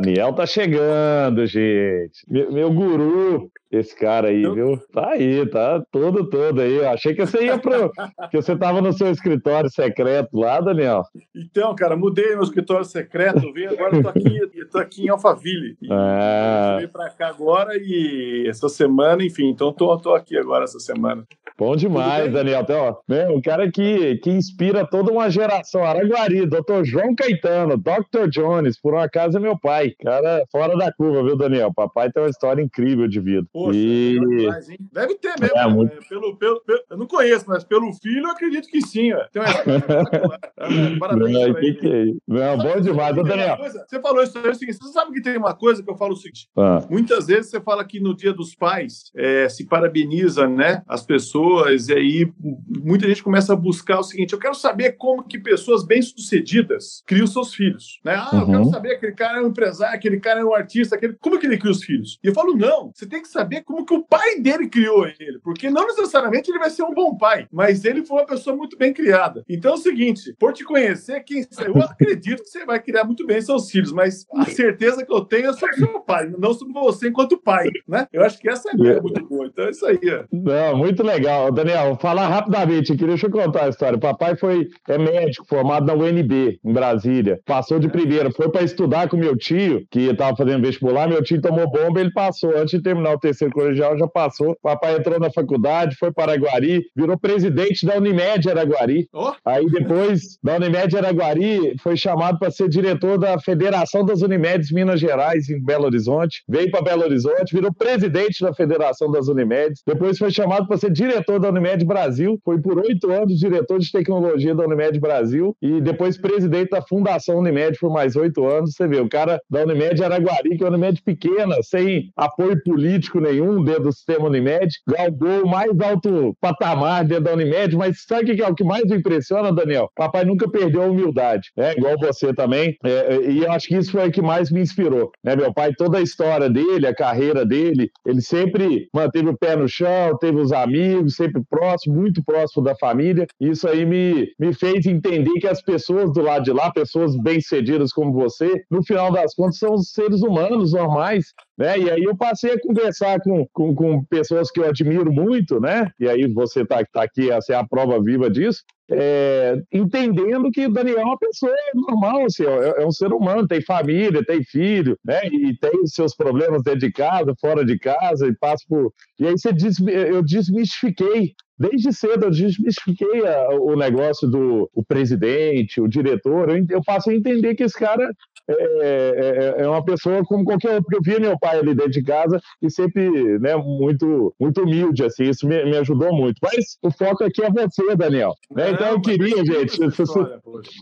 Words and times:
Daniel 0.00 0.32
tá 0.32 0.44
chegando, 0.46 1.46
gente. 1.46 2.24
Meu, 2.28 2.50
meu 2.50 2.72
guru, 2.72 3.50
esse 3.76 3.96
cara 3.96 4.28
aí, 4.28 4.42
viu? 4.42 4.80
Tá 4.92 5.10
aí, 5.10 5.46
tá 5.46 5.82
todo, 5.90 6.28
todo 6.28 6.60
aí. 6.60 6.76
Eu 6.76 6.88
achei 6.88 7.14
que 7.14 7.26
você 7.26 7.44
ia 7.44 7.58
pro. 7.58 7.90
que 8.30 8.36
você 8.40 8.56
tava 8.56 8.80
no 8.80 8.92
seu 8.92 9.10
escritório 9.10 9.70
secreto 9.70 10.38
lá, 10.38 10.60
Daniel. 10.60 11.02
Então, 11.34 11.74
cara, 11.74 11.96
mudei 11.96 12.34
meu 12.34 12.42
escritório 12.42 12.84
secreto, 12.84 13.52
vim 13.52 13.66
agora 13.66 13.96
eu 13.96 14.02
tô 14.02 14.08
aqui, 14.08 14.38
eu 14.54 14.68
tô 14.68 14.78
aqui 14.78 15.04
em 15.04 15.08
Alphaville. 15.08 15.76
Eu 15.82 16.80
vim 16.80 16.88
pra 16.88 17.10
cá 17.10 17.28
agora 17.28 17.72
e 17.76 18.46
essa 18.48 18.68
semana, 18.68 19.24
enfim, 19.24 19.48
então 19.50 19.72
tô, 19.72 19.96
tô 19.98 20.14
aqui 20.14 20.36
agora 20.36 20.64
essa 20.64 20.78
semana. 20.78 21.24
Bom 21.56 21.76
demais, 21.76 22.32
Daniel. 22.32 22.62
Então, 22.62 22.98
um 23.30 23.40
cara 23.40 23.70
que, 23.70 24.16
que 24.16 24.30
inspira 24.30 24.84
toda 24.84 25.12
uma 25.12 25.30
geração. 25.30 25.84
Araguari, 25.84 26.46
Dr. 26.46 26.82
João 26.82 27.14
Caetano, 27.14 27.76
Dr. 27.76 28.28
Jones, 28.28 28.80
por 28.80 28.94
um 28.94 28.98
acaso 28.98 29.36
é 29.38 29.40
meu 29.40 29.56
pai. 29.56 29.92
Cara, 30.02 30.44
fora 30.50 30.76
da 30.76 30.92
curva, 30.92 31.22
viu, 31.22 31.36
Daniel? 31.36 31.72
Papai 31.72 32.10
tem 32.10 32.24
uma 32.24 32.28
história 32.28 32.60
incrível 32.60 33.06
de 33.06 33.20
vida. 33.20 33.46
Poxa, 33.66 33.78
e... 33.78 34.18
demais, 34.20 34.66
Deve 34.92 35.14
ter 35.16 35.34
mesmo. 35.40 35.58
É, 35.58 35.68
muito... 35.68 36.08
pelo, 36.08 36.36
pelo, 36.36 36.60
pelo, 36.60 36.80
eu 36.90 36.96
não 36.96 37.06
conheço, 37.06 37.44
mas 37.48 37.64
pelo 37.64 37.92
filho 37.94 38.24
eu 38.24 38.30
acredito 38.30 38.68
que 38.68 38.80
sim. 38.80 39.12
Ó. 39.12 39.24
Uma 39.34 39.44
é, 40.94 40.98
Parabéns 40.98 41.32
não, 41.32 41.54
que 41.54 41.74
que 41.74 41.86
é 41.86 42.04
não, 42.26 42.58
bom 42.58 42.80
demais, 42.80 43.16
Daniel. 43.16 43.56
Coisa, 43.56 43.84
você 43.86 44.00
falou 44.00 44.22
isso 44.22 44.38
aí, 44.38 44.48
é 44.48 44.54
seguinte, 44.54 44.78
você 44.78 44.92
sabe 44.92 45.12
que 45.12 45.22
tem 45.22 45.36
uma 45.36 45.54
coisa 45.54 45.82
que 45.82 45.90
eu 45.90 45.96
falo 45.96 46.12
o 46.12 46.16
seguinte, 46.16 46.48
ah. 46.56 46.84
muitas 46.90 47.26
vezes 47.26 47.50
você 47.50 47.60
fala 47.60 47.84
que 47.84 48.00
no 48.00 48.14
dia 48.14 48.32
dos 48.32 48.54
pais 48.54 49.10
é, 49.14 49.48
se 49.48 49.66
parabeniza, 49.66 50.48
né, 50.48 50.82
as 50.86 51.04
pessoas, 51.04 51.88
e 51.88 51.94
aí 51.94 52.32
muita 52.68 53.06
gente 53.08 53.22
começa 53.22 53.52
a 53.52 53.56
buscar 53.56 53.98
o 54.00 54.02
seguinte, 54.02 54.32
eu 54.32 54.38
quero 54.38 54.54
saber 54.54 54.92
como 54.92 55.24
que 55.24 55.38
pessoas 55.38 55.84
bem-sucedidas 55.84 57.02
criam 57.06 57.26
seus 57.26 57.54
filhos, 57.54 58.00
né? 58.04 58.14
Ah, 58.14 58.30
eu 58.32 58.46
quero 58.46 58.58
uhum. 58.58 58.70
saber, 58.70 58.92
aquele 58.92 59.12
cara 59.12 59.38
é 59.38 59.42
um 59.42 59.48
empresário, 59.48 59.94
aquele 59.94 60.20
cara 60.20 60.40
é 60.40 60.44
um 60.44 60.54
artista, 60.54 60.96
aquele... 60.96 61.14
como 61.20 61.38
que 61.38 61.46
ele 61.46 61.58
cria 61.58 61.70
os 61.70 61.82
filhos? 61.82 62.18
E 62.22 62.28
eu 62.28 62.34
falo, 62.34 62.56
não, 62.56 62.90
você 62.94 63.06
tem 63.06 63.22
que 63.22 63.28
saber 63.28 63.53
como 63.62 63.84
que 63.84 63.94
o 63.94 64.04
pai 64.04 64.40
dele 64.40 64.68
criou 64.68 65.06
ele, 65.06 65.38
porque 65.42 65.70
não 65.70 65.86
necessariamente 65.86 66.50
ele 66.50 66.58
vai 66.58 66.70
ser 66.70 66.82
um 66.82 66.94
bom 66.94 67.16
pai, 67.16 67.46
mas 67.52 67.84
ele 67.84 68.04
foi 68.04 68.18
uma 68.18 68.26
pessoa 68.26 68.56
muito 68.56 68.76
bem 68.76 68.92
criada. 68.92 69.44
Então 69.48 69.72
é 69.72 69.74
o 69.74 69.78
seguinte, 69.78 70.34
por 70.38 70.52
te 70.52 70.64
conhecer, 70.64 71.22
quem 71.24 71.44
eu 71.64 71.82
acredito 71.82 72.42
que 72.42 72.48
você 72.48 72.64
vai 72.64 72.80
criar 72.80 73.04
muito 73.04 73.26
bem 73.26 73.40
seus 73.40 73.70
filhos, 73.70 73.92
mas 73.92 74.26
a 74.34 74.44
certeza 74.44 75.04
que 75.04 75.12
eu 75.12 75.24
tenho 75.24 75.50
é 75.50 75.52
sobre 75.52 75.76
seu 75.76 76.00
pai, 76.00 76.32
não 76.38 76.52
sobre 76.54 76.72
você 76.72 77.08
enquanto 77.08 77.38
pai, 77.38 77.68
né? 77.86 78.06
Eu 78.12 78.22
acho 78.22 78.38
que 78.38 78.48
essa 78.48 78.70
é 78.70 79.00
muito 79.00 79.24
boa. 79.26 79.46
Então 79.46 79.66
é 79.66 79.70
isso 79.70 79.86
aí. 79.86 79.98
Ó. 80.04 80.24
Não, 80.32 80.76
muito 80.76 81.02
legal. 81.02 81.52
Daniel, 81.52 81.96
falar 82.00 82.28
rapidamente 82.28 82.92
aqui, 82.92 83.06
deixa 83.06 83.26
eu 83.26 83.30
contar 83.30 83.64
a 83.64 83.68
história. 83.68 83.96
O 83.96 84.00
papai 84.00 84.36
foi 84.36 84.68
é 84.88 84.98
médico, 84.98 85.46
formado 85.46 85.86
na 85.86 85.94
UNB, 85.94 86.58
em 86.64 86.72
Brasília. 86.72 87.40
Passou 87.44 87.78
de 87.78 87.88
primeira, 87.88 88.30
foi 88.30 88.50
para 88.50 88.62
estudar 88.62 89.08
com 89.08 89.16
meu 89.16 89.36
tio, 89.36 89.86
que 89.90 90.00
estava 90.00 90.36
fazendo 90.36 90.62
vestibular, 90.62 91.08
meu 91.08 91.22
tio 91.22 91.40
tomou 91.40 91.70
bomba, 91.70 92.00
ele 92.00 92.12
passou. 92.12 92.56
Antes 92.56 92.78
de 92.78 92.82
terminar 92.82 93.12
o 93.12 93.18
terceiro 93.18 93.33
colegial, 93.50 93.96
já 93.98 94.06
passou. 94.06 94.56
Papai 94.62 94.96
entrou 94.96 95.18
na 95.18 95.30
faculdade, 95.30 95.96
foi 95.96 96.12
para 96.12 96.32
Araguari, 96.32 96.84
virou 96.96 97.18
presidente 97.18 97.86
da 97.86 97.96
Unimed 97.96 98.48
Araguari. 98.48 99.08
Oh. 99.12 99.32
Aí 99.44 99.66
depois 99.66 100.38
da 100.42 100.56
Unimed 100.56 100.96
Araguari, 100.96 101.76
foi 101.82 101.96
chamado 101.96 102.38
para 102.38 102.50
ser 102.50 102.68
diretor 102.68 103.18
da 103.18 103.38
Federação 103.38 104.04
das 104.04 104.22
Unimedes 104.22 104.70
Minas 104.70 105.00
Gerais, 105.00 105.48
em 105.48 105.62
Belo 105.62 105.84
Horizonte. 105.84 106.42
Veio 106.48 106.70
para 106.70 106.82
Belo 106.82 107.02
Horizonte, 107.02 107.54
virou 107.54 107.72
presidente 107.72 108.42
da 108.42 108.52
Federação 108.52 109.10
das 109.10 109.28
Unimedes. 109.28 109.82
Depois 109.86 110.18
foi 110.18 110.30
chamado 110.30 110.66
para 110.66 110.76
ser 110.76 110.90
diretor 110.90 111.38
da 111.40 111.48
Unimed 111.48 111.84
Brasil. 111.84 112.38
Foi 112.44 112.60
por 112.60 112.78
oito 112.78 113.10
anos 113.10 113.38
diretor 113.38 113.78
de 113.78 113.90
tecnologia 113.90 114.54
da 114.54 114.64
Unimed 114.64 114.98
Brasil 115.00 115.56
e 115.60 115.80
depois 115.80 116.18
presidente 116.18 116.70
da 116.70 116.82
Fundação 116.82 117.38
Unimed 117.38 117.78
por 117.78 117.90
mais 117.90 118.16
oito 118.16 118.46
anos. 118.46 118.74
Você 118.74 118.86
vê, 118.86 119.00
o 119.00 119.08
cara 119.08 119.40
da 119.50 119.62
Unimed 119.62 120.02
Araguari, 120.02 120.56
que 120.56 120.64
é 120.64 120.68
uma 120.68 120.74
Unimed 120.74 121.02
pequena, 121.02 121.56
sem 121.62 122.10
apoio 122.16 122.60
político 122.62 123.20
nenhum 123.24 123.62
dentro 123.62 123.84
do 123.84 123.92
sistema 123.92 124.26
Unimed, 124.26 124.68
galgou 124.86 125.44
o 125.44 125.48
mais 125.48 125.70
alto 125.80 126.36
patamar 126.40 127.04
dentro 127.04 127.24
da 127.24 127.32
Unimed. 127.32 127.76
Mas 127.76 128.04
sabe 128.06 128.32
o 128.32 128.36
que 128.36 128.42
é 128.42 128.48
o 128.48 128.54
que 128.54 128.64
mais 128.64 128.84
me 128.84 128.96
impressiona, 128.96 129.52
Daniel? 129.52 129.88
Papai 129.94 130.24
nunca 130.24 130.48
perdeu 130.48 130.82
a 130.82 130.86
humildade, 130.86 131.50
né? 131.56 131.72
Igual 131.76 131.98
você 131.98 132.32
também. 132.32 132.76
É, 132.84 133.16
e 133.30 133.42
eu 133.42 133.52
acho 133.52 133.68
que 133.68 133.76
isso 133.76 133.92
foi 133.92 134.08
o 134.08 134.12
que 134.12 134.22
mais 134.22 134.50
me 134.50 134.60
inspirou. 134.60 135.10
Né? 135.22 135.36
Meu 135.36 135.52
pai, 135.52 135.72
toda 135.76 135.98
a 135.98 136.02
história 136.02 136.48
dele, 136.48 136.86
a 136.86 136.94
carreira 136.94 137.44
dele, 137.44 137.90
ele 138.06 138.20
sempre 138.20 138.88
manteve 138.92 139.28
o 139.28 139.36
pé 139.36 139.56
no 139.56 139.68
chão, 139.68 140.16
teve 140.18 140.38
os 140.38 140.52
amigos, 140.52 141.16
sempre 141.16 141.42
próximo, 141.48 141.96
muito 141.96 142.22
próximo 142.24 142.64
da 142.64 142.74
família. 142.76 143.26
Isso 143.40 143.68
aí 143.68 143.84
me, 143.84 144.28
me 144.38 144.52
fez 144.54 144.86
entender 144.86 145.32
que 145.40 145.46
as 145.46 145.62
pessoas 145.62 146.12
do 146.12 146.22
lado 146.22 146.44
de 146.44 146.52
lá, 146.52 146.70
pessoas 146.72 147.16
bem-sucedidas 147.16 147.92
como 147.92 148.12
você, 148.12 148.64
no 148.70 148.84
final 148.84 149.12
das 149.12 149.34
contas, 149.34 149.58
são 149.58 149.76
seres 149.78 150.22
humanos 150.22 150.72
normais 150.72 151.32
né? 151.56 151.78
E 151.78 151.90
aí 151.90 152.02
eu 152.02 152.16
passei 152.16 152.52
a 152.52 152.60
conversar 152.60 153.20
com, 153.20 153.46
com, 153.52 153.74
com 153.74 154.04
pessoas 154.04 154.50
que 154.50 154.60
eu 154.60 154.68
admiro 154.68 155.12
muito, 155.12 155.60
né? 155.60 155.90
E 155.98 156.08
aí 156.08 156.26
você 156.32 156.62
está 156.62 156.84
tá 156.84 157.02
aqui, 157.02 157.30
essa 157.30 157.52
é 157.52 157.56
a 157.56 157.66
prova 157.66 158.02
viva 158.02 158.28
disso. 158.28 158.62
É, 158.90 159.56
entendendo 159.72 160.50
que 160.50 160.66
o 160.66 160.72
Daniel 160.72 160.98
é 160.98 161.04
uma 161.04 161.18
pessoa 161.18 161.54
normal, 161.74 162.26
assim, 162.26 162.44
é, 162.44 162.82
é, 162.82 162.86
um 162.86 162.90
ser 162.90 163.12
humano, 163.12 163.46
tem 163.48 163.62
família, 163.62 164.24
tem 164.24 164.42
filho, 164.44 164.98
né? 165.04 165.26
E 165.26 165.56
tem 165.58 165.86
seus 165.86 166.14
problemas 166.14 166.62
dentro 166.62 166.80
de 166.80 166.92
casa, 166.92 167.34
fora 167.40 167.64
de 167.64 167.78
casa, 167.78 168.26
e 168.26 168.34
passa 168.34 168.64
por. 168.68 168.92
E 169.18 169.26
aí 169.26 169.32
você 169.32 169.52
diz, 169.52 169.76
eu 169.80 170.22
desmistifiquei 170.22 171.34
Desde 171.56 171.92
cedo 171.92 172.24
eu 172.24 172.30
desmistifiquei 172.30 173.22
o 173.60 173.76
negócio 173.76 174.28
do 174.28 174.68
o 174.74 174.84
presidente, 174.84 175.80
o 175.80 175.86
diretor. 175.86 176.50
Eu, 176.50 176.66
eu 176.68 176.82
passo 176.84 177.10
a 177.10 177.14
entender 177.14 177.54
que 177.54 177.62
esse 177.62 177.78
cara 177.78 178.10
é, 178.48 179.54
é, 179.58 179.62
é, 179.62 179.68
uma 179.68 179.84
pessoa 179.84 180.24
como 180.24 180.44
qualquer 180.44 180.74
outro, 180.74 180.84
porque 180.84 180.96
eu 180.96 181.02
via 181.02 181.20
meu 181.20 181.38
pai 181.38 181.58
ali 181.58 181.74
dentro 181.74 181.92
de 181.92 182.02
casa 182.02 182.40
e 182.60 182.70
sempre 182.70 183.38
né, 183.38 183.56
muito, 183.56 184.34
muito 184.38 184.62
humilde, 184.62 185.04
assim, 185.04 185.24
isso 185.24 185.46
me, 185.46 185.64
me 185.64 185.76
ajudou 185.78 186.14
muito. 186.14 186.38
Mas 186.42 186.76
o 186.82 186.90
foco 186.90 187.24
aqui 187.24 187.42
é 187.42 187.50
você, 187.50 187.96
Daniel. 187.96 188.34
Né? 188.50 188.70
Então 188.70 188.88
eu 188.88 189.00
queria, 189.00 189.44
gente. 189.44 189.82
História, 189.84 190.40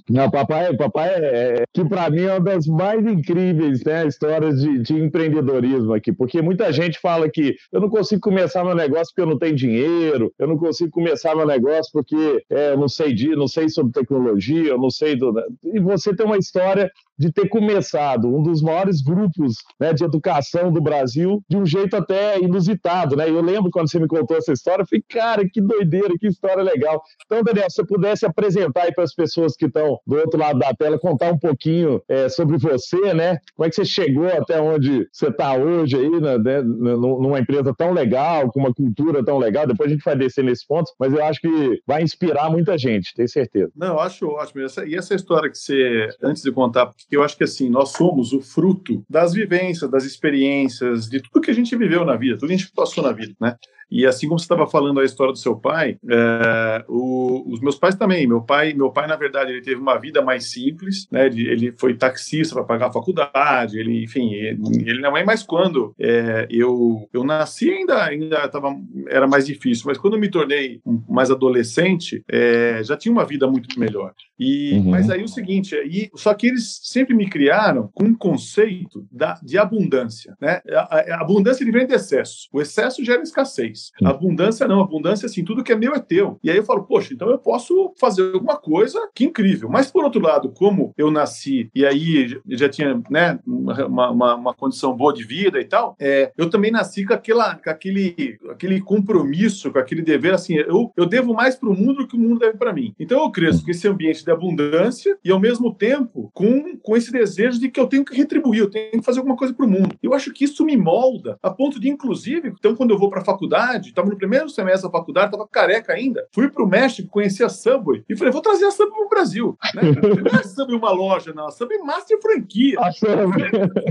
não, 0.09 0.31
papai, 0.31 0.75
papai 0.77 1.09
é, 1.11 1.61
é 1.61 1.65
que 1.73 1.85
para 1.85 2.11
mim 2.11 2.23
é 2.23 2.33
uma 2.33 2.41
das 2.41 2.67
mais 2.67 3.05
incríveis 3.07 3.85
né, 3.85 4.07
histórias 4.07 4.61
de, 4.61 4.79
de 4.81 4.95
empreendedorismo 4.95 5.95
aqui, 5.95 6.13
porque 6.13 6.43
muita 6.43 6.73
gente 6.73 6.99
fala 6.99 7.29
que 7.31 7.55
eu 7.71 7.81
não 7.81 7.89
consigo 7.89 8.21
começar 8.21 8.65
meu 8.65 8.75
negócio 8.75 9.13
porque 9.15 9.23
eu 9.23 9.27
não 9.27 9.39
tenho 9.39 9.55
dinheiro, 9.55 10.33
eu 10.39 10.47
não 10.47 10.57
consigo 10.57 10.91
começar 10.91 11.35
meu 11.37 11.47
negócio 11.47 11.91
porque 11.93 12.45
é, 12.51 12.73
eu 12.73 12.79
não 12.79 12.89
sei 12.89 13.15
de, 13.15 13.29
não 13.37 13.47
sei 13.47 13.69
sobre 13.69 13.93
tecnologia, 13.93 14.71
eu 14.71 14.79
não 14.79 14.91
sei 14.91 15.17
do. 15.17 15.33
E 15.65 15.81
você 15.81 16.15
tem 16.15 16.27
uma 16.27 16.39
história 16.39 16.91
de 17.19 17.33
ter 17.33 17.49
começado 17.49 18.29
um 18.29 18.43
dos 18.43 18.63
maiores 18.63 19.03
grupos 19.03 19.55
né, 19.79 19.93
de 19.93 20.05
educação 20.05 20.73
do 20.73 20.81
Brasil 20.81 21.43
de 21.49 21.57
um 21.57 21.67
jeito 21.67 21.97
até 21.97 22.39
inusitado, 22.41 23.17
né? 23.17 23.29
Eu 23.29 23.41
lembro 23.41 23.71
quando 23.71 23.91
você 23.91 23.99
me 23.99 24.09
contou 24.09 24.37
essa 24.37 24.53
história, 24.53 24.83
eu 24.83 24.87
falei, 24.87 25.05
cara, 25.09 25.49
que 25.49 25.61
doideira, 25.61 26.15
que 26.19 26.27
história 26.27 26.63
legal. 26.63 27.03
Então, 27.25 27.43
Daniel, 27.43 27.71
se 27.71 27.77
você 27.77 27.87
pudesse 27.87 28.27
apresentar 28.27 28.83
aí 28.83 28.95
para 28.95 29.05
as 29.05 29.15
pessoas 29.15 29.57
que 29.57 29.67
estão 29.67 29.99
do 30.07 30.17
outro 30.17 30.39
lado 30.39 30.59
da 30.59 30.75
tela, 30.75 30.99
contar 30.99 31.33
um 31.33 31.39
pouquinho 31.39 32.03
é, 32.09 32.29
sobre 32.29 32.57
você, 32.59 33.15
né? 33.15 33.39
Como 33.55 33.67
é 33.67 33.71
que 33.71 33.77
você 33.77 33.85
chegou 33.85 34.27
até 34.27 34.61
onde 34.61 35.09
você 35.13 35.29
está 35.29 35.55
hoje 35.55 35.97
aí, 35.97 36.21
né, 36.21 36.39
né 36.39 36.63
numa 36.63 37.39
empresa 37.39 37.75
tão 37.77 37.93
legal, 37.93 38.51
com 38.51 38.61
uma 38.61 38.75
cultura 38.75 39.25
tão 39.25 39.39
legal. 39.39 39.67
Depois 39.67 39.91
a 39.91 39.95
gente 39.95 40.05
vai 40.05 40.17
descer 40.17 40.45
nesse 40.45 40.67
ponto, 40.67 40.91
mas 40.99 41.13
eu 41.13 41.25
acho 41.25 41.41
que 41.41 41.81
vai 41.87 42.03
inspirar 42.03 42.51
muita 42.51 42.77
gente, 42.79 43.15
tenho 43.15 43.29
certeza. 43.29 43.71
Não, 43.77 43.95
eu 43.95 44.01
acho 44.01 44.27
ótimo. 44.27 44.63
e 44.87 44.97
essa 44.97 45.15
história 45.15 45.51
que 45.51 45.59
você, 45.59 46.09
antes 46.23 46.43
de 46.43 46.53
contar, 46.53 46.91
eu 47.17 47.23
acho 47.23 47.37
que 47.37 47.45
assim, 47.45 47.69
nós 47.69 47.91
somos 47.91 48.33
o 48.33 48.41
fruto 48.41 49.05
das 49.09 49.33
vivências, 49.33 49.91
das 49.91 50.05
experiências, 50.05 51.09
de 51.09 51.21
tudo 51.21 51.43
que 51.43 51.51
a 51.51 51.55
gente 51.55 51.77
viveu 51.77 52.05
na 52.05 52.17
vida, 52.17 52.37
tudo 52.37 52.49
que 52.49 52.55
a 52.55 52.57
gente 52.57 52.73
passou 52.73 53.03
na 53.05 53.13
vida, 53.13 53.35
né? 53.41 53.57
E 53.93 54.07
assim 54.07 54.27
como 54.27 54.39
você 54.39 54.45
estava 54.45 54.67
falando 54.67 55.01
a 55.01 55.05
história 55.05 55.35
do 55.35 55.39
seu 55.39 55.55
pai, 55.55 55.99
é, 56.11 56.85
o, 56.89 57.45
os 57.53 57.61
meus 57.61 57.77
pais 57.77 57.95
também. 57.95 58.27
Meu 58.27 58.41
pai, 58.41 58.73
meu 58.73 58.91
pai, 58.91 59.07
na 59.07 59.17
verdade, 59.17 59.53
ele 59.53 59.61
teve 59.61 59.79
uma 59.79 59.99
vida 59.99 60.23
mais 60.23 60.51
simples, 60.51 61.07
né? 61.11 61.27
Ele, 61.27 61.47
ele 61.47 61.73
foi 61.73 61.95
taxista 61.95 62.55
para 62.55 62.65
pagar 62.65 62.87
a 62.87 62.93
faculdade, 62.93 63.79
ele, 63.79 64.03
enfim, 64.03 64.33
ele, 64.33 64.59
ele 64.87 65.01
não 65.01 65.15
é 65.15 65.23
mais 65.23 65.43
quando 65.43 65.95
é, 65.99 66.47
eu, 66.49 67.07
eu 67.13 67.23
nasci 67.23 67.71
ainda, 67.71 68.03
ainda 68.03 68.49
tava, 68.49 68.75
era 69.09 69.27
mais 69.27 69.47
difícil, 69.47 69.85
mas 69.87 69.99
quando 69.99 70.15
eu 70.15 70.21
me 70.21 70.31
tornei 70.31 70.81
mais 71.07 71.31
adolescente, 71.31 72.25
é, 72.31 72.83
já 72.83 72.97
tinha 72.97 73.13
uma 73.13 73.27
vida 73.27 73.47
muito 73.47 73.79
melhor. 73.79 74.15
E, 74.39 74.73
uhum. 74.73 74.91
Mas 74.91 75.11
aí 75.11 75.23
o 75.23 75.29
seguinte, 75.29 75.77
e, 75.77 76.11
só 76.17 76.35
que 76.35 76.49
eles 76.49 76.81
sempre 76.83 77.15
me 77.15 77.29
criaram 77.29 77.91
com 77.95 78.05
um 78.05 78.15
conceito 78.15 79.07
da, 79.11 79.39
de 79.43 79.59
abundância. 79.59 80.37
Né? 80.41 80.61
A, 80.71 80.97
a, 80.97 81.17
a 81.17 81.21
abundância 81.21 81.71
vem 81.71 81.87
de 81.87 81.95
excesso. 81.95 82.49
O 82.53 82.61
excesso 82.61 83.05
gera 83.05 83.23
escassez. 83.23 83.82
A 84.03 84.11
abundância 84.11 84.69
não, 84.69 84.81
abundância 84.81 85.27
assim, 85.27 85.45
tudo 85.45 85.65
que 85.65 85.73
é 85.73 85.77
meu 85.77 85.95
é 85.95 85.99
teu. 85.99 86.39
E 86.43 86.51
aí 86.51 86.57
eu 86.57 86.65
falo, 86.65 86.85
poxa, 86.85 87.15
então 87.15 87.29
eu 87.31 87.39
posso 87.39 87.93
fazer 87.99 88.33
alguma 88.35 88.57
coisa 88.57 88.99
que 89.15 89.25
incrível. 89.25 89.69
Mas 89.69 89.91
por 89.91 90.05
outro 90.05 90.21
lado, 90.21 90.51
como 90.51 90.93
eu 90.97 91.11
nasci 91.11 91.71
e 91.75 91.85
aí 91.85 92.41
já 92.49 92.69
tinha 92.69 93.01
né, 93.11 93.39
uma, 93.47 94.11
uma, 94.11 94.35
uma 94.35 94.55
condição 94.55 94.97
boa 94.97 95.13
de 95.13 95.25
vida 95.25 95.61
e 95.61 95.65
tal, 95.65 95.97
é, 96.01 96.33
eu 96.37 96.49
também 96.49 96.71
nasci 96.71 97.05
com, 97.05 97.15
aquela, 97.15 97.57
com 97.57 97.71
aquele, 97.71 98.39
aquele 98.51 98.81
compromisso, 98.81 99.71
com 99.73 99.79
aquele 99.79 100.03
dever, 100.03 100.35
assim, 100.35 100.55
eu, 100.55 100.93
eu 100.97 101.07
devo 101.07 101.35
mais 101.35 101.57
para 101.57 101.69
o 101.69 101.75
mundo 101.75 101.99
do 101.99 102.09
que 102.09 102.17
o 102.17 102.19
mundo 102.19 102.41
deve 102.41 102.59
para 102.59 102.73
mim. 102.73 102.95
Então 102.99 103.23
eu 103.23 103.31
cresço 103.31 103.65
com 103.65 103.71
esse 103.71 103.87
ambiente 103.89 104.25
de 104.25 104.31
abundância 104.31 105.17
e 105.25 105.31
ao 105.31 105.41
mesmo 105.41 105.75
tempo 105.75 106.31
com, 106.33 106.77
com 106.79 106.97
esse 106.97 107.11
desejo 107.11 107.59
de 107.59 107.71
que 107.71 107.81
eu 107.81 107.87
tenho 107.87 108.05
que 108.05 108.17
retribuir, 108.17 108.61
eu 108.61 108.71
tenho 108.71 108.93
que 108.93 109.03
fazer 109.03 109.21
alguma 109.21 109.37
coisa 109.37 109.55
para 109.55 109.67
o 109.67 109.71
mundo. 109.71 109.97
Eu 110.03 110.15
acho 110.15 110.33
que 110.33 110.45
isso 110.45 110.65
me 110.65 110.77
molda 110.77 111.39
a 111.43 111.51
ponto 111.51 111.81
de, 111.81 111.89
inclusive, 111.89 112.49
então 112.49 112.75
quando 112.75 112.91
eu 112.91 112.99
vou 112.99 113.11
para 113.11 113.21
a 113.21 113.25
faculdade, 113.25 113.62
estava 113.81 114.09
no 114.09 114.17
primeiro 114.17 114.49
semestre 114.49 114.89
da 114.89 114.99
faculdade, 114.99 115.27
estava 115.27 115.49
careca 115.49 115.93
ainda, 115.93 116.27
fui 116.33 116.49
para 116.49 116.63
o 116.63 116.69
México, 116.69 117.09
conheci 117.09 117.43
a 117.43 117.49
Subway 117.49 118.05
e 118.09 118.17
falei, 118.17 118.33
vou 118.33 118.43
trazer 118.43 118.67
a 118.67 118.71
Subway 118.71 118.97
para 118.97 119.07
o 119.07 119.09
Brasil. 119.09 119.59
Né? 119.75 119.83
Não 120.33 120.41
é 120.41 120.43
Subway 120.43 120.77
uma 120.77 120.91
loja, 120.91 121.33
não, 121.35 121.47
a 121.47 121.51
Subway 121.51 121.79
Master 121.79 122.21
Franquia. 122.21 122.79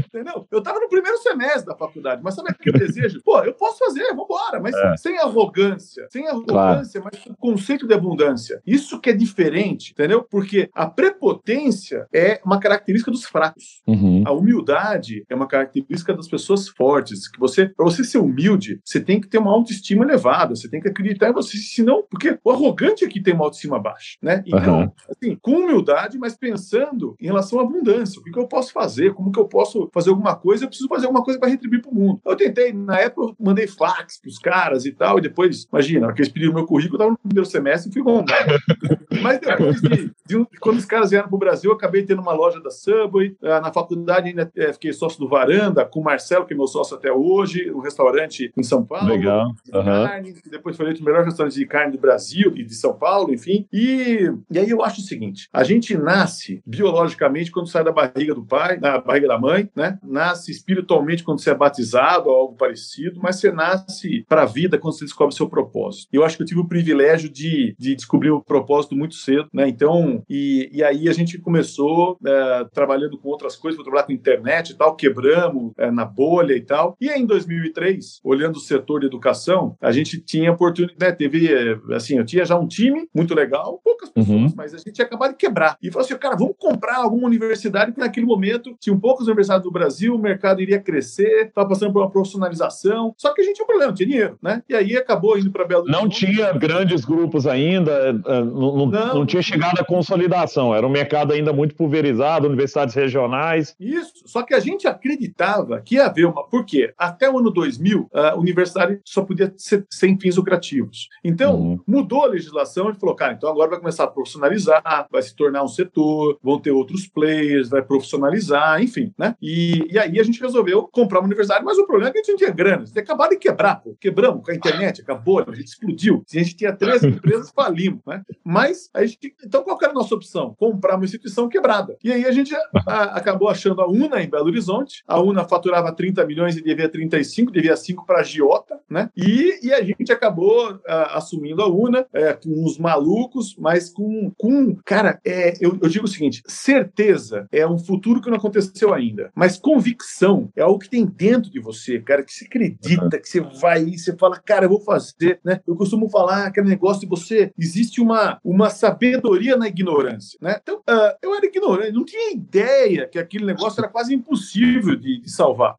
Entendeu? 0.06 0.48
Eu 0.52 0.60
estava 0.60 0.80
no 0.80 0.90
primeiro 0.90 1.18
semestre 1.20 1.66
da 1.66 1.76
faculdade, 1.76 2.22
mas 2.24 2.36
sabe 2.36 2.50
aquele 2.50 2.78
desejo? 2.86 3.22
Pô, 3.24 3.40
eu 3.44 3.54
posso 3.54 3.80
fazer, 3.80 4.08
vamos 4.10 4.26
embora, 4.26 4.60
mas 4.60 4.76
é. 4.76 4.98
sem 4.98 5.18
arrogância, 5.18 6.08
sem 6.10 6.28
arrogância, 6.28 7.02
claro. 7.02 7.10
mas 7.14 7.24
com 7.24 7.32
o 7.32 7.38
conceito 7.38 7.88
de 7.88 7.94
abundância. 7.94 8.62
Isso 8.66 9.00
que 9.00 9.10
é 9.10 9.14
diferente, 9.14 9.92
entendeu? 9.92 10.26
Porque 10.30 10.70
a 10.74 10.86
prepotência 10.86 12.08
é 12.14 12.40
uma 12.46 12.60
característica 12.60 13.12
dos 13.12 13.26
fracos. 13.26 13.82
Uhum. 13.88 14.24
A 14.26 14.32
humildade 14.32 15.26
é 15.30 15.36
uma 15.36 15.48
característica 15.48 16.14
das 16.14 16.28
pessoas 16.28 16.68
fortes. 16.68 17.28
Que 17.28 17.40
você, 17.40 17.68
para 17.68 17.86
você 17.86 18.04
ser 18.04 18.20
humilde, 18.20 18.80
você 18.84 19.00
tem 19.00 19.20
que 19.20 19.28
ter 19.28 19.38
uma 19.38 19.52
autoestima 19.62 20.04
elevada, 20.04 20.56
você 20.56 20.70
tem 20.70 20.82
que 20.82 20.88
acreditar 20.88 21.30
em 21.30 21.34
você, 21.34 21.58
senão, 21.58 22.04
porque 22.10 22.38
o 22.44 22.52
arrogante 22.52 23.06
aqui 23.06 23.22
tem 23.22 23.34
uma 23.34 23.46
autoestima 23.46 23.80
baixa, 23.80 24.18
né? 24.22 24.44
Então, 24.46 24.82
uhum. 24.82 24.92
assim, 25.10 25.38
com 25.42 25.52
humildade, 25.52 26.18
mas 26.18 26.36
pensando 26.36 27.16
em 27.20 27.26
relação 27.26 27.60
à 27.60 27.64
abundância, 27.64 28.20
o 28.20 28.24
que, 28.24 28.32
que 28.32 28.40
eu 28.40 28.48
posso 28.48 28.72
fazer, 28.72 29.14
como 29.14 29.32
que 29.32 29.40
eu 29.40 29.48
posso 29.48 29.90
fazer 29.94 30.10
alguma 30.10 30.36
coisa, 30.36 30.64
eu 30.64 30.68
preciso 30.68 30.90
fazer 30.90 31.06
alguma 31.06 31.24
coisa 31.24 31.40
para 31.40 31.50
retribuir 31.50 31.82
para 31.82 31.92
o 31.92 31.96
mundo. 31.96 32.22
Eu 32.26 32.36
tentei, 32.36 32.74
na 32.74 33.00
época, 33.00 33.28
eu 33.28 33.36
mandei 33.40 33.68
fax 33.68 34.20
para 34.20 34.30
os 34.30 34.38
caras 34.38 34.86
e 34.86 34.92
tal, 34.92 35.20
e 35.20 35.22
depois, 35.22 35.68
imagina, 35.72 36.12
que 36.14 36.22
eles 36.22 36.32
pediram 36.32 36.54
meu 36.54 36.66
currículo, 36.66 36.96
eu 36.96 36.98
estava 36.98 37.12
no 37.12 37.18
primeiro 37.18 37.50
semestre 37.50 37.90
e 37.90 37.94
fui 37.94 38.04
bombado. 38.04 38.52
mas 39.22 39.40
depois 39.40 39.82
de, 39.82 40.12
de, 40.26 40.46
quando 40.60 40.78
os 40.78 40.86
caras 40.86 41.10
vieram 41.10 41.28
para 41.28 41.36
o 41.36 41.40
Brasil, 41.40 41.72
eu 41.72 41.76
acabei 41.76 42.04
tendo 42.04 42.22
uma 42.22 42.34
loja 42.34 42.60
da 42.60 42.70
Subway, 42.70 43.36
ah, 43.44 43.62
na 43.62 43.72
faculdade 43.72 44.30
ainda 44.30 44.52
é, 44.56 44.74
fiquei 44.74 44.94
sócio 44.94 45.20
do 45.20 45.28
Varanda, 45.28 45.86
com 45.86 46.00
o 46.00 46.04
Marcelo, 46.04 46.46
que 46.46 46.54
é 46.54 46.58
meu 46.58 46.68
sócio 46.68 46.96
até 46.96 47.12
hoje, 47.12 47.72
um 47.72 47.80
restaurante 47.80 48.52
em 48.58 48.64
São 48.64 48.84
Paulo. 48.84 49.08
Legal. 49.08 49.51
Uhum. 49.74 50.34
depois 50.50 50.76
foi 50.76 50.86
eleito 50.86 51.02
o 51.02 51.06
melhor 51.06 51.24
restaurante 51.24 51.56
de 51.56 51.66
carne 51.66 51.94
do 51.94 52.02
Brasil 52.02 52.54
e 52.56 52.64
de 52.64 52.76
São 52.76 52.94
Paulo, 52.94 53.34
enfim. 53.34 53.68
E, 53.72 54.32
e 54.50 54.60
aí 54.60 54.70
eu 54.70 54.84
acho 54.84 55.02
o 55.02 55.04
seguinte: 55.04 55.48
a 55.52 55.64
gente 55.64 55.96
nasce 55.98 56.62
biologicamente 56.66 57.52
quando 57.52 57.70
sai 57.70 57.84
da 57.84 57.92
barriga 57.92 58.34
do 58.34 58.46
pai, 58.46 58.80
da 58.80 59.00
barriga 59.00 59.28
da 59.28 59.40
mãe, 59.40 59.70
né? 59.76 60.00
Nasce 60.04 60.52
espiritualmente 60.52 61.24
quando 61.24 61.42
você 61.42 61.52
é 61.52 61.56
batizado 61.56 62.30
ou 62.30 62.36
algo 62.36 62.56
parecido, 62.56 63.20
mas 63.22 63.38
você 63.38 63.52
nasce 63.52 64.26
para 64.28 64.44
a 64.44 64.46
vida 64.46 64.78
quando 64.78 64.98
você 64.98 65.06
descobre 65.06 65.36
seu 65.36 65.50
propósito. 65.50 66.08
Eu 66.12 66.24
acho 66.24 66.38
que 66.38 66.44
eu 66.44 66.48
tive 66.48 66.60
o 66.60 66.68
privilégio 66.68 67.30
de, 67.30 67.76
de 67.78 67.96
descobrir 67.96 68.32
o 68.32 68.42
propósito 68.42 68.96
muito 68.96 69.16
cedo, 69.16 69.48
né? 69.54 69.68
Então, 69.68 70.24
e, 70.30 70.70
e 70.72 70.84
aí 70.84 71.10
a 71.10 71.14
gente 71.14 71.38
começou 71.38 72.18
é, 72.26 72.66
trabalhando 72.74 73.18
com 73.18 73.30
outras 73.30 73.56
coisas, 73.56 73.78
vou 73.78 73.84
trabalhar 73.84 74.06
com 74.06 74.12
internet 74.12 74.72
e 74.72 74.76
tal, 74.76 74.96
quebramos 74.96 75.74
é, 75.78 75.92
na 75.92 76.06
bolha 76.06 76.56
e 76.56 76.62
tal. 76.62 76.96
E 77.00 77.10
aí, 77.10 77.22
em 77.22 77.26
2003, 77.26 78.20
olhando 78.24 78.58
o 78.58 78.60
setor 78.60 79.00
de 79.00 79.08
educação, 79.08 79.41
a 79.82 79.92
gente 79.92 80.20
tinha 80.20 80.52
oportunidade, 80.52 80.98
né, 81.00 81.12
teve, 81.12 81.52
é, 81.52 81.78
assim, 81.96 82.18
eu 82.18 82.26
tinha 82.26 82.46
já 82.46 82.58
um 82.58 82.68
time 82.68 83.08
muito 83.14 83.34
legal, 83.34 83.80
poucas 83.84 84.10
pessoas, 84.10 84.52
uhum. 84.52 84.54
mas 84.56 84.74
a 84.74 84.78
gente 84.78 84.94
tinha 84.94 85.06
acabado 85.06 85.32
de 85.32 85.38
quebrar. 85.38 85.78
E 85.82 85.92
falou 85.92 86.06
assim, 86.06 86.18
cara, 86.18 86.36
vamos 86.36 86.56
comprar 86.58 86.98
alguma 86.98 87.28
universidade 87.28 87.92
que 87.92 88.00
naquele 88.00 88.26
momento 88.26 88.76
tinham 88.80 89.00
poucas 89.00 89.28
universidades 89.28 89.64
do 89.64 89.72
Brasil, 89.72 90.16
o 90.16 90.20
mercado 90.20 90.62
iria 90.62 90.80
crescer, 90.80 91.48
estava 91.48 91.70
passando 91.70 91.94
por 91.94 92.02
uma 92.02 92.10
profissionalização, 92.10 93.14
só 93.18 93.34
que 93.34 93.42
a 93.42 93.44
gente 93.44 93.56
tinha 93.56 93.64
um 93.64 93.68
problema, 93.68 93.94
tinha 93.94 94.08
dinheiro, 94.08 94.38
né? 94.42 94.62
E 94.68 94.76
aí 94.76 94.98
acabou 94.98 95.38
indo 95.38 95.52
para 95.52 95.66
Belo 95.66 95.86
Não 95.86 96.08
tinha 96.08 96.52
grandes 96.54 97.06
grupos 97.06 97.48
ainda, 97.48 97.92
é, 97.92 98.14
não, 98.14 98.78
não, 98.78 98.86
não, 98.88 99.16
não 99.16 99.26
tinha 99.26 99.42
chegado 99.42 99.80
à 99.80 99.84
consolidação, 99.84 100.74
era 100.74 100.86
um 100.86 100.92
mercado 100.92 101.34
ainda 101.34 101.54
muito 101.54 101.76
pulverizado, 101.76 102.48
universidades 102.48 102.96
regionais. 102.96 103.76
Isso, 103.80 104.24
só 104.26 104.44
que 104.44 104.54
a 104.54 104.60
gente 104.60 104.88
acreditava 104.88 105.82
que 105.82 105.96
ia 105.96 106.06
haver 106.06 106.26
uma. 106.26 106.44
Por 106.48 106.66
quê? 106.66 106.94
Até 106.98 107.30
o 107.30 107.40
ano 107.40 107.52
2000, 107.52 108.10
a 108.14 108.36
universidade 108.36 109.00
só 109.06 109.24
podia 109.32 109.54
ser 109.58 109.86
sem 109.90 110.20
fins 110.20 110.36
lucrativos. 110.36 111.08
Então, 111.24 111.56
uhum. 111.56 111.80
mudou 111.88 112.24
a 112.24 112.28
legislação 112.28 112.90
e 112.90 112.96
falou, 112.96 113.16
cara, 113.16 113.34
então 113.34 113.50
agora 113.50 113.70
vai 113.70 113.80
começar 113.80 114.04
a 114.04 114.08
profissionalizar, 114.08 115.08
vai 115.10 115.22
se 115.22 115.36
tornar 115.36 115.64
um 115.64 115.68
setor, 115.68 116.38
vão 116.44 116.60
ter 116.60 116.72
outros 116.72 117.08
players, 117.08 117.70
vai 117.70 117.82
profissionalizar, 117.82 118.82
enfim, 118.82 119.14
né? 119.18 119.36
E, 119.42 119.88
e 119.90 119.98
aí 119.98 120.20
a 120.20 120.24
gente 120.24 120.42
resolveu 120.42 120.88
comprar 120.92 121.20
uma 121.20 121.26
universidade, 121.26 121.64
mas 121.64 121.78
o 121.78 121.86
problema 121.86 122.10
é 122.10 122.12
que 122.14 122.20
a 122.20 122.22
gente 122.22 122.32
não 122.32 122.38
tinha 122.38 122.52
grana. 122.52 122.84
A 122.84 122.86
gente 122.86 123.00
acabado 123.00 123.32
de 123.32 123.38
quebrar, 123.38 123.76
pô. 123.76 123.96
Quebramos 124.00 124.44
com 124.46 124.52
a 124.52 124.56
internet, 124.56 125.02
acabou, 125.02 125.40
a 125.40 125.56
gente 125.56 125.68
explodiu. 125.68 126.24
A 126.32 126.38
gente 126.38 126.56
tinha 126.56 126.74
três 126.74 127.04
empresas, 127.04 127.52
falimos, 127.52 128.02
né? 128.06 128.24
Mas 128.44 128.90
a 128.94 129.06
gente. 129.06 129.34
Então, 129.44 129.64
qual 129.64 129.78
era 129.82 129.92
a 129.92 129.94
nossa 129.94 130.16
opção? 130.16 130.56
Comprar 130.58 130.96
uma 130.96 131.06
instituição 131.06 131.48
quebrada. 131.48 131.98
E 132.04 132.12
aí 132.12 132.26
a 132.26 132.32
gente 132.32 132.54
a, 132.88 133.04
acabou 133.18 133.50
achando 133.50 133.82
a 133.82 133.90
UNA 133.90 134.22
em 134.22 134.30
Belo 134.30 134.46
Horizonte. 134.46 135.04
A 135.08 135.20
UNA 135.20 135.44
faturava 135.46 135.92
30 135.92 136.26
milhões 136.26 136.56
e 136.56 136.62
devia 136.62 136.90
35, 136.90 137.52
devia 137.52 137.76
5 137.76 138.06
para 138.06 138.20
a 138.20 138.24
Giota, 138.24 138.80
né? 138.90 139.10
E, 139.16 139.21
e 139.62 139.74
a 139.74 139.84
gente 139.84 140.12
acabou 140.12 140.74
uh, 140.74 140.82
assumindo 141.12 141.62
a 141.62 141.68
UNA 141.68 142.06
é, 142.14 142.34
com 142.34 142.50
uns 142.50 142.78
malucos, 142.78 143.56
mas 143.58 143.90
com. 143.90 144.32
com 144.38 144.76
cara, 144.86 145.20
é, 145.26 145.54
eu, 145.62 145.78
eu 145.82 145.90
digo 145.90 146.06
o 146.06 146.08
seguinte: 146.08 146.42
certeza 146.48 147.48
é 147.52 147.66
um 147.68 147.78
futuro 147.78 148.22
que 148.22 148.30
não 148.30 148.38
aconteceu 148.38 148.94
ainda, 148.94 149.32
mas 149.36 149.58
convicção 149.58 150.50
é 150.56 150.62
algo 150.62 150.80
que 150.80 150.90
tem 150.90 151.06
dentro 151.06 151.52
de 151.52 151.60
você, 151.60 152.00
cara, 152.00 152.24
que 152.24 152.34
você 152.34 152.46
acredita, 152.46 153.20
que 153.20 153.28
você 153.28 153.40
vai 153.40 153.84
e 153.84 153.98
você 153.98 154.16
fala, 154.16 154.40
cara, 154.40 154.66
eu 154.66 154.70
vou 154.70 154.82
fazer, 154.82 155.40
né? 155.44 155.60
Eu 155.68 155.76
costumo 155.76 156.10
falar 156.10 156.48
aquele 156.48 156.70
negócio 156.70 157.02
de 157.02 157.08
você, 157.08 157.52
existe 157.58 158.02
uma, 158.02 158.40
uma 158.44 158.70
sabedoria 158.70 159.56
na 159.56 159.68
ignorância, 159.68 160.38
né? 160.42 160.58
Então, 160.62 160.78
uh, 160.80 161.16
eu 161.22 161.36
era 161.36 161.46
ignorante, 161.46 161.92
não 161.92 162.06
tinha 162.06 162.34
ideia 162.34 163.08
que 163.08 163.20
aquele 163.20 163.46
negócio 163.46 163.80
era 163.80 163.92
quase 163.92 164.14
impossível 164.14 164.96
de, 164.96 165.22
de 165.22 165.30
salvar. 165.30 165.76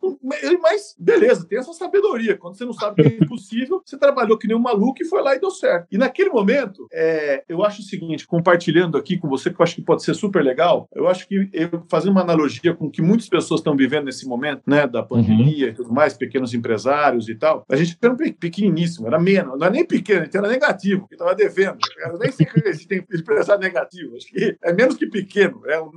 Mas, 0.60 0.94
beleza, 0.98 1.46
tem 1.46 1.58
essa 1.58 1.72
sabedoria. 1.72 2.36
Quando 2.36 2.56
você 2.56 2.64
não 2.64 2.72
sabe 2.72 2.96
que 3.02 3.08
é 3.08 3.18
impossível, 3.32 3.82
você 3.84 3.96
trabalhou 3.96 4.36
que 4.36 4.46
nem 4.46 4.56
um 4.56 4.60
maluco 4.60 5.02
e 5.02 5.06
foi 5.06 5.22
lá 5.22 5.34
e 5.34 5.40
deu 5.40 5.50
certo. 5.50 5.86
E 5.90 5.98
naquele 5.98 6.30
momento, 6.30 6.86
é, 6.92 7.42
eu 7.48 7.64
acho 7.64 7.80
o 7.80 7.84
seguinte, 7.84 8.26
compartilhando 8.26 8.98
aqui 8.98 9.18
com 9.18 9.28
você, 9.28 9.50
que 9.50 9.60
eu 9.60 9.64
acho 9.64 9.74
que 9.74 9.82
pode 9.82 10.02
ser 10.02 10.14
super 10.14 10.42
legal, 10.42 10.88
eu 10.94 11.08
acho 11.08 11.26
que, 11.26 11.48
eu, 11.52 11.84
fazendo 11.88 12.12
uma 12.12 12.20
analogia 12.20 12.74
com 12.74 12.86
o 12.86 12.90
que 12.90 13.02
muitas 13.02 13.28
pessoas 13.28 13.60
estão 13.60 13.76
vivendo 13.76 14.04
nesse 14.04 14.26
momento, 14.26 14.62
né, 14.66 14.86
da 14.86 15.02
pandemia 15.02 15.66
uhum. 15.66 15.72
e 15.72 15.74
tudo 15.74 15.92
mais, 15.92 16.16
pequenos 16.16 16.54
empresários 16.54 17.28
e 17.28 17.34
tal, 17.34 17.64
a 17.68 17.76
gente 17.76 17.96
era 18.00 18.12
um 18.12 18.16
pequeniníssimo, 18.16 19.06
era 19.06 19.18
menos, 19.18 19.58
não 19.58 19.66
era 19.66 19.70
nem 19.70 19.86
pequeno, 19.86 20.22
a 20.22 20.24
gente 20.24 20.36
era 20.36 20.48
negativo, 20.48 21.08
que 21.08 21.14
estava 21.14 21.34
devendo. 21.34 21.78
Eu 22.06 22.18
nem 22.18 22.30
sei 22.30 22.46
se 22.74 22.86
tem 22.86 23.04
empresário 23.12 23.60
negativo, 23.60 24.16
acho 24.16 24.26
que 24.26 24.56
é 24.62 24.72
menos 24.72 24.96
que 24.96 25.06
pequeno, 25.06 25.62
é, 25.66 25.80
um, 25.80 25.90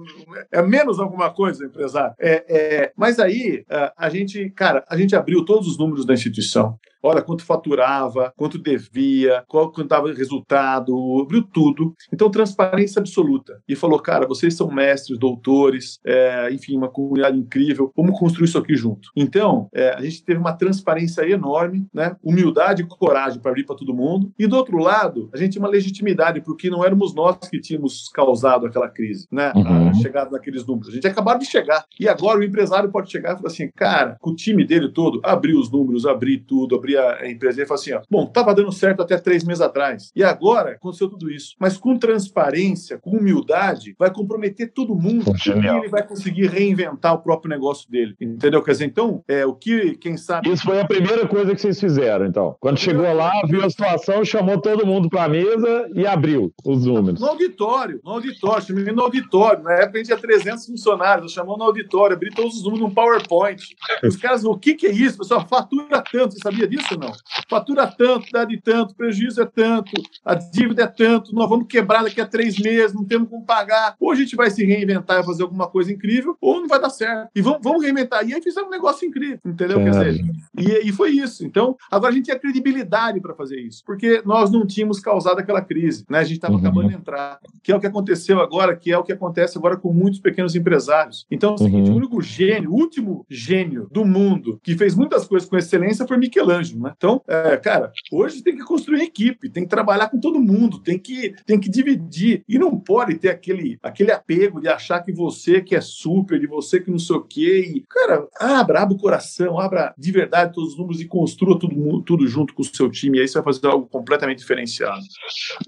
é 0.52 0.62
menos 0.62 1.00
alguma 1.00 1.30
coisa, 1.30 1.66
empresário. 1.66 2.16
É, 2.20 2.46
é, 2.48 2.92
mas 2.96 3.20
aí, 3.20 3.66
a 3.98 4.10
gente, 4.10 4.50
cara, 4.52 4.86
a 4.90 4.98
gente 4.98 5.16
abriu 5.16 5.44
todos 5.44 5.68
os 5.68 5.78
números 5.78 6.06
da 6.06 6.14
instituição 6.14 6.78
olha 7.06 7.22
quanto 7.26 7.46
faturava, 7.46 8.34
quanto 8.36 8.58
devia, 8.58 9.44
qual 9.48 9.72
estava 9.78 10.08
o 10.08 10.14
resultado, 10.14 11.22
abriu 11.22 11.44
tudo. 11.44 11.94
Então, 12.12 12.30
transparência 12.30 13.00
absoluta. 13.00 13.62
E 13.68 13.76
falou, 13.76 14.00
cara, 14.00 14.28
vocês 14.28 14.56
são 14.56 14.70
mestres, 14.72 15.20
doutores, 15.20 16.00
é, 16.06 16.50
enfim, 16.52 16.78
uma 16.78 16.90
comunidade 16.90 17.38
incrível, 17.38 17.92
vamos 17.96 18.18
construir 18.18 18.46
isso 18.46 18.58
aqui 18.58 18.76
junto. 18.76 19.10
Então, 19.16 19.70
é, 19.74 19.90
a 19.90 20.02
gente 20.02 20.24
teve 20.24 20.40
uma 20.40 20.54
transparência 20.54 21.28
enorme, 21.30 21.88
né? 21.94 22.16
humildade 22.24 22.82
e 22.82 22.88
coragem 22.88 23.40
para 23.40 23.52
abrir 23.52 23.66
para 23.66 23.76
todo 23.76 23.94
mundo. 23.94 24.32
E 24.38 24.48
do 24.48 24.56
outro 24.56 24.78
lado, 24.78 25.30
a 25.34 25.38
gente 25.38 25.54
tinha 25.54 25.64
uma 25.64 25.70
legitimidade, 25.70 26.42
porque 26.42 26.70
não 26.70 26.84
éramos 26.84 27.14
nós 27.14 27.38
que 27.50 27.60
tínhamos 27.60 28.10
causado 28.14 28.66
aquela 28.66 28.90
crise, 28.90 29.28
né? 29.32 29.52
Uhum. 29.56 29.94
chegado 29.96 30.32
naqueles 30.32 30.66
números. 30.66 30.90
A 30.90 30.92
gente 30.92 31.08
acabou 31.08 31.38
de 31.38 31.46
chegar. 31.46 31.86
E 32.00 32.08
agora 32.08 32.40
o 32.40 32.44
empresário 32.44 32.92
pode 32.92 33.12
chegar 33.12 33.34
e 33.34 33.38
falar 33.38 33.48
assim, 33.48 33.70
cara, 33.76 34.18
com 34.20 34.32
o 34.32 34.36
time 34.36 34.66
dele 34.66 34.90
todo, 34.90 35.20
abrir 35.24 35.56
os 35.56 35.72
números, 35.72 36.06
abrir 36.06 36.40
tudo, 36.40 36.76
abrir 36.76 36.96
gerir 36.96 36.98
a 37.06 37.30
empresa. 37.30 37.60
Ele 37.60 37.68
falou 37.68 37.82
assim: 37.82 37.94
ó, 37.94 38.02
bom, 38.10 38.24
estava 38.24 38.54
dando 38.54 38.72
certo 38.72 39.02
até 39.02 39.18
três 39.18 39.44
meses 39.44 39.62
atrás. 39.62 40.12
E 40.16 40.24
agora 40.24 40.72
aconteceu 40.72 41.10
tudo 41.10 41.30
isso. 41.32 41.56
Mas 41.60 41.78
com 41.78 41.98
transparência, 41.98 42.98
com 42.98 43.12
humildade, 43.12 43.96
vai 43.98 44.12
comprometer 44.12 44.72
todo 44.72 44.96
mundo. 44.96 45.32
E 45.46 45.68
ele 45.68 45.90
vai 45.90 46.06
conseguir 46.06 46.48
reinventar 46.48 47.14
o 47.14 47.20
próprio 47.20 47.50
negócio 47.50 47.90
dele. 47.90 48.16
Entendeu? 48.20 48.64
Quer 48.64 48.72
dizer, 48.72 48.86
então, 48.86 49.24
é, 49.28 49.46
o 49.46 49.54
que, 49.54 49.96
quem 49.98 50.18
sabe. 50.18 50.50
Isso 50.50 50.64
foi 50.64 50.80
a 50.80 50.86
primeira 50.86 51.28
coisa 51.28 51.54
que 51.54 51.62
vocês 51.62 51.80
fizeram, 51.80 52.26
então. 52.26 52.56
Quando 52.60 52.78
chegou 52.78 53.12
lá, 53.14 53.32
viu 53.48 53.64
a 53.64 53.70
situação, 53.70 54.24
chamou 54.24 54.60
todo 54.60 54.86
mundo 54.86 55.10
para 55.10 55.26
a 55.26 55.30
mesa 55.30 55.90
e 55.94 56.06
abriu 56.06 56.54
os 56.64 56.86
números. 56.86 57.20
No 57.20 57.28
auditório, 57.28 58.00
no 58.04 58.12
auditório, 58.12 58.66
chamei 58.66 58.94
no 58.94 59.02
auditório. 59.02 59.64
Na 59.64 59.74
época 59.74 59.96
a 59.96 59.98
gente 59.98 60.08
tinha 60.08 60.18
300 60.18 60.66
funcionários, 60.66 61.32
chamou 61.32 61.58
no 61.58 61.64
auditório, 61.64 62.16
abri 62.16 62.30
todos 62.32 62.56
os 62.56 62.64
números 62.64 62.82
num 62.82 62.94
PowerPoint. 62.94 63.62
Os 64.04 64.16
caras, 64.16 64.44
o 64.44 64.58
que, 64.58 64.76
que 64.76 64.88
é 64.88 64.92
isso? 64.92 65.18
Pessoal, 65.18 65.46
fatura 65.48 66.04
tanto. 66.12 66.34
Você 66.34 66.40
sabia 66.40 66.68
disso 66.68 66.95
ou 66.96 67.00
não? 67.00 67.12
Fatura 67.50 67.88
tanto, 67.88 68.28
dá 68.32 68.44
de 68.46 68.60
tanto, 68.60 68.96
prejuízo 68.96 69.42
é 69.42 69.46
tanto, 69.46 69.92
a 70.24 70.36
dívida 70.36 70.84
é 70.84 70.88
tanto, 70.88 71.34
nós 71.34 71.50
vamos 71.50 71.68
quebrar 71.68 72.04
daqui 72.04 72.20
a 72.20 72.26
três 72.26 72.58
meses, 72.58 72.94
não 72.94 73.04
temos 73.04 73.30
como 73.30 73.46
pagar. 73.46 73.96
Ou 74.00 74.12
a 74.12 74.16
gente 74.16 74.36
vai 74.36 74.50
se 74.50 74.66
reinventar 74.66 75.22
e 75.22 75.26
fazer 75.26 75.44
alguma 75.44 75.68
coisa 75.68 75.92
incrível, 75.92 76.38
ou 76.42 76.62
não 76.62 76.68
vai 76.68 76.80
dar 76.80 76.90
certo. 76.90 77.30
E 77.36 77.42
vamos, 77.42 77.60
vamos 77.64 77.84
reinventar. 77.84 78.28
E 78.28 78.34
aí 78.34 78.42
fizemos 78.42 78.68
um 78.68 78.72
negócio 78.72 79.08
incrível, 79.08 79.40
entendeu? 79.46 79.78
Quer 79.78 79.90
dizer, 79.90 80.26
e, 80.58 80.90
e 80.90 80.92
foi 80.92 81.12
isso. 81.12 81.46
Então, 81.46 81.76
agora 81.92 82.12
a 82.12 82.16
gente 82.16 82.26
tinha 82.26 82.40
credibilidade 82.40 83.20
para 83.20 83.34
fazer 83.34 83.60
isso, 83.60 83.84
porque 83.86 84.22
nós 84.26 84.52
não 84.52 84.66
tínhamos 84.66 85.00
causado 85.00 85.40
aquela 85.40 85.62
crise, 85.62 86.06
né? 86.10 86.20
A 86.20 86.24
gente 86.24 86.38
estava 86.38 86.54
uhum. 86.54 86.60
acabando 86.60 86.90
de 86.90 86.96
entrar, 86.96 87.40
que 87.62 87.72
é 87.72 87.76
o 87.76 87.80
que 87.80 87.88
aconteceu 87.88 88.40
agora, 88.40 88.76
que 88.76 88.92
é 88.92 88.98
o 88.98 89.04
que 89.04 89.12
acontece 89.12 89.58
agora 89.58 89.78
com 89.78 89.94
muitos 89.94 90.20
pequenos 90.20 90.56
empresários. 90.56 91.26
Então, 91.30 91.52
é 91.52 91.56
o 91.56 91.58
seguinte, 91.58 91.90
uhum. 91.90 91.96
o 91.96 91.98
único 91.98 92.22
gênio, 92.22 92.72
o 92.72 92.76
último 92.76 93.26
gênio 93.30 93.88
do 93.92 94.06
mundo 94.06 94.60
que 94.64 94.76
fez 94.78 94.96
muitas 94.96 95.28
coisas 95.28 95.48
com 95.48 95.58
excelência 95.58 96.08
foi 96.08 96.18
Michelangelo, 96.18 96.80
né? 96.86 96.94
Então, 96.96 97.22
é, 97.28 97.58
cara, 97.58 97.92
hoje 98.12 98.44
tem 98.44 98.56
que 98.56 98.64
construir 98.64 99.02
equipe, 99.02 99.50
tem 99.50 99.64
que 99.64 99.70
trabalhar 99.70 100.10
com 100.10 100.20
todo 100.20 100.40
mundo, 100.40 100.80
tem 100.80 101.00
que, 101.00 101.34
tem 101.46 101.60
que 101.60 101.70
dividir. 101.70 102.44
E 102.48 102.60
não 102.60 102.80
pode 102.80 103.16
ter 103.16 103.30
aquele, 103.30 103.78
aquele 103.82 104.12
apego 104.12 104.62
de 104.62 104.68
achar 104.68 105.02
que 105.02 105.12
você 105.12 105.62
que 105.62 105.76
é 105.76 105.82
super, 105.82 106.40
de 106.40 106.48
você 106.48 106.80
que 106.80 106.92
não 106.92 107.00
sei 107.00 107.16
o 107.16 107.22
quê. 107.22 107.74
E, 107.76 107.84
cara, 107.90 108.28
abra, 108.40 108.82
abra 108.82 108.96
o 108.96 109.00
coração, 109.00 109.60
abra 109.60 109.94
de 109.98 110.12
verdade 110.12 110.54
todos 110.54 110.74
os 110.74 110.78
números 110.78 111.02
e 111.02 111.08
construa 111.08 111.58
tudo, 111.58 112.02
tudo 112.04 112.28
junto 112.28 112.54
com 112.54 112.62
o 112.62 112.66
seu 112.66 112.90
time. 112.90 113.18
E 113.18 113.22
aí 113.22 113.28
você 113.28 113.42
vai 113.42 113.54
fazer 113.54 113.68
algo 113.68 113.88
completamente 113.88 114.40
diferenciado. 114.40 115.02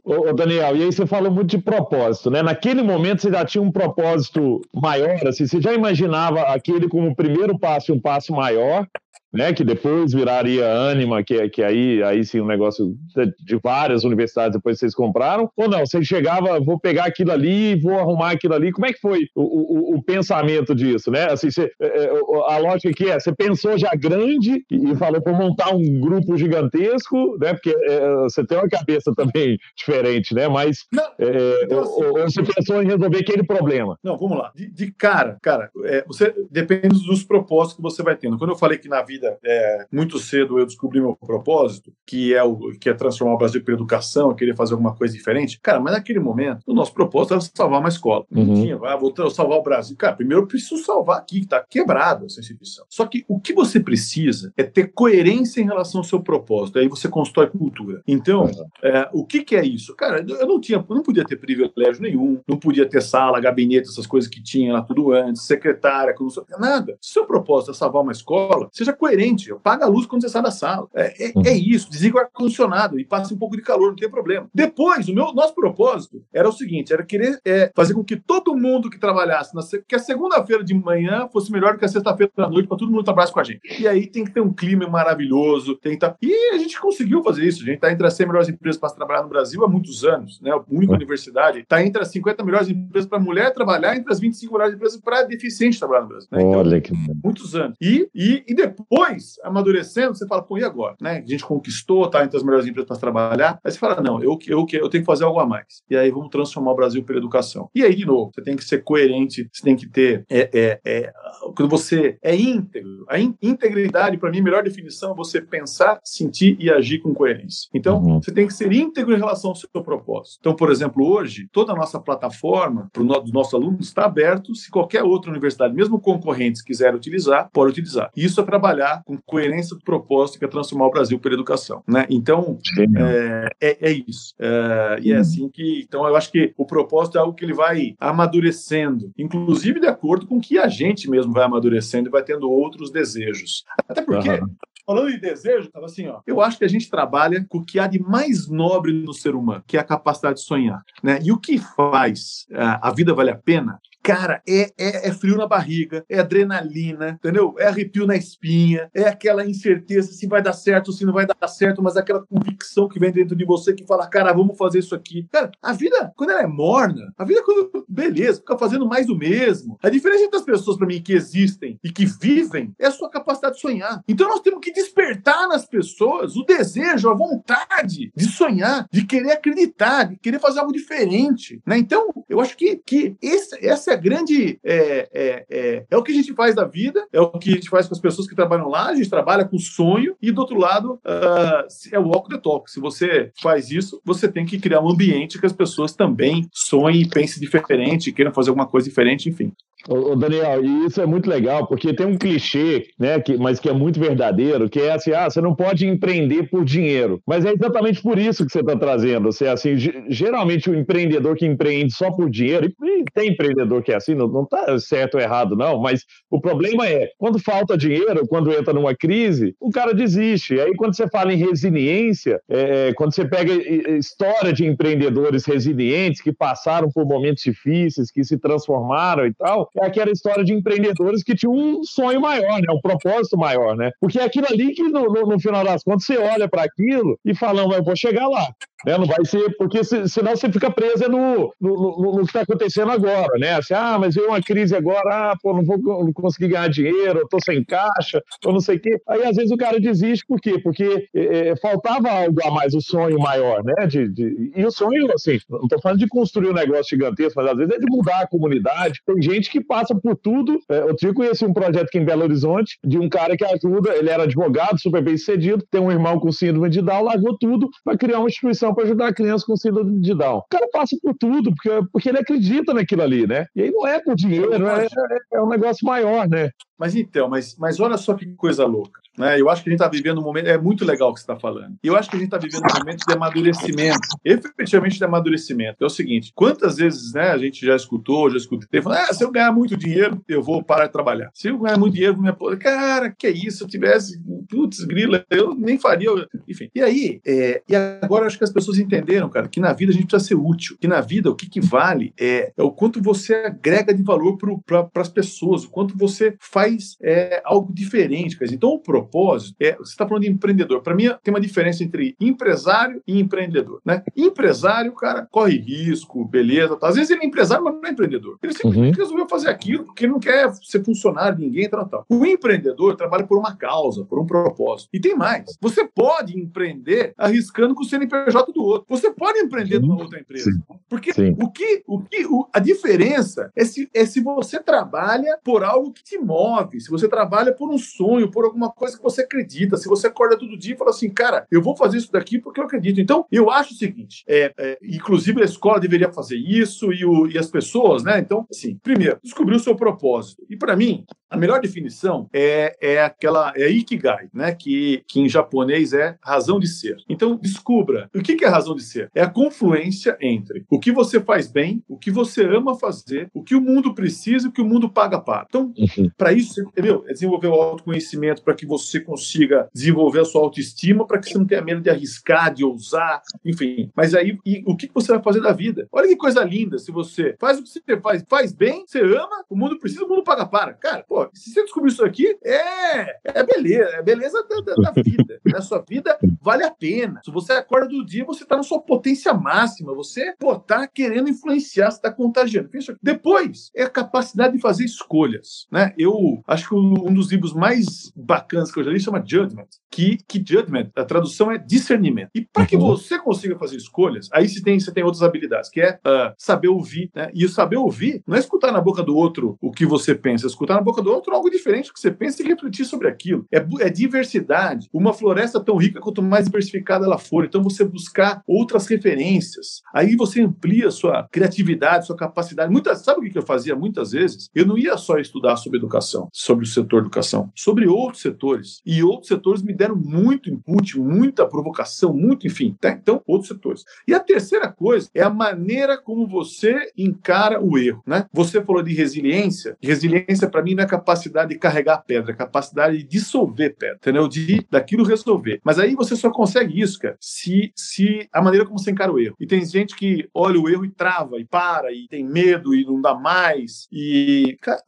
Ô, 0.04 0.32
Daniel, 0.34 0.76
e 0.76 0.84
aí 0.84 0.92
você 0.92 1.06
falou 1.06 1.32
muito 1.32 1.50
de 1.50 1.58
propósito, 1.58 2.30
né? 2.30 2.42
Naquele 2.42 2.84
momento 2.84 3.22
você 3.22 3.32
já 3.32 3.44
tinha 3.44 3.62
um 3.62 3.72
propósito 3.72 4.62
maior, 4.74 5.28
assim, 5.28 5.48
você 5.48 5.62
já 5.62 5.74
imaginava 5.74 6.42
aquele 6.42 6.88
como 6.88 7.10
o 7.10 7.16
primeiro 7.16 7.58
passo 7.58 7.92
e 7.92 7.96
um 7.96 8.00
passo 8.00 8.34
maior, 8.34 8.88
né, 9.34 9.54
que 9.54 9.64
depois 9.64 10.14
viraria 10.14 10.72
Anima, 10.72 11.24
que, 11.24 11.50
que 11.50 11.64
aí, 11.64 12.02
aí 12.04 12.24
sim 12.24 12.40
um 12.40 12.46
negócio 12.46 12.96
de, 13.40 13.58
várias 13.62 14.04
universidades 14.04 14.58
depois 14.58 14.80
vocês 14.80 14.94
compraram, 14.94 15.50
ou 15.56 15.70
não, 15.70 15.86
você 15.86 16.04
chegava, 16.04 16.60
vou 16.60 16.80
pegar 16.80 17.06
aquilo 17.06 17.32
ali, 17.32 17.76
vou 17.80 18.00
arrumar 18.00 18.32
aquilo 18.32 18.54
ali, 18.54 18.72
como 18.72 18.86
é 18.86 18.94
que 18.94 19.00
foi 19.00 19.28
o, 19.36 19.42
o, 19.42 19.96
o 19.98 20.04
pensamento 20.04 20.74
disso, 20.74 21.12
né, 21.12 21.28
assim, 21.32 21.52
você, 21.52 21.72
é, 21.80 22.06
é, 22.06 22.10
a 22.48 22.58
lógica 22.58 22.90
aqui 22.90 23.10
é, 23.10 23.20
você 23.20 23.34
pensou 23.34 23.78
já 23.78 23.92
grande 23.96 24.64
e, 24.72 24.96
falou 24.96 25.22
para 25.22 25.34
montar 25.34 25.74
um 25.76 26.00
grupo 26.00 26.38
gigantesco, 26.38 27.38
né, 27.40 27.54
porque 27.54 27.76
é, 27.76 28.16
você 28.22 28.46
tem 28.46 28.58
uma 28.58 28.70
cabeça 28.70 29.12
também 29.16 29.58
diferente, 29.76 30.34
né, 30.34 30.48
mas 30.48 30.86
não, 30.92 31.04
é, 31.20 31.64
então, 31.64 31.82
assim, 31.82 32.04
ou, 32.04 32.20
ou, 32.20 32.24
você 32.24 32.44
pensou 32.44 32.82
em 32.82 32.88
resolver 32.88 33.20
aquele 33.20 33.44
problema? 33.44 33.98
Não, 34.04 34.18
vamos 34.18 34.38
lá, 34.38 34.52
de, 34.56 34.70
de 34.72 34.92
cara, 34.92 35.38
cara, 35.42 35.70
é, 35.84 36.04
você 36.08 36.34
depende 36.50 37.06
dos 37.06 37.24
propósitos 37.24 37.76
que 37.76 37.82
você 37.82 38.02
vai 38.02 38.16
tendo. 38.16 38.38
Quando 38.38 38.52
eu 38.52 38.58
falei 38.58 38.78
que 38.78 38.88
na 38.88 39.02
vida 39.02 39.17
vida, 39.18 39.38
é, 39.44 39.86
muito 39.92 40.20
cedo 40.20 40.60
eu 40.60 40.66
descobri 40.66 41.02
meu 41.02 41.16
propósito, 41.16 41.92
que 42.06 42.34
é 42.34 42.44
o 42.44 42.72
que 42.80 42.90
é 42.90 42.94
transformar 42.94 43.34
o 43.34 43.38
Brasil 43.38 43.64
pela 43.64 43.78
educação, 43.78 44.34
querer 44.34 44.56
fazer 44.56 44.74
alguma 44.74 44.96
coisa 44.96 45.14
diferente. 45.14 45.60
Cara, 45.62 45.80
mas 45.80 45.94
naquele 45.94 46.20
momento, 46.20 46.62
o 46.66 46.74
nosso 46.74 46.94
propósito 46.94 47.34
era 47.34 47.42
salvar 47.42 47.80
uma 47.80 47.90
escola. 47.90 48.26
Uhum. 48.32 48.46
Não 48.46 48.54
tinha, 48.56 48.80
ah, 48.84 48.96
vou 48.96 49.14
salvar 49.30 49.58
o 49.58 49.64
Brasil. 49.64 49.96
Cara, 49.98 50.16
primeiro 50.16 50.44
eu 50.44 50.48
preciso 50.48 50.78
salvar 50.84 51.18
aqui, 51.18 51.40
que 51.40 51.46
está 51.46 51.64
quebrado 51.68 52.26
essa 52.26 52.40
instituição. 52.40 52.86
Só 52.90 53.06
que 53.06 53.26
o 53.28 53.40
que 53.40 53.54
você 53.54 53.80
precisa 53.80 54.54
é 54.56 54.64
ter 54.64 54.92
coerência 54.94 55.62
em 55.62 55.66
relação 55.66 56.02
ao 56.02 56.06
seu 56.06 56.22
propósito. 56.22 56.80
Aí 56.80 56.88
você 56.88 57.10
constrói 57.10 57.48
cultura. 57.48 58.02
Então, 58.08 58.44
uhum. 58.44 58.68
é, 58.84 59.10
o 59.14 59.26
que, 59.26 59.44
que 59.44 59.56
é 59.56 59.66
isso? 59.66 59.96
Cara, 59.96 60.24
eu 60.28 60.48
não 60.48 60.60
tinha, 60.60 60.84
não 60.90 61.02
podia 61.02 61.26
ter 61.26 61.38
privilégio 61.38 62.02
nenhum, 62.02 62.40
não 62.48 62.58
podia 62.58 62.88
ter 62.88 63.02
sala, 63.02 63.40
gabinete, 63.40 63.90
essas 63.90 64.08
coisas 64.08 64.30
que 64.30 64.42
tinha 64.42 64.74
lá 64.74 64.82
tudo 64.82 65.12
antes, 65.12 65.44
secretária, 65.44 66.14
nada. 66.60 66.98
Se 67.02 67.12
o 67.12 67.14
seu 67.14 67.26
propósito 67.26 67.72
é 67.72 67.74
salvar 67.74 68.02
uma 68.02 68.12
escola, 68.12 68.70
seja 68.72 68.94
coerente 68.94 69.07
coerente. 69.08 69.54
Paga 69.64 69.86
a 69.86 69.88
luz 69.88 70.06
quando 70.06 70.22
você 70.22 70.30
sai 70.30 70.42
da 70.42 70.52
sala. 70.52 70.88
É, 70.94 71.28
é, 71.28 71.34
é 71.46 71.58
isso. 71.58 71.90
Desliga 71.90 72.18
o 72.18 72.20
ar-condicionado 72.20 73.00
e 73.00 73.06
passa 73.06 73.34
um 73.34 73.38
pouco 73.38 73.56
de 73.56 73.62
calor, 73.62 73.90
não 73.90 73.96
tem 73.96 74.10
problema. 74.10 74.50
Depois, 74.54 75.08
o 75.08 75.14
meu, 75.14 75.34
nosso 75.34 75.56
propósito 75.56 76.24
era 76.34 76.48
o 76.48 76.52
seguinte: 76.52 76.94
era 76.94 77.04
querer 77.04 77.40
é, 77.46 77.72
fazer 77.76 77.94
com 77.94 78.04
que 78.04 78.18
todo 78.18 78.56
mundo 78.56 78.90
que 78.90 79.00
trabalhasse, 79.00 79.56
na, 79.56 79.62
que 79.88 79.96
a 79.96 80.00
segunda-feira 80.00 80.64
de 80.64 80.74
manhã 80.74 81.28
fosse 81.32 81.52
melhor 81.52 81.74
do 81.74 81.80
que 81.80 81.86
a 81.86 81.88
sexta-feira 81.88 82.32
da 82.36 82.50
noite, 82.50 82.68
para 82.68 82.78
todo 82.78 82.92
mundo 82.92 83.04
trabalhar 83.04 83.32
com 83.32 83.40
a 83.40 83.44
gente. 83.44 83.62
E 83.80 83.88
aí 83.88 84.08
tem 84.08 84.24
que 84.26 84.32
ter 84.32 84.42
um 84.42 84.54
clima 84.54 84.88
maravilhoso. 84.88 85.76
Tem 85.76 85.94
que 85.94 86.00
tá... 86.00 86.16
E 86.22 86.54
a 86.54 86.58
gente 86.58 86.80
conseguiu 86.80 87.24
fazer 87.24 87.46
isso. 87.46 87.64
A 87.64 87.66
gente 87.66 87.76
está 87.76 87.92
entre 87.92 88.06
as 88.06 88.14
100 88.14 88.28
melhores 88.28 88.50
empresas 88.50 88.80
para 88.80 88.90
trabalhar 88.90 89.24
no 89.24 89.30
Brasil 89.30 89.64
há 89.64 89.68
muitos 89.68 90.04
anos. 90.04 90.42
Né? 90.42 90.52
A 90.52 90.62
única 90.70 90.94
universidade 90.94 91.60
está 91.60 91.84
entre 91.84 92.02
as 92.02 92.10
50 92.10 92.44
melhores 92.44 92.70
empresas 92.70 93.10
para 93.10 93.20
mulher 93.20 93.54
trabalhar, 93.54 93.96
entre 93.96 94.12
as 94.12 94.20
25 94.20 94.54
melhores 94.54 94.76
empresas 94.76 95.00
para 95.00 95.24
deficiente 95.24 95.80
trabalhar 95.80 96.02
no 96.02 96.10
Brasil. 96.10 96.28
Né? 96.32 96.40
Então, 96.42 96.60
Olha 96.60 96.82
que... 96.82 96.92
Muitos 97.24 97.56
anos. 97.56 97.78
E, 97.82 98.10
e, 98.14 98.44
e 98.48 98.56
depois 98.56 98.97
depois, 98.98 99.36
amadurecendo, 99.44 100.16
você 100.16 100.28
fala, 100.28 100.42
pô, 100.42 100.58
e 100.58 100.64
agora? 100.64 100.96
Né? 101.00 101.24
A 101.26 101.30
gente 101.30 101.46
conquistou, 101.46 102.10
tá 102.10 102.24
entre 102.24 102.36
as 102.36 102.44
melhores 102.44 102.66
empresas 102.66 102.88
para 102.88 102.98
trabalhar. 102.98 103.60
Aí 103.64 103.72
você 103.72 103.78
fala, 103.78 104.02
não, 104.02 104.22
eu, 104.24 104.38
eu, 104.48 104.66
eu 104.74 104.90
tenho 104.90 105.04
que 105.04 105.06
fazer 105.06 105.24
algo 105.24 105.40
a 105.40 105.46
mais. 105.46 105.84
E 105.90 105.96
aí 105.96 106.10
vamos 106.10 106.30
transformar 106.30 106.72
o 106.72 106.76
Brasil 106.76 107.04
pela 107.04 107.20
educação. 107.20 107.70
E 107.76 107.84
aí, 107.84 107.94
de 107.96 108.06
novo, 108.06 108.32
você 108.34 108.42
tem 108.42 108.56
que 108.56 108.64
ser 108.64 108.84
coerente, 108.84 109.48
você 109.54 109.62
tem 109.62 109.76
que 109.76 109.88
ter. 109.88 110.26
É, 110.30 110.50
é, 110.52 110.80
é, 110.84 111.14
quando 111.56 111.70
você 111.70 112.18
é 112.24 112.36
íntegro, 112.36 113.06
a 113.08 113.20
in, 113.20 113.36
integridade, 113.42 114.18
para 114.18 114.32
mim, 114.32 114.40
a 114.40 114.44
melhor 114.44 114.64
definição 114.64 115.12
é 115.12 115.16
você 115.16 115.40
pensar, 115.42 116.00
sentir 116.04 116.58
e 116.60 116.72
agir 116.72 117.00
com 117.00 117.14
coerência. 117.14 117.70
Então, 117.74 118.02
uhum. 118.02 118.22
você 118.22 118.32
tem 118.32 118.48
que 118.48 118.54
ser 118.54 118.72
íntegro 118.72 119.14
em 119.14 119.20
relação 119.20 119.52
ao 119.52 119.56
seu 119.56 119.70
propósito. 119.70 120.38
Então, 120.40 120.56
por 120.56 120.72
exemplo, 120.72 121.08
hoje, 121.08 121.48
toda 121.52 121.72
a 121.72 121.76
nossa 121.76 122.00
plataforma 122.00 122.90
para 122.92 123.04
os 123.04 123.32
nossos 123.32 123.54
alunos 123.54 123.88
está 123.88 124.06
aberto. 124.06 124.56
Se 124.56 124.72
qualquer 124.72 125.04
outra 125.04 125.30
universidade, 125.30 125.74
mesmo 125.74 126.00
concorrentes, 126.00 126.62
quiser 126.62 126.96
utilizar, 126.96 127.50
pode 127.54 127.72
utilizar. 127.72 128.10
Isso 128.16 128.42
é 128.42 128.44
trabalhar 128.44 128.87
trabalhar 128.88 129.04
com 129.04 129.18
coerência 129.18 129.76
do 129.76 129.84
propósito 129.84 130.40
que 130.40 130.46
é 130.46 130.48
transformar 130.48 130.88
o 130.88 130.92
Brasil 130.92 131.20
pela 131.20 131.36
educação, 131.36 131.84
né? 131.88 132.06
Então 132.10 132.58
é, 132.80 133.50
é, 133.60 133.90
é, 133.90 134.04
isso 134.08 134.34
é, 134.40 135.00
e 135.02 135.12
é 135.12 135.18
assim 135.18 135.50
que 135.50 135.84
então 135.88 136.08
eu 136.08 136.16
acho 136.16 136.32
que 136.32 136.54
o 136.58 136.66
propósito 136.66 137.18
é 137.18 137.22
algo 137.22 137.34
que 137.34 137.44
ele 137.44 137.54
vai 137.54 137.96
amadurecendo, 138.00 139.12
inclusive 139.18 139.80
de 139.80 139.88
acordo 139.88 140.26
com 140.26 140.40
que 140.40 140.58
a 140.58 140.68
gente 140.68 141.10
mesmo 141.10 141.34
vai 141.34 141.44
amadurecendo 141.44 142.10
e 142.10 142.12
vai 142.12 142.24
tendo 142.24 142.50
outros 142.50 142.92
desejos. 142.92 143.66
Até 143.88 144.02
porque 144.02 144.30
uhum. 144.30 144.48
Falando 144.86 145.10
em 145.10 145.20
desejo, 145.20 145.70
tava 145.70 145.86
assim, 145.86 146.08
ó. 146.08 146.22
Eu 146.26 146.40
acho 146.40 146.58
que 146.58 146.64
a 146.64 146.68
gente 146.70 146.90
trabalha 146.90 147.46
com 147.50 147.58
o 147.58 147.66
que 147.66 147.78
há 147.78 147.88
de 147.88 148.00
mais 148.00 148.48
nobre 148.48 148.94
no 148.94 149.14
ser 149.14 149.36
humano, 149.36 149.62
que 149.68 149.76
é 149.76 149.82
a 149.82 149.84
capacidade 149.84 150.36
de 150.36 150.46
sonhar, 150.46 150.82
né? 151.04 151.20
E 151.22 151.30
o 151.30 151.38
que 151.38 151.58
faz 151.58 152.48
a 152.56 152.90
vida 152.92 153.14
valer 153.14 153.34
a 153.34 153.38
pena 153.38 153.82
cara, 154.08 154.42
é, 154.48 154.72
é, 154.78 155.10
é, 155.10 155.12
frio 155.12 155.36
na 155.36 155.46
barriga, 155.46 156.06
é 156.08 156.20
adrenalina, 156.20 157.10
entendeu? 157.10 157.54
É 157.60 157.68
arrepio 157.68 158.08
na 158.08 158.16
espinha, 158.16 158.90
é 158.94 159.04
aquela 159.04 159.46
incerteza 159.46 160.14
se 160.14 160.26
vai 160.26 160.42
dar 160.42 160.54
certo 160.54 160.94
se 160.94 161.04
não 161.04 161.12
vai 161.12 161.26
dar 161.26 161.48
certo, 161.50 161.84
mas 161.84 161.98
aquela 161.98 162.26
convicção 162.26 162.88
que 162.88 163.00
vem 163.02 163.12
dentro 163.12 163.36
de 163.36 163.44
você 163.44 163.74
que 163.74 163.86
fala, 163.86 164.08
cara, 164.08 164.32
vamos 164.32 164.58
fazer 164.58 164.80
isso 164.80 164.96
aqui. 164.96 165.28
Cara, 165.30 165.52
a 165.62 165.74
vida, 165.74 166.14
quando 166.16 166.30
ela 166.30 166.42
é 166.42 166.48
morna, 166.48 167.14
a 167.18 167.26
vida, 167.26 167.44
quando, 167.44 167.86
beleza, 167.86 168.40
fica 168.40 168.58
fazendo 168.58 168.88
mais 168.88 169.08
do 169.08 169.18
mesmo. 169.18 169.78
A 169.84 169.90
diferença 169.90 170.24
entre 170.24 170.38
as 170.38 170.46
pessoas, 170.46 170.78
para 170.78 170.88
mim, 170.88 171.02
que 171.02 171.12
existem 171.12 171.78
e 171.84 171.92
que 171.92 172.06
vivem 172.06 172.74
é 172.80 172.88
a 172.88 172.92
sua 172.92 173.10
capacidade 173.10 173.56
de 173.56 173.62
sonhar. 173.62 174.02
Então 174.08 174.30
nós 174.30 174.40
temos 174.40 174.62
que 174.62 174.72
despertar 174.72 175.50
nas 175.50 175.66
pessoas 175.66 176.38
o 176.38 176.46
desejo, 176.46 177.10
a 177.10 177.14
vontade 177.14 178.10
de 178.16 178.26
sonhar, 178.26 178.88
de 178.90 179.06
querer 179.06 179.34
acreditar, 179.34 180.06
de 180.06 180.16
querer 180.16 180.40
fazer 180.40 180.62
algo 180.62 180.72
diferente. 180.72 181.62
Né? 181.66 181.78
Então, 181.78 182.08
eu 182.30 182.40
acho 182.40 182.56
que, 182.56 182.78
que 182.78 183.18
esse, 183.22 183.66
essa 183.66 183.92
é 183.92 183.97
grande. 183.98 184.60
É, 184.64 185.10
é, 185.14 185.46
é, 185.50 185.86
é, 185.90 185.98
o 185.98 186.04
que 186.04 186.12
a 186.12 186.16
gente 186.16 186.34
faz 186.34 186.56
da 186.56 186.66
vida, 186.66 187.06
é 187.12 187.20
o 187.20 187.30
que 187.32 187.50
a 187.50 187.54
gente 187.54 187.70
faz 187.70 187.88
com 187.88 187.94
as 187.94 188.00
pessoas 188.00 188.28
que 188.28 188.36
trabalham 188.36 188.70
lá, 188.70 188.90
a 188.90 188.96
gente 188.96 189.10
trabalha 189.10 189.46
com 189.46 189.58
sonho, 189.58 190.16
e 190.22 190.32
do 190.32 190.42
outro 190.42 190.58
lado 190.58 190.94
uh, 191.06 191.68
é 191.92 192.00
o 192.00 192.08
walk 192.08 192.30
the 192.30 192.38
talk. 192.38 192.70
Se 192.70 192.80
você 192.80 193.32
faz 193.42 193.72
isso, 193.72 194.02
você 194.06 194.28
tem 194.28 194.46
que 194.46 194.60
criar 194.60 194.82
um 194.82 194.90
ambiente 194.90 195.40
que 195.40 195.46
as 195.46 195.54
pessoas 195.54 195.96
também 195.96 196.48
sonhem, 196.52 197.08
pensem 197.10 197.42
diferente, 197.42 198.12
queiram 198.12 198.34
fazer 198.34 198.50
alguma 198.50 198.68
coisa 198.68 198.88
diferente, 198.88 199.30
enfim. 199.30 199.52
Ô, 199.88 200.16
Daniel, 200.16 200.66
e 200.66 200.86
isso 200.86 201.00
é 201.00 201.06
muito 201.06 201.30
legal, 201.30 201.66
porque 201.66 201.94
tem 201.94 202.06
um 202.06 202.18
clichê, 202.18 202.88
né, 203.00 203.22
que, 203.22 203.38
mas 203.38 203.60
que 203.60 203.70
é 203.70 203.74
muito 203.74 204.00
verdadeiro, 204.00 204.70
que 204.70 204.80
é 204.80 204.92
assim, 204.92 205.14
ah, 205.14 205.30
você 205.30 205.40
não 205.40 205.56
pode 205.56 205.88
empreender 205.88 206.50
por 206.50 206.66
dinheiro. 206.66 207.22
Mas 207.26 207.46
é 207.46 207.54
exatamente 207.54 208.02
por 208.02 208.18
isso 208.18 208.46
que 208.46 208.52
você 208.52 208.60
está 208.60 208.76
trazendo. 208.76 209.32
Você, 209.32 209.48
assim, 209.48 209.76
geralmente 210.10 210.70
o 210.70 210.76
empreendedor 210.76 211.36
que 211.38 211.46
empreende 211.46 211.94
só 211.94 212.12
por 212.12 212.30
dinheiro, 212.30 212.70
e 212.84 213.04
tem 213.14 213.30
empreendedor 213.30 213.82
que 213.88 213.94
é 213.94 213.96
assim, 213.96 214.14
não 214.14 214.44
está 214.44 214.78
certo 214.80 215.16
ou 215.16 215.22
errado, 215.22 215.56
não, 215.56 215.80
mas 215.80 216.04
o 216.30 216.42
problema 216.42 216.86
é, 216.86 217.10
quando 217.18 217.40
falta 217.40 217.78
dinheiro, 217.78 218.28
quando 218.28 218.52
entra 218.52 218.74
numa 218.74 218.94
crise, 218.94 219.56
o 219.62 219.72
cara 219.72 219.94
desiste. 219.94 220.60
Aí 220.60 220.76
quando 220.76 220.94
você 220.94 221.08
fala 221.08 221.32
em 221.32 221.38
resiliência, 221.38 222.42
é, 222.50 222.92
quando 222.96 223.16
você 223.16 223.26
pega 223.26 223.54
história 223.98 224.52
de 224.52 224.66
empreendedores 224.66 225.46
resilientes 225.46 226.22
que 226.22 226.34
passaram 226.34 226.92
por 226.92 227.06
momentos 227.06 227.42
difíceis, 227.42 228.12
que 228.12 228.26
se 228.26 228.38
transformaram 228.38 229.26
e 229.26 229.34
tal, 229.34 229.70
é 229.78 229.86
aquela 229.86 230.12
história 230.12 230.44
de 230.44 230.54
empreendedores 230.54 231.24
que 231.24 231.34
tinham 231.34 231.54
um 231.54 231.84
sonho 231.86 232.20
maior, 232.20 232.60
né? 232.60 232.68
um 232.70 232.82
propósito 232.82 233.38
maior, 233.38 233.78
né? 233.78 233.92
Porque 234.02 234.20
é 234.20 234.24
aquilo 234.24 234.48
ali 234.50 234.74
que, 234.74 234.84
no, 234.84 235.06
no, 235.06 235.28
no 235.28 235.40
final 235.40 235.64
das 235.64 235.82
contas, 235.82 236.04
você 236.04 236.18
olha 236.18 236.50
para 236.50 236.64
aquilo 236.64 237.18
e 237.24 237.34
fala, 237.34 237.62
eu 237.62 237.82
vou 237.82 237.96
chegar 237.96 238.28
lá. 238.28 238.48
Né? 238.86 238.98
Não 238.98 239.06
vai 239.06 239.26
ser, 239.26 239.56
porque 239.58 239.84
se, 239.84 240.08
senão 240.08 240.36
você 240.36 240.52
fica 240.52 240.72
preso 240.72 241.10
no, 241.10 241.54
no, 241.60 241.76
no, 241.76 242.12
no 242.14 242.20
que 242.20 242.26
está 242.26 242.42
acontecendo 242.42 242.92
agora, 242.92 243.38
né? 243.40 243.54
Assim, 243.56 243.74
ah, 243.74 243.98
mas 244.00 244.16
veio 244.16 244.30
uma 244.30 244.42
crise 244.42 244.76
agora, 244.76 245.32
ah, 245.32 245.38
pô, 245.42 245.54
não 245.54 245.64
vou 245.64 245.78
não 245.78 246.14
conseguir 246.14 246.50
ganhar 246.50 246.70
dinheiro, 246.70 247.20
eu 247.20 247.28
tô 247.28 247.40
sem 247.44 247.64
caixa, 247.64 248.22
ou 248.46 248.54
não 248.54 248.60
sei 248.60 248.78
o 248.78 248.80
quê. 248.80 249.02
Aí, 249.08 249.24
às 249.24 249.36
vezes, 249.36 249.52
o 249.52 249.58
cara 249.58 249.80
desiste, 249.80 250.26
por 250.26 250.40
quê? 250.40 250.60
Porque 250.60 251.08
é, 251.14 251.50
é 251.50 251.56
faltava 251.58 252.10
algo 252.10 252.40
a 252.44 252.52
mais, 252.52 252.74
o 252.74 252.82
sonho 252.82 253.20
maior, 253.20 253.64
né? 253.64 253.88
De, 253.88 254.08
de, 254.08 254.52
e 254.56 254.66
o 254.66 254.72
sonho, 254.72 255.12
assim, 255.14 255.40
não 255.50 255.64
estou 255.64 255.82
falando 255.82 256.00
de 256.00 256.08
construir 256.08 256.50
um 256.50 256.54
negócio 256.54 256.90
gigantesco, 256.90 257.42
mas 257.42 257.52
às 257.52 257.58
vezes 257.58 257.74
é 257.74 257.80
de 257.80 257.86
mudar 257.90 258.22
a 258.22 258.28
comunidade. 258.28 259.02
Tem 259.06 259.22
gente 259.22 259.50
que 259.50 259.62
passa 259.62 259.96
por 259.96 260.16
tudo. 260.16 260.60
É, 260.70 260.80
eu 260.80 260.96
tinha 260.96 261.14
conheci 261.18 261.44
um 261.44 261.54
projeto 261.54 261.88
aqui 261.88 261.98
em 261.98 262.06
Belo 262.06 262.24
Horizonte 262.24 262.78
de 262.86 263.00
um 263.00 263.10
cara 263.10 263.36
que 263.36 263.44
ajuda, 263.44 263.96
ele 263.96 264.10
era 264.10 264.24
advogado, 264.24 264.80
super 264.80 265.02
bem 265.02 265.18
sucedido, 265.18 265.66
tem 265.72 265.82
um 265.82 265.92
irmão 265.92 266.20
com 266.20 266.32
síndrome 266.32 266.70
de 266.70 266.82
Down, 266.82 267.04
largou 267.04 267.36
tudo 267.38 267.68
para 267.84 267.98
criar 267.98 268.20
uma 268.20 268.28
instituição 268.28 268.67
para 268.74 268.86
ajudar 268.86 269.14
crianças 269.14 269.46
com 269.46 269.56
síndrome 269.56 270.00
de 270.00 270.14
Down. 270.14 270.38
O 270.38 270.46
cara 270.50 270.68
passa 270.72 270.96
por 271.02 271.16
tudo, 271.16 271.54
porque, 271.54 271.88
porque 271.92 272.10
ele 272.10 272.20
acredita 272.20 272.74
naquilo 272.74 273.02
ali, 273.02 273.28
né? 273.28 273.46
E 273.56 273.64
aí 273.64 273.72
não 273.72 273.86
é 273.86 274.00
por 274.00 274.16
dinheiro, 274.16 274.54
é, 274.54 274.86
é, 274.86 275.38
é 275.38 275.42
um 275.42 275.50
negócio 275.50 275.86
maior, 275.86 276.28
né? 276.28 276.50
Mas 276.78 276.96
então, 276.96 277.28
mas, 277.28 277.56
mas 277.58 277.80
olha 277.80 277.98
só 277.98 278.14
que 278.14 278.26
coisa 278.36 278.66
louca. 278.66 279.02
Né? 279.18 279.42
Eu 279.42 279.50
acho 279.50 279.64
que 279.64 279.70
a 279.70 279.72
gente 279.72 279.82
está 279.82 279.90
vivendo 279.90 280.20
um 280.20 280.24
momento. 280.24 280.48
É 280.48 280.58
muito 280.58 280.86
legal 280.86 281.10
o 281.10 281.14
que 281.14 281.20
você 281.20 281.24
está 281.24 281.36
falando. 281.36 281.76
E 281.84 281.88
eu 281.88 281.98
acho 281.98 282.10
que 282.10 282.16
a 282.16 282.20
gente 282.20 282.28
está 282.28 282.38
vivendo 282.38 282.64
um 282.64 282.80
momento 282.80 283.04
de 283.06 283.14
amadurecimento, 283.14 284.08
efetivamente 284.24 284.98
de 284.98 285.04
amadurecimento. 285.04 285.78
É 285.82 285.86
o 285.86 285.90
seguinte: 285.90 286.32
quantas 286.36 286.78
vezes 286.78 287.14
né, 287.14 287.32
a 287.32 287.38
gente 287.38 287.66
já 287.66 287.76
escutou, 287.76 288.30
já 288.30 288.38
escutei, 288.38 288.82
falando, 288.82 289.00
ah, 289.00 289.14
se 289.14 289.24
eu 289.24 289.32
ganhar 289.32 289.52
muito 289.52 289.76
dinheiro, 289.76 290.24
eu 290.28 290.44
vou 290.44 290.64
parar 290.64 290.86
de 290.86 290.94
trabalhar. 290.94 291.32
Se 291.34 291.48
eu 291.48 291.58
ganhar 291.58 291.80
muito 291.80 291.96
dinheiro, 291.96 292.20
minha 292.20 292.36
cara, 292.60 293.12
que 293.18 293.26
é 293.26 293.32
isso? 293.32 293.58
Se 293.58 293.64
eu 293.64 293.68
tivesse, 293.68 294.22
putz, 294.48 294.84
grila, 294.84 295.26
eu 295.32 295.56
nem 295.56 295.80
faria. 295.80 296.10
Enfim. 296.48 296.70
E 296.76 296.82
aí, 296.82 297.20
é, 297.26 297.64
e 297.68 297.76
agora 297.76 298.24
eu 298.24 298.28
acho 298.28 298.38
que 298.38 298.44
as 298.44 298.54
pessoas 298.58 298.80
entenderam, 298.80 299.30
cara, 299.30 299.48
que 299.48 299.60
na 299.60 299.72
vida 299.72 299.92
a 299.92 299.96
gente 299.96 300.08
precisa 300.08 300.30
ser 300.30 300.36
útil. 300.36 300.78
Que 300.80 300.88
na 300.88 301.00
vida 301.00 301.30
o 301.30 301.36
que, 301.36 301.48
que 301.48 301.62
vale 301.62 302.14
é, 302.20 302.52
é 302.58 302.64
o 302.64 302.72
quanto 302.72 303.02
você 303.02 303.36
agrega 303.36 303.94
de 303.94 304.02
valor 304.02 304.38
para 304.66 304.90
as 304.96 305.10
pessoas, 305.10 305.64
o 305.64 305.70
quanto 305.70 305.96
você 305.98 306.36
faz 306.40 306.98
é, 307.02 307.42
algo 307.46 307.72
diferente. 307.72 308.38
Então, 308.52 308.70
o 308.70 308.80
propósito, 308.80 309.56
é, 309.60 309.76
você 309.76 309.92
está 309.92 310.08
falando 310.08 310.24
de 310.24 310.30
empreendedor. 310.30 310.82
Para 310.82 310.96
mim, 310.96 311.10
tem 311.24 311.34
uma 311.34 311.40
diferença 311.40 311.84
entre 311.84 312.16
empresário 312.20 313.02
e 313.08 313.20
empreendedor. 313.20 313.82
Né? 313.86 314.02
Empresário, 314.16 314.92
cara 314.94 315.28
corre 315.30 315.58
risco, 315.58 316.26
beleza. 316.26 316.76
Tá. 316.78 316.88
Às 316.88 316.96
vezes 316.96 317.12
ele 317.12 317.24
é 317.24 317.26
empresário, 317.26 317.64
mas 317.64 317.76
não 317.76 317.86
é 317.86 317.92
empreendedor. 317.92 318.38
Ele 318.42 318.54
simplesmente 318.54 318.98
uhum. 318.98 319.04
resolveu 319.04 319.30
fazer 319.30 319.50
aquilo 319.50 319.84
porque 319.86 320.06
ele 320.06 320.14
não 320.14 320.20
quer 320.20 320.52
ser 320.64 320.84
funcionário 320.84 321.38
de 321.38 321.46
ninguém. 321.46 321.70
Tal, 321.70 321.88
tal. 321.88 322.06
O 322.10 322.26
empreendedor 322.26 322.96
trabalha 322.96 323.26
por 323.26 323.38
uma 323.38 323.56
causa, 323.56 324.04
por 324.06 324.20
um 324.20 324.26
propósito. 324.26 324.90
E 324.94 325.00
tem 325.00 325.16
mais. 325.16 325.58
Você 325.62 325.86
pode 325.86 326.38
empreender 326.38 327.14
arriscando 327.18 327.76
com 327.76 327.84
o 327.84 327.86
CNPJ 327.86 328.47
do 328.52 328.64
outro. 328.64 328.86
Você 328.90 329.12
pode 329.12 329.40
empreender 329.40 329.80
numa 329.80 329.98
outra 329.98 330.20
empresa. 330.20 330.52
Sim. 330.52 330.62
Porque 330.90 331.14
Sim. 331.14 331.36
o 331.42 331.50
que, 331.50 331.84
o 331.88 332.02
que 332.02 332.26
o, 332.26 332.48
a 332.54 332.60
diferença 332.60 333.52
é 333.56 333.66
se, 333.66 333.90
é 333.94 334.06
se 334.06 334.22
você 334.22 334.62
trabalha 334.62 335.38
por 335.44 335.64
algo 335.64 335.92
que 335.92 336.04
te 336.04 336.18
move, 336.18 336.80
se 336.80 336.90
você 336.90 337.08
trabalha 337.08 337.54
por 337.54 337.70
um 337.70 337.78
sonho, 337.78 338.30
por 338.32 338.46
alguma 338.46 338.72
coisa 338.72 338.98
que 338.98 339.04
você 339.04 339.22
acredita, 339.22 339.78
se 339.78 339.88
você 339.88 340.08
acorda 340.08 340.38
todo 340.38 340.58
dia 340.58 340.74
e 340.74 340.78
fala 340.78 340.92
assim, 340.92 341.10
cara, 341.10 341.46
eu 341.52 341.62
vou 341.62 341.76
fazer 341.76 341.98
isso 341.98 342.12
daqui 342.12 342.40
porque 342.40 342.60
eu 342.60 342.66
acredito. 342.66 343.02
Então, 343.02 343.26
eu 343.32 343.50
acho 343.50 343.74
o 343.74 343.78
seguinte, 343.78 344.24
é, 344.28 344.54
é, 344.58 344.78
inclusive 344.82 345.42
a 345.42 345.46
escola 345.46 345.80
deveria 345.80 346.12
fazer 346.12 346.38
isso 346.38 346.92
e, 346.94 347.06
o, 347.06 347.28
e 347.28 347.38
as 347.38 347.50
pessoas, 347.50 348.04
né? 348.04 348.20
Então, 348.20 348.46
assim, 348.50 348.78
primeiro, 348.82 349.20
descobrir 349.24 349.56
o 349.56 349.60
seu 349.60 349.76
propósito. 349.76 350.44
E 350.50 350.56
para 350.56 350.76
mim, 350.76 351.06
a 351.30 351.38
melhor 351.38 351.60
definição 351.60 352.30
é, 352.34 352.76
é 352.82 353.02
aquela 353.02 353.54
é 353.56 353.70
ikigai, 353.70 354.30
né? 354.34 354.54
Que, 354.54 355.04
que 355.08 355.20
em 355.20 355.30
japonês 355.30 355.94
é 355.94 356.18
razão 356.22 356.60
de 356.60 356.68
ser. 356.68 356.98
Então, 357.10 357.36
descubra 357.36 358.10
o 358.16 358.22
que, 358.22 358.36
que 358.38 358.46
é 358.46 358.48
razão 358.48 358.76
de 358.76 358.84
ser. 358.84 359.12
É 359.14 359.22
a 359.22 359.30
confluência 359.30 360.18
entre 360.22 360.66
o 360.70 360.80
que 360.80 360.92
você 360.92 361.20
faz 361.20 361.48
bem, 361.48 361.84
o 361.88 361.98
que 361.98 362.10
você 362.10 362.46
ama 362.46 362.78
fazer, 362.78 363.30
o 363.34 363.44
que 363.44 363.56
o 363.56 363.62
mundo 363.62 363.94
precisa 363.94 364.48
e 364.48 364.50
o 364.50 364.52
que 364.52 364.62
o 364.62 364.66
mundo 364.66 364.90
paga 364.90 365.20
para. 365.20 365.46
Então, 365.50 365.74
uhum. 365.78 366.10
para 366.18 366.32
isso, 366.32 366.62
entendeu? 366.62 367.04
É 367.08 367.14
desenvolver 367.14 367.48
o 367.48 367.54
autoconhecimento 367.54 368.42
para 368.42 368.54
que 368.54 368.66
você 368.66 369.00
consiga 369.00 369.70
desenvolver 369.74 370.22
a 370.22 370.26
sua 370.26 370.42
autoestima, 370.42 371.06
para 371.06 371.20
que 371.20 371.30
você 371.30 371.38
não 371.38 371.46
tenha 371.46 371.62
medo 371.62 371.82
de 371.82 371.90
arriscar, 371.90 372.54
de 372.54 372.64
ousar, 372.64 373.22
enfim. 373.44 373.92
Mas 373.96 374.14
aí, 374.14 374.38
o 374.66 374.76
que 374.76 374.90
você 374.94 375.12
vai 375.12 375.22
fazer 375.22 375.42
da 375.42 375.52
vida? 375.52 375.88
Olha 375.92 376.08
que 376.08 376.16
coisa 376.16 376.44
linda 376.44 376.78
se 376.78 376.92
você 376.92 377.36
faz 377.40 377.60
o 377.60 377.64
que 377.64 377.70
você 377.70 377.82
faz, 378.02 378.24
faz 378.30 378.54
bem, 378.54 378.86
você 378.88 379.02
ama, 379.02 379.44
o 379.50 379.56
mundo 379.56 379.78
precisa, 379.78 380.06
o 380.06 380.10
mundo 380.10 380.24
paga 380.24 380.46
para. 380.46 380.74
Cara, 380.74 381.04
pô, 381.08 381.18
Pô, 381.18 381.28
se 381.34 381.52
você 381.52 381.64
descobrir 381.64 381.92
isso 381.92 382.06
aqui, 382.06 382.38
é, 382.46 383.18
é 383.24 383.44
beleza, 383.44 383.90
é 383.96 384.04
beleza 384.04 384.46
da, 384.48 384.62
da, 384.62 384.76
da 384.76 385.02
vida. 385.02 385.42
A 385.56 385.62
sua 385.62 385.80
vida 385.80 386.16
vale 386.40 386.64
a 386.64 386.70
pena. 386.70 387.20
Se 387.26 387.32
você 387.32 387.54
acorda 387.54 387.88
do 387.88 388.06
dia, 388.06 388.24
você 388.34 388.44
está 388.44 388.56
na 388.56 388.64
sua 388.64 388.82
potência 388.82 389.34
máxima. 389.34 389.94
Você, 389.96 390.34
pô, 390.40 390.56
tá 390.56 390.88
querendo 390.88 391.30
influenciar, 391.30 391.92
você 391.92 392.02
tá 392.02 392.12
contagiando. 392.12 392.70
Depois, 393.02 393.72
é 393.76 393.84
a 393.84 393.90
capacidade 393.90 394.54
de 394.54 394.62
fazer 394.62 394.86
escolhas, 394.86 395.68
né? 395.72 395.94
Eu 395.98 396.42
acho 396.48 396.70
que 396.70 396.76
um 396.76 397.14
dos 397.14 397.32
livros 397.32 397.54
mais 397.54 398.12
bacanas 398.16 398.72
que 398.72 398.80
eu 398.80 398.84
já 398.84 398.92
li 398.92 399.00
chama 399.00 399.24
Judgment, 399.26 399.68
que, 399.90 400.18
que 400.28 400.44
Judgment, 400.46 400.92
a 400.96 401.04
tradução 401.04 401.52
é 401.52 401.58
discernimento. 401.58 402.30
E 402.36 402.42
para 402.42 402.66
que 402.66 402.76
uhum. 402.76 402.88
você 402.88 403.18
consiga 403.18 403.58
fazer 403.58 403.78
escolhas, 403.78 404.30
aí 404.32 404.48
você 404.48 404.62
tem, 404.62 404.80
você 404.80 404.92
tem 404.92 405.04
outras 405.04 405.24
habilidades, 405.24 405.70
que 405.70 405.82
é 405.82 405.94
uh, 406.06 406.34
saber 406.38 406.68
ouvir, 406.68 407.10
né? 407.16 407.32
E 407.34 407.46
o 407.46 407.50
saber 407.50 407.78
ouvir 407.78 408.22
não 408.28 408.36
é 408.36 408.40
escutar 408.40 408.72
na 408.72 408.82
boca 408.82 409.02
do 409.02 409.16
outro 409.16 409.58
o 409.62 409.72
que 409.72 409.86
você 409.86 410.14
pensa, 410.14 410.46
é 410.46 410.48
escutar 410.48 410.76
na 410.76 410.82
boca 410.82 411.02
do 411.02 411.08
do 411.08 411.14
outro 411.14 411.34
algo 411.34 411.50
diferente 411.50 411.92
que 411.92 412.00
você 412.00 412.12
pensa 412.12 412.44
e 412.44 412.46
refletir 412.46 412.86
sobre 412.86 413.08
aquilo. 413.08 413.46
É, 413.52 413.66
é 413.80 413.90
diversidade. 413.90 414.90
Uma 414.94 415.14
floresta 415.14 415.64
tão 415.64 415.78
rica 415.78 416.02
quanto 416.02 416.22
mais 416.22 416.46
diversificada 416.46 417.06
ela 417.06 417.18
for. 417.18 417.46
Então 417.46 417.64
você 417.64 417.86
buscar 417.86 418.17
outras 418.48 418.88
referências. 418.88 419.82
Aí 419.94 420.16
você 420.16 420.42
amplia 420.42 420.92
sua 420.92 421.28
criatividade, 421.32 422.08
sua 422.08 422.16
capacidade. 422.16 422.72
Muitas, 422.72 423.00
sabe 423.04 423.28
o 423.28 423.32
que 423.32 423.38
eu 423.38 423.46
fazia 423.46 423.76
muitas 423.76 424.12
vezes? 424.12 424.50
Eu 424.54 424.66
não 424.66 424.78
ia 424.78 424.98
só 424.98 425.18
estudar 425.18 425.58
sobre 425.58 425.78
educação, 425.78 426.30
sobre 426.32 426.66
o 426.66 426.68
setor 426.68 427.02
educação, 427.02 427.52
sobre 427.56 427.88
outros 427.88 428.22
setores. 428.22 428.82
E 428.86 429.04
outros 429.04 429.28
setores 429.28 429.62
me 429.62 429.74
deram 429.74 429.96
muito 429.96 430.50
input, 430.50 431.00
muita 431.00 431.48
provocação, 431.48 432.14
muito, 432.14 432.48
enfim. 432.48 432.76
Tá? 432.80 432.92
Então, 432.92 433.22
outros 433.26 433.50
setores. 433.50 433.84
E 434.08 434.14
a 434.14 434.20
terceira 434.20 434.72
coisa 434.72 435.10
é 435.14 435.22
a 435.22 435.30
maneira 435.30 435.98
como 435.98 436.28
você 436.28 436.92
encara 436.98 437.62
o 437.64 437.78
erro. 437.78 438.02
Né? 438.06 438.26
Você 438.34 438.62
falou 438.64 438.82
de 438.82 438.94
resiliência. 438.94 439.78
Resiliência, 439.82 440.50
para 440.50 440.64
mim, 440.64 440.76
não 440.76 440.84
é 440.84 440.88
capacidade 440.88 441.54
de 441.54 441.60
carregar 441.60 442.04
pedra, 442.06 442.34
capacidade 442.34 442.98
de 442.98 443.04
dissolver 443.04 443.76
pedra, 443.76 443.98
entendeu? 443.98 444.28
De 444.28 444.66
daquilo 444.70 445.04
resolver. 445.04 445.60
Mas 445.64 445.80
aí 445.80 445.96
você 445.96 446.16
só 446.16 446.30
consegue 446.30 446.80
isso, 446.80 447.00
cara, 447.00 447.18
se, 447.20 447.72
se 447.76 448.07
a 448.32 448.42
maneira 448.42 448.66
como 448.66 448.80
você 448.80 448.92
encara 448.92 449.12
o 449.12 449.20
erro. 449.20 449.36
E 449.40 449.48
tem 449.48 449.64
gente 449.66 449.96
que 449.96 450.30
olha 450.34 450.60
o 450.60 450.70
erro 450.70 450.86
e 450.86 450.90
trava, 450.90 451.40
e 451.40 451.46
para, 451.46 451.92
e 451.92 452.08
tem 452.08 452.26
medo, 452.26 452.74
e 452.74 452.86
não 452.86 453.02
dá 453.02 453.16
mais. 453.16 453.88
E, 453.92 454.58
cara, 454.62 454.82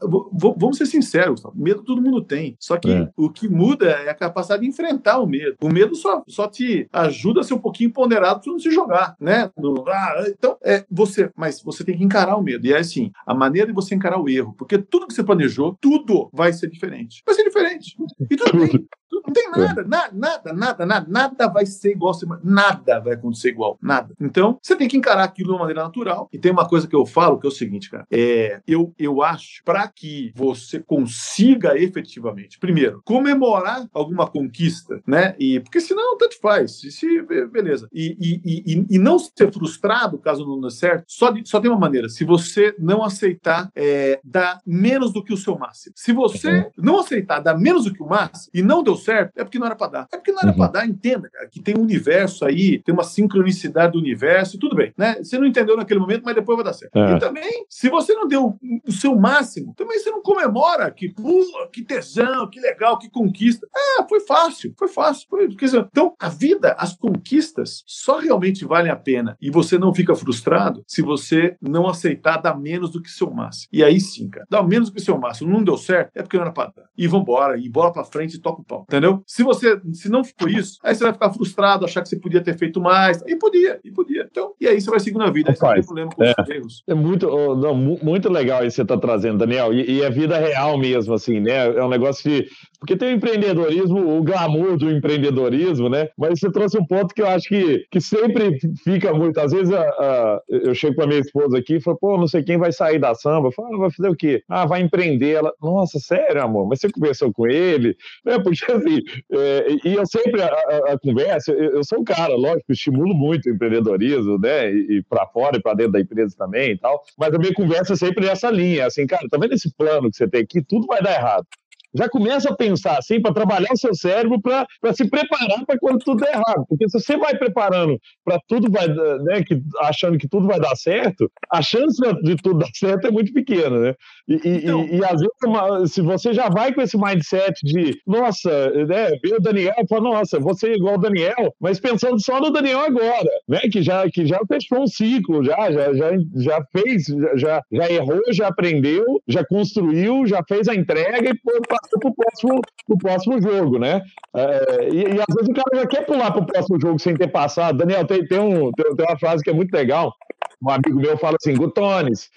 vamos 0.57 0.77
ser 0.77 0.85
sinceros, 0.85 1.41
medo 1.55 1.83
todo 1.83 2.01
mundo 2.01 2.23
tem. 2.23 2.55
Só 2.59 2.77
que 2.77 2.91
é. 2.91 3.09
o 3.17 3.29
que 3.29 3.47
muda 3.47 3.89
é 3.89 4.09
a 4.09 4.15
capacidade 4.15 4.63
de 4.63 4.69
enfrentar 4.69 5.19
o 5.19 5.27
medo. 5.27 5.55
O 5.61 5.69
medo 5.69 5.95
só, 5.95 6.23
só 6.27 6.47
te 6.47 6.87
ajuda 6.91 7.41
a 7.41 7.43
ser 7.43 7.53
um 7.53 7.59
pouquinho 7.59 7.91
ponderado 7.91 8.41
para 8.41 8.51
não 8.51 8.59
se 8.59 8.71
jogar, 8.71 9.15
né? 9.19 9.49
No, 9.57 9.83
ah, 9.87 10.25
então, 10.27 10.57
é 10.63 10.85
você, 10.89 11.29
mas 11.35 11.61
você 11.61 11.83
tem 11.83 11.97
que 11.97 12.03
encarar 12.03 12.37
o 12.37 12.43
medo. 12.43 12.65
E 12.65 12.73
é 12.73 12.77
assim, 12.77 13.11
a 13.25 13.33
maneira 13.33 13.67
de 13.67 13.73
você 13.73 13.95
encarar 13.95 14.19
o 14.19 14.29
erro, 14.29 14.53
porque 14.57 14.77
tudo 14.77 15.07
que 15.07 15.13
você 15.13 15.23
planejou, 15.23 15.77
tudo 15.79 16.29
vai 16.33 16.53
ser 16.53 16.69
diferente. 16.69 17.21
Vai 17.25 17.35
ser 17.35 17.43
diferente. 17.43 17.95
E 18.29 18.35
tudo 18.35 18.57
bem. 18.57 18.87
Não 19.29 19.33
tem 19.33 19.51
nada, 19.51 19.83
nada, 19.83 20.13
nada, 20.13 20.53
nada, 20.53 20.85
nada, 20.85 21.07
nada 21.09 21.47
vai 21.47 21.65
ser 21.65 21.91
igual, 21.91 22.13
nada 22.43 22.99
vai 22.99 23.13
acontecer 23.13 23.49
igual, 23.49 23.77
nada. 23.81 24.13
Então, 24.19 24.57
você 24.61 24.75
tem 24.75 24.87
que 24.87 24.97
encarar 24.97 25.23
aquilo 25.23 25.49
de 25.49 25.53
uma 25.53 25.59
maneira 25.59 25.83
natural. 25.83 26.29
E 26.33 26.37
tem 26.37 26.51
uma 26.51 26.67
coisa 26.67 26.87
que 26.87 26.95
eu 26.95 27.05
falo 27.05 27.39
que 27.39 27.45
é 27.45 27.49
o 27.49 27.51
seguinte, 27.51 27.89
cara, 27.89 28.05
é, 28.11 28.61
eu, 28.67 28.93
eu 28.97 29.21
acho, 29.21 29.63
para 29.63 29.87
que 29.87 30.31
você 30.35 30.79
consiga 30.79 31.77
efetivamente, 31.77 32.59
primeiro, 32.59 33.01
comemorar 33.05 33.87
alguma 33.93 34.27
conquista, 34.27 35.01
né? 35.05 35.35
E 35.39 35.59
porque 35.59 35.79
senão 35.79 36.17
tanto 36.17 36.39
faz, 36.39 36.79
se, 36.79 37.21
beleza. 37.51 37.87
E, 37.93 38.17
e, 38.19 38.73
e, 38.73 38.85
e 38.95 38.99
não 38.99 39.19
ser 39.19 39.51
frustrado 39.51 40.17
caso 40.17 40.45
não 40.45 40.59
dê 40.59 40.69
certo, 40.69 41.05
só, 41.07 41.31
de, 41.31 41.47
só 41.47 41.59
tem 41.59 41.69
uma 41.69 41.79
maneira. 41.79 42.09
Se 42.09 42.23
você 42.23 42.75
não 42.79 43.03
aceitar 43.03 43.69
é, 43.75 44.19
dar 44.23 44.59
menos 44.65 45.13
do 45.13 45.23
que 45.23 45.33
o 45.33 45.37
seu 45.37 45.57
máximo. 45.57 45.93
Se 45.95 46.11
você 46.11 46.49
uhum. 46.51 46.71
não 46.77 46.99
aceitar 46.99 47.39
dar 47.39 47.57
menos 47.57 47.85
do 47.85 47.93
que 47.93 48.03
o 48.03 48.07
máximo 48.07 48.49
e 48.53 48.61
não 48.61 48.83
deu 48.83 48.95
certo, 48.95 49.18
é 49.35 49.43
porque 49.43 49.59
não 49.59 49.65
era 49.65 49.75
para 49.75 49.91
dar. 49.91 50.07
É 50.11 50.17
porque 50.17 50.31
não 50.31 50.39
era 50.39 50.51
uhum. 50.51 50.57
para 50.57 50.71
dar, 50.71 50.87
entenda, 50.87 51.29
cara, 51.29 51.47
que 51.47 51.61
tem 51.61 51.75
um 51.77 51.81
universo 51.81 52.45
aí, 52.45 52.79
tem 52.79 52.93
uma 52.93 53.03
sincronicidade 53.03 53.93
do 53.93 53.99
universo, 53.99 54.59
tudo 54.59 54.75
bem, 54.75 54.93
né? 54.97 55.15
Você 55.15 55.37
não 55.37 55.45
entendeu 55.45 55.75
naquele 55.75 55.99
momento, 55.99 56.23
mas 56.25 56.35
depois 56.35 56.55
vai 56.55 56.65
dar 56.65 56.73
certo. 56.73 56.97
É. 56.97 57.15
E 57.15 57.19
também, 57.19 57.65
se 57.69 57.89
você 57.89 58.13
não 58.13 58.27
deu 58.27 58.57
o 58.87 58.91
seu 58.91 59.15
máximo, 59.15 59.73
também 59.75 59.99
você 59.99 60.11
não 60.11 60.21
comemora 60.21 60.89
que, 60.91 61.09
pula, 61.09 61.67
que 61.71 61.83
tesão, 61.83 62.49
que 62.49 62.59
legal, 62.59 62.97
que 62.97 63.09
conquista. 63.09 63.67
É, 63.75 64.07
foi 64.07 64.19
fácil, 64.21 64.73
foi 64.77 64.87
fácil. 64.87 65.27
Foi, 65.29 65.47
então, 65.47 66.13
a 66.19 66.29
vida, 66.29 66.75
as 66.77 66.95
conquistas, 66.95 67.83
só 67.85 68.19
realmente 68.19 68.65
valem 68.65 68.91
a 68.91 68.95
pena 68.95 69.37
e 69.41 69.49
você 69.49 69.77
não 69.77 69.93
fica 69.93 70.15
frustrado 70.15 70.83
se 70.87 71.01
você 71.01 71.55
não 71.61 71.87
aceitar 71.87 72.37
dar 72.37 72.57
menos 72.57 72.91
do 72.91 73.01
que 73.01 73.09
seu 73.09 73.29
máximo. 73.31 73.69
E 73.71 73.83
aí 73.83 73.99
sim, 73.99 74.29
cara, 74.29 74.45
dá 74.49 74.61
menos 74.63 74.89
do 74.89 74.95
que 74.95 75.01
seu 75.01 75.17
máximo. 75.17 75.51
Não 75.51 75.63
deu 75.63 75.77
certo, 75.77 76.11
é 76.15 76.21
porque 76.21 76.37
não 76.37 76.43
era 76.43 76.53
para 76.53 76.71
dar. 76.75 76.89
E 76.97 77.07
vambora, 77.07 77.57
e 77.57 77.69
bola 77.69 77.91
para 77.91 78.03
frente 78.03 78.35
e 78.35 78.39
toca 78.39 78.61
o 78.61 78.63
pau. 78.63 78.85
Entendeu? 78.87 79.08
Se 79.25 79.43
você, 79.43 79.79
se 79.93 80.09
não 80.09 80.23
for 80.23 80.49
isso, 80.49 80.79
aí 80.83 80.95
você 80.95 81.03
vai 81.03 81.13
ficar 81.13 81.31
frustrado, 81.31 81.85
achar 81.85 82.01
que 82.01 82.09
você 82.09 82.17
podia 82.17 82.41
ter 82.41 82.57
feito 82.57 82.79
mais. 82.81 83.21
E 83.27 83.35
podia, 83.35 83.79
e 83.83 83.91
podia. 83.91 84.27
Então, 84.29 84.53
e 84.59 84.67
aí 84.67 84.79
você 84.79 84.89
vai 84.89 84.99
seguindo 84.99 85.23
a 85.23 85.31
vida. 85.31 85.51
Aí 85.51 85.55
você 85.55 85.65
não 85.65 85.73
tem 85.73 85.83
problema 85.83 86.11
com 86.11 86.23
é, 86.23 86.33
os 86.37 86.49
erros. 86.49 86.83
É 86.87 86.93
muito, 86.93 87.27
não, 87.55 87.75
muito 87.75 88.29
legal 88.29 88.65
isso 88.65 88.75
que 88.75 88.75
você 88.75 88.81
está 88.81 88.97
trazendo, 88.97 89.39
Daniel. 89.39 89.73
E, 89.73 89.97
e 89.97 90.01
é 90.01 90.09
vida 90.09 90.37
real 90.37 90.77
mesmo, 90.77 91.13
assim, 91.13 91.39
né? 91.39 91.67
É 91.67 91.83
um 91.83 91.89
negócio 91.89 92.29
de. 92.29 92.47
Porque 92.79 92.95
tem 92.95 93.09
o 93.09 93.17
empreendedorismo, 93.17 94.17
o 94.17 94.23
glamour 94.23 94.77
do 94.77 94.89
empreendedorismo, 94.89 95.89
né? 95.89 96.09
Mas 96.17 96.39
você 96.39 96.49
trouxe 96.49 96.77
um 96.77 96.85
ponto 96.85 97.13
que 97.13 97.21
eu 97.21 97.27
acho 97.27 97.49
que, 97.49 97.85
que 97.91 97.99
sempre 97.99 98.57
fica 98.83 99.13
muito. 99.13 99.37
Às 99.37 99.51
vezes 99.51 99.73
a, 99.73 99.81
a, 99.81 100.41
eu 100.47 100.73
chego 100.73 100.95
com 100.95 101.03
a 101.03 101.07
minha 101.07 101.19
esposa 101.19 101.57
aqui 101.57 101.75
e 101.75 101.81
falo, 101.81 101.97
pô, 101.97 102.17
não 102.17 102.27
sei 102.27 102.41
quem 102.41 102.57
vai 102.57 102.71
sair 102.71 102.97
da 102.97 103.13
samba. 103.13 103.49
Eu 103.49 103.51
falo, 103.51 103.75
ah, 103.75 103.77
vai 103.79 103.91
fazer 103.91 104.09
o 104.09 104.15
quê? 104.15 104.43
Ah, 104.47 104.65
vai 104.65 104.81
empreender. 104.81 105.31
Ela, 105.31 105.53
nossa, 105.61 105.99
sério, 105.99 106.41
amor? 106.41 106.67
Mas 106.69 106.79
você 106.79 106.89
conversou 106.89 107.33
com 107.33 107.47
ele? 107.47 107.97
Né? 108.25 108.39
Porque 108.39 108.71
assim, 108.71 109.01
é, 109.33 109.67
e 109.83 109.93
eu 109.95 110.05
sempre, 110.05 110.41
a, 110.41 110.47
a 110.93 110.99
conversa, 110.99 111.51
eu, 111.51 111.75
eu, 111.75 111.83
sou 111.83 111.99
um 111.99 112.03
cara, 112.05 112.33
lógico, 112.35 112.71
estimulo 112.71 113.13
muito 113.13 113.49
o 113.49 113.53
empreendedorismo, 113.53 114.39
né? 114.39 114.71
E, 114.71 114.97
e 114.99 115.03
para 115.03 115.27
fora 115.27 115.57
e 115.57 115.61
para 115.61 115.73
dentro 115.73 115.93
da 115.93 115.99
empresa 115.99 116.33
também 116.37 116.71
e 116.71 116.77
tal. 116.77 117.03
Mas 117.17 117.33
a 117.33 117.37
minha 117.37 117.53
conversa 117.53 117.93
é 117.93 117.97
sempre 117.97 118.25
nessa 118.25 118.49
linha, 118.49 118.85
assim, 118.85 119.05
cara, 119.05 119.27
tá 119.29 119.37
vendo 119.37 119.53
esse 119.53 119.69
plano 119.75 120.09
que 120.09 120.15
você 120.15 120.29
tem 120.29 120.41
aqui? 120.41 120.61
Tudo 120.61 120.87
vai 120.87 121.01
dar 121.01 121.15
errado 121.15 121.45
já 121.93 122.09
começa 122.09 122.49
a 122.49 122.55
pensar 122.55 122.97
assim 122.97 123.21
para 123.21 123.33
trabalhar 123.33 123.71
o 123.71 123.77
seu 123.77 123.93
cérebro 123.93 124.39
para 124.41 124.93
se 124.93 125.09
preparar 125.09 125.65
para 125.65 125.79
quando 125.79 125.99
tudo 125.99 126.21
der 126.21 126.33
errado. 126.33 126.65
Porque 126.67 126.87
se 126.87 126.99
você 126.99 127.17
vai 127.17 127.35
preparando 127.37 127.99
para 128.23 128.39
tudo 128.47 128.71
vai, 128.71 128.87
né, 128.87 129.43
que, 129.43 129.61
achando 129.81 130.17
que 130.17 130.27
tudo 130.27 130.47
vai 130.47 130.59
dar 130.59 130.75
certo, 130.75 131.29
a 131.51 131.61
chance 131.61 131.99
de 132.23 132.35
tudo 132.37 132.59
dar 132.59 132.69
certo 132.73 133.07
é 133.07 133.11
muito 133.11 133.33
pequena, 133.33 133.79
né? 133.79 133.95
E, 134.29 134.35
então, 134.63 134.85
e, 134.85 134.97
e 134.97 135.03
às 135.03 135.19
vezes, 135.19 135.93
se 135.93 136.01
você 136.01 136.33
já 136.33 136.49
vai 136.49 136.71
com 136.71 136.81
esse 136.81 136.95
mindset 136.95 137.59
de, 137.63 137.99
nossa, 138.05 138.69
né, 138.85 139.09
ver 139.23 139.33
o 139.33 139.41
Daniel 139.41 139.73
e 139.79 139.87
fala, 139.87 140.01
nossa, 140.01 140.39
você 140.39 140.69
é 140.69 140.75
igual 140.75 140.95
o 140.95 140.99
Daniel, 140.99 141.53
mas 141.59 141.79
pensando 141.79 142.23
só 142.23 142.39
no 142.39 142.51
Daniel 142.51 142.81
agora, 142.81 143.29
né? 143.47 143.61
Que 143.71 143.81
já, 143.81 144.07
que 144.07 144.27
já 144.27 144.39
fechou 144.47 144.83
um 144.83 144.87
ciclo, 144.87 145.43
já, 145.43 145.71
já, 145.71 145.93
já, 145.93 146.11
já 146.35 146.63
fez, 146.71 147.05
já, 147.35 147.63
já 147.71 147.91
errou, 147.91 148.21
já 148.31 148.49
aprendeu, 148.49 149.03
já 149.27 149.43
construiu, 149.43 150.27
já 150.27 150.43
fez 150.47 150.67
a 150.67 150.75
entrega 150.75 151.31
e 151.31 151.37
foi 151.43 151.59
passa 151.67 151.97
pro 151.99 152.13
próximo, 152.13 152.61
pro 152.85 152.97
próximo 152.99 153.41
jogo, 153.41 153.79
né? 153.79 153.99
É, 154.35 154.89
e, 154.91 154.97
e, 154.97 155.21
às 155.21 155.35
vezes 155.35 155.49
o 155.49 155.53
cara 155.53 155.81
já 155.81 155.87
quer 155.87 156.05
pular 156.05 156.31
pro 156.31 156.45
próximo 156.45 156.79
jogo 156.79 156.99
sem 156.99 157.15
ter 157.15 157.29
passado. 157.29 157.79
Daniel, 157.79 158.05
tem, 158.05 158.23
tem, 158.27 158.39
um, 158.39 158.71
tem, 158.73 158.95
tem 158.95 159.05
uma 159.07 159.17
frase 159.17 159.43
que 159.43 159.49
é 159.49 159.53
muito 159.53 159.73
legal. 159.73 160.13
Um 160.61 160.69
amigo 160.69 160.99
meu 160.99 161.17
fala 161.17 161.37
assim: 161.41 161.55
Gutones, 161.55 162.29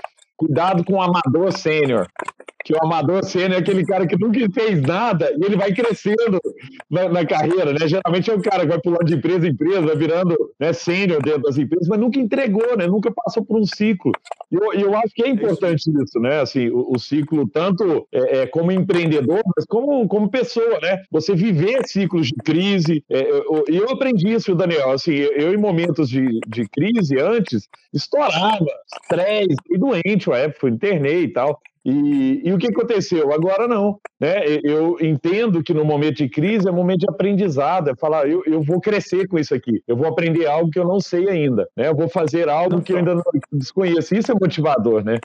cuidado 0.47 0.85
com 0.85 0.95
o 0.95 1.03
amador 1.03 1.53
sênior 1.53 2.07
que 2.65 2.73
o 2.73 2.83
amador 2.83 3.25
sênior 3.25 3.55
é 3.55 3.59
aquele 3.59 3.85
cara 3.85 4.07
que 4.07 4.19
nunca 4.19 4.39
fez 4.53 4.81
nada 4.81 5.33
e 5.33 5.45
ele 5.45 5.57
vai 5.57 5.73
crescendo 5.73 6.41
na, 6.91 7.09
na, 7.09 7.27
carreira, 7.27 7.73
né? 7.73 7.89
Geralmente 7.89 8.31
é 8.31 8.35
o 8.35 8.43
cara 8.43 8.61
que 8.61 8.69
vai 8.69 8.81
pulando 8.81 9.05
de 9.05 9.15
empresa 9.15 9.47
em 9.47 9.51
empresa, 9.51 9.95
virando 9.95 10.37
né, 10.59 10.73
sênior 10.73 11.23
dentro 11.23 11.43
das 11.43 11.59
empresas, 11.59 11.89
mas 11.89 11.99
nunca 11.99 12.19
entregou, 12.19 12.77
né? 12.77 12.87
Nunca 12.87 13.13
passou 13.13 13.45
por 13.45 13.59
um 13.59 13.67
ciclo. 13.67 14.13
E 14.51 14.55
eu, 14.55 14.73
eu 14.75 14.97
acho 14.97 15.15
que 15.15 15.23
é 15.23 15.29
importante 15.29 15.91
isso, 16.03 16.21
né? 16.21 16.41
Assim, 16.41 16.69
o, 16.69 16.93
o 16.95 16.99
ciclo 16.99 17.49
tanto 17.49 18.07
é, 18.13 18.43
é, 18.43 18.47
como 18.47 18.71
empreendedor, 18.71 19.43
mas 19.57 19.67
como, 19.67 20.07
como 20.07 20.31
pessoa, 20.31 20.79
né? 20.81 21.03
Você 21.11 21.35
viver 21.35 21.87
ciclos 21.87 22.29
de 22.29 22.35
crise. 22.45 23.05
É, 23.11 23.31
eu, 23.31 23.65
eu 23.69 23.91
aprendi 23.91 24.33
isso, 24.33 24.55
Daniel. 24.55 24.91
Assim, 24.91 25.13
eu 25.13 25.53
em 25.53 25.57
momentos 25.57 26.09
de, 26.09 26.39
de 26.47 26.69
crise 26.69 27.19
antes, 27.19 27.69
estourava, 27.93 28.67
estresse, 29.03 29.57
e 29.71 29.79
doente, 29.79 30.31
a 30.35 30.39
época, 30.39 30.69
internei 30.69 31.25
e 31.25 31.29
tal. 31.29 31.61
E, 31.85 32.43
e, 32.45 32.53
o 32.53 32.59
que 32.59 32.69
aconteceu? 32.69 33.33
Agora 33.33 33.67
não. 33.67 33.99
Né? 34.21 34.45
Eu 34.63 34.97
entendo 35.01 35.63
que 35.63 35.75
no 35.75 35.85
momento 35.85 36.19
de 36.19 36.29
crise 36.29 36.69
é 36.69 36.71
momento 36.71 37.01
de 37.01 37.11
aprendizado, 37.11 37.91
é 37.91 37.97
falar, 37.97 38.29
eu, 38.29 38.43
eu 38.47 38.63
vou 38.63 38.81
crescer 38.81 39.27
com 39.27 39.37
isso 39.37 39.53
aqui, 39.53 39.83
eu 39.89 39.97
vou 39.97 40.07
aprender 40.07 40.47
algo 40.47 40.71
que 40.71 40.79
eu 40.79 40.85
não 40.85 41.01
sei 41.01 41.29
ainda, 41.29 41.69
né? 41.77 41.89
eu 41.89 41.97
vou 41.97 42.09
fazer 42.09 42.49
algo 42.49 42.81
que 42.81 42.93
eu 42.93 42.99
ainda 42.99 43.17
não 43.17 43.23
desconheço. 43.51 44.15
Isso 44.15 44.31
é 44.31 44.35
motivador, 44.35 45.05
né? 45.05 45.19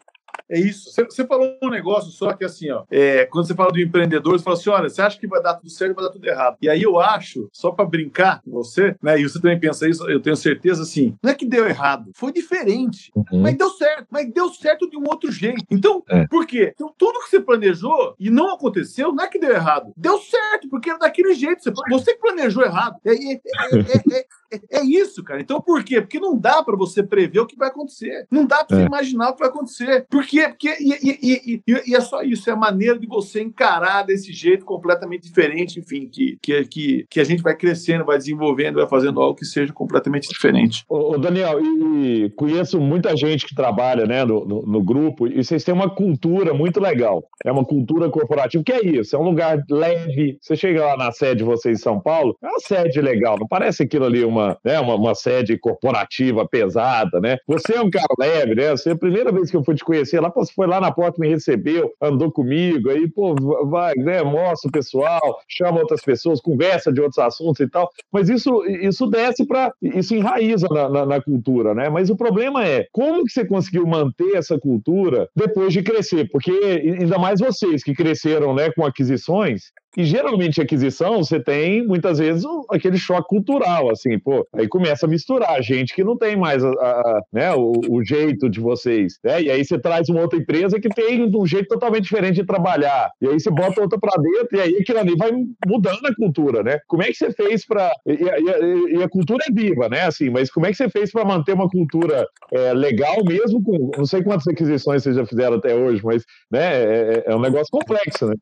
É 0.50 0.60
isso. 0.60 0.92
Você 0.92 1.26
falou 1.26 1.58
um 1.62 1.70
negócio 1.70 2.12
só 2.12 2.34
que 2.34 2.46
assim, 2.46 2.70
ó, 2.72 2.84
é, 2.90 3.26
quando 3.26 3.48
você 3.48 3.56
fala 3.56 3.72
do 3.72 3.80
empreendedor, 3.80 4.38
você 4.38 4.44
fala 4.44 4.58
assim: 4.58 4.70
olha, 4.70 4.90
você 4.90 5.02
acha 5.02 5.20
que 5.20 5.28
vai 5.28 5.42
dar 5.42 5.56
tudo 5.56 5.70
certo 5.70 5.96
vai 5.96 6.06
dar 6.06 6.12
tudo 6.12 6.28
errado. 6.28 6.58
E 6.62 6.70
aí 6.70 6.84
eu 6.84 7.00
acho, 7.00 7.50
só 7.52 7.72
para 7.72 7.86
brincar 7.86 8.42
com 8.42 8.52
você, 8.52 8.96
né? 9.02 9.20
E 9.20 9.24
você 9.24 9.40
também 9.42 9.60
pensa 9.60 9.88
isso, 9.88 10.10
eu 10.10 10.22
tenho 10.22 10.36
certeza 10.36 10.84
assim, 10.84 11.16
não 11.22 11.32
é 11.32 11.36
que 11.36 11.46
deu 11.46 11.68
errado, 11.68 12.12
foi 12.16 12.32
diferente. 12.32 13.12
Uhum. 13.16 13.42
Mas 13.42 13.58
deu 13.58 13.70
certo, 13.70 14.08
mas 14.10 14.32
deu 14.32 14.50
certo 14.50 14.90
de 14.90 14.98
um 14.98 15.04
outro 15.08 15.32
jeito. 15.32 15.66
Então, 15.70 16.04
é. 16.10 16.26
por 16.28 16.46
quê? 16.46 16.72
Então, 16.74 16.94
tudo 16.98 17.20
que 17.24 17.30
você 17.30 17.40
planejou 17.40 18.16
e 18.20 18.30
não 18.30 18.54
aconteceu, 18.54 19.14
não 19.14 19.24
é 19.24 19.28
que 19.28 19.40
deu 19.40 19.52
errado. 19.52 19.94
Deu 19.96 20.20
certo, 20.20 20.70
porque 20.70 20.90
era 20.90 21.00
daquele 21.00 21.34
jeito. 21.34 21.64
Você, 21.64 21.72
você 21.90 22.16
planejou 22.16 22.64
errado. 22.64 22.98
É, 23.06 23.14
é, 23.14 23.34
é, 23.34 24.26
é, 24.72 24.84
isso, 24.84 25.24
cara. 25.24 25.42
Então, 25.42 25.60
por 25.60 25.84
quê? 25.84 26.02
Porque 26.02 26.20
não 26.20 26.38
dá 26.38 26.64
para 26.64 26.76
você 26.76 27.04
prever 27.04 27.40
o 27.40 27.48
que 27.48 27.58
vai 27.58 27.70
acontecer. 27.70 28.28
Não 28.32 28.46
dá 28.46 28.64
para 28.64 28.78
você 28.78 28.86
imaginar 28.86 29.30
o 29.30 29.34
que 29.34 29.40
vai 29.40 29.50
acontecer. 29.50 30.06
Porque 30.10 30.38
quê? 30.38 30.48
Porque, 30.50 30.70
e, 30.80 30.94
e, 31.04 31.64
e, 31.68 31.82
e, 31.88 31.96
é 31.96 32.02
só 32.02 32.22
isso, 32.22 32.50
é 32.50 32.54
a 32.54 32.58
maneira 32.58 33.00
de 33.00 33.08
você 33.08 33.42
encarar 33.42 34.04
desse 34.04 34.32
jeito 34.32 34.66
completamente 34.66 35.24
diferente, 35.24 35.80
enfim, 35.80 36.08
que, 36.08 36.38
que, 36.42 36.66
que, 36.66 37.06
que 37.10 37.20
a 37.20 37.24
gente 37.24 37.42
vai 37.42 37.56
crescendo, 37.56 38.06
vai 38.06 38.18
desenvolvendo, 38.18 38.76
vai 38.76 38.88
fazendo 38.88 39.22
algo 39.22 39.36
que 39.36 39.46
seja 39.46 39.74
completamente 39.74 40.28
diferente. 40.28 40.84
Ô, 40.88 41.18
Daniel, 41.18 41.60
e 41.62 42.30
conheço 42.36 42.80
muita 42.80 43.16
gente 43.16 43.46
que 43.46 43.56
trabalha 43.56 44.06
né, 44.06 44.24
no, 44.26 44.46
no, 44.46 44.62
no, 44.64 44.84
grupo, 44.84 45.28
e 45.28 45.44
vocês 45.44 45.64
têm 45.64 45.74
uma 45.74 45.90
cultura 45.90 46.54
muito 46.54 46.80
legal. 46.80 47.24
É 47.44 47.52
uma 47.52 47.66
cultura 47.66 48.10
corporativa, 48.10 48.64
que 48.64 48.74
é 48.74 48.86
isso, 48.86 49.16
é 49.16 49.20
um 49.20 49.24
lugar 49.24 49.58
leve. 49.70 50.38
Você 50.42 50.56
chega 50.56 50.86
lá 50.86 50.98
na 50.98 51.12
sede 51.12 51.38
de 51.38 51.44
vocês 51.44 51.80
em 51.80 51.82
São 51.82 52.00
Paulo, 52.00 52.36
é 52.44 52.48
uma 52.48 52.60
sede 52.60 53.02
legal, 53.02 53.38
não 53.40 53.48
parece 53.48 53.84
aquilo 53.84 54.06
ali 54.06 54.24
uma, 54.24 54.37
né, 54.64 54.80
uma, 54.80 54.96
uma 54.96 55.16
sede 55.16 55.58
corporativa 55.58 56.48
pesada, 56.48 57.20
né? 57.20 57.38
Você 57.48 57.76
é 57.76 57.82
um 57.82 57.90
cara 57.90 58.08
leve, 58.20 58.56
né? 58.56 58.72
Você, 58.72 58.92
a 58.92 58.98
primeira 58.98 59.32
vez 59.32 59.50
que 59.50 59.58
eu 59.58 59.64
fui 59.64 59.76
te 59.76 59.84
conhecer 59.84 60.20
lá, 60.20 60.30
você 60.30 60.52
foi 60.54 60.68
lá 60.68 60.80
na 60.80 60.92
porta, 60.92 61.20
me 61.20 61.28
recebeu, 61.28 61.92
andou 62.02 62.32
comigo, 62.32 62.90
aí, 62.90 63.08
pô, 63.10 63.36
vai, 63.66 63.94
né, 63.96 64.24
mostra 64.24 64.70
o 64.70 64.72
pessoal, 64.72 65.40
chama 65.48 65.80
outras 65.80 66.02
pessoas, 66.02 66.42
conversa 66.42 66.92
de 66.92 67.02
outros 67.02 67.20
assuntos 67.20 67.60
e 67.60 67.70
tal. 67.70 67.90
Mas 68.12 68.30
isso, 68.30 68.64
isso 68.66 69.08
desce 69.08 69.46
para. 69.46 69.72
Isso 69.82 70.16
enraiza 70.16 70.68
na, 70.70 70.90
na, 70.90 71.06
na, 71.06 71.22
cultura, 71.22 71.74
né? 71.74 71.90
Mas 71.90 72.10
o 72.10 72.16
problema 72.16 72.66
é 72.66 72.88
como 72.92 73.24
que 73.24 73.32
você 73.32 73.46
conseguiu 73.46 73.86
manter 73.86 74.36
essa 74.36 74.60
cultura 74.60 75.30
depois 75.36 75.74
de 75.74 75.82
crescer? 75.82 76.30
Porque, 76.32 76.52
ainda 77.00 77.18
mais 77.18 77.40
vocês 77.40 77.84
que 77.84 77.94
cresceram 77.94 78.54
né, 78.54 78.72
com 78.72 78.86
aquisições, 78.86 79.72
e 79.98 80.04
geralmente 80.04 80.62
aquisição, 80.62 81.24
você 81.24 81.40
tem 81.40 81.84
muitas 81.84 82.20
vezes 82.20 82.46
aquele 82.70 82.98
choque 82.98 83.30
cultural, 83.30 83.90
assim, 83.90 84.20
pô, 84.20 84.48
aí 84.54 84.68
começa 84.68 85.08
a 85.08 85.10
misturar 85.10 85.60
gente 85.64 85.96
que 85.96 86.04
não 86.04 86.16
tem 86.16 86.36
mais 86.36 86.64
a, 86.64 86.70
a, 86.70 87.22
né, 87.34 87.54
o, 87.56 87.72
o, 87.90 88.04
jeito 88.06 88.48
de 88.48 88.60
vocês, 88.60 89.18
né? 89.24 89.42
E 89.42 89.50
aí 89.50 89.66
você 89.66 89.80
traz 89.80 90.08
uma 90.08 90.22
outra 90.22 90.38
empresa 90.38 90.80
que 90.80 90.88
tem 90.88 91.24
um 91.36 91.48
jeito 91.48 91.68
totalmente 91.68 92.04
diferente 92.04 92.36
de 92.36 92.46
trabalhar. 92.46 93.10
E 93.20 93.28
aí 93.28 93.40
você 93.40 93.50
bota 93.50 93.82
outra 93.82 94.00
para 94.00 94.22
dentro 94.22 94.56
e 94.56 94.62
aí 94.62 94.78
aquilo 94.80 95.00
ali 95.00 95.16
vai 95.16 95.32
mudando 95.66 96.06
a 96.06 96.16
cultura, 96.16 96.62
né? 96.62 96.78
Como 96.88 97.02
é 97.02 97.08
que 97.08 97.16
você 97.16 97.32
fez 97.32 97.66
para 97.66 97.92
e, 98.06 98.12
e, 98.14 98.98
e, 99.00 99.04
a 99.04 99.10
cultura 99.10 99.44
é 99.50 99.52
viva, 99.52 99.90
né? 99.90 100.02
Assim, 100.02 100.30
mas 100.30 100.52
como 100.52 100.68
é 100.68 100.70
que 100.70 100.78
você 100.78 100.90
fez 100.90 101.12
para 101.12 101.26
manter 101.26 101.54
uma 101.54 101.68
cultura 101.68 102.28
é, 102.54 102.72
legal 102.72 103.26
mesmo 103.26 103.64
com 103.64 103.90
não 103.98 104.06
sei 104.06 104.22
quantas 104.22 104.48
aquisições 104.48 105.02
vocês 105.02 105.16
já 105.16 105.26
fizeram 105.26 105.58
até 105.58 105.74
hoje, 105.74 106.02
mas 106.04 106.24
né, 106.52 106.84
é, 106.84 107.24
é, 107.28 107.32
é 107.32 107.36
um 107.36 107.42
negócio 107.42 107.72
complexo, 107.72 108.28
né? 108.28 108.36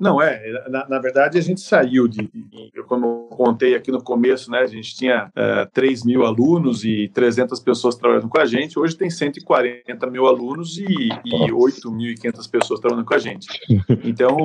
Não, 0.00 0.20
é. 0.20 0.42
Na, 0.68 0.88
na 0.88 0.98
verdade, 0.98 1.38
a 1.38 1.40
gente 1.40 1.60
saiu 1.60 2.08
de, 2.08 2.28
de, 2.32 2.82
Como 2.86 3.06
eu 3.06 3.36
contei 3.36 3.74
aqui 3.74 3.92
no 3.92 4.02
começo, 4.02 4.50
né? 4.50 4.58
A 4.60 4.66
gente 4.66 4.94
tinha 4.94 5.26
uh, 5.28 5.70
3 5.72 6.04
mil 6.04 6.24
alunos 6.24 6.84
e 6.84 7.08
300 7.14 7.60
pessoas 7.60 7.94
trabalhando 7.94 8.28
com 8.28 8.40
a 8.40 8.44
gente. 8.44 8.78
Hoje 8.78 8.96
tem 8.96 9.08
140 9.08 10.06
mil 10.10 10.26
alunos 10.26 10.78
e, 10.78 11.08
e 11.24 11.50
8.500 11.50 12.50
pessoas 12.50 12.80
trabalhando 12.80 13.06
com 13.06 13.14
a 13.14 13.18
gente. 13.18 13.46
Então, 14.04 14.36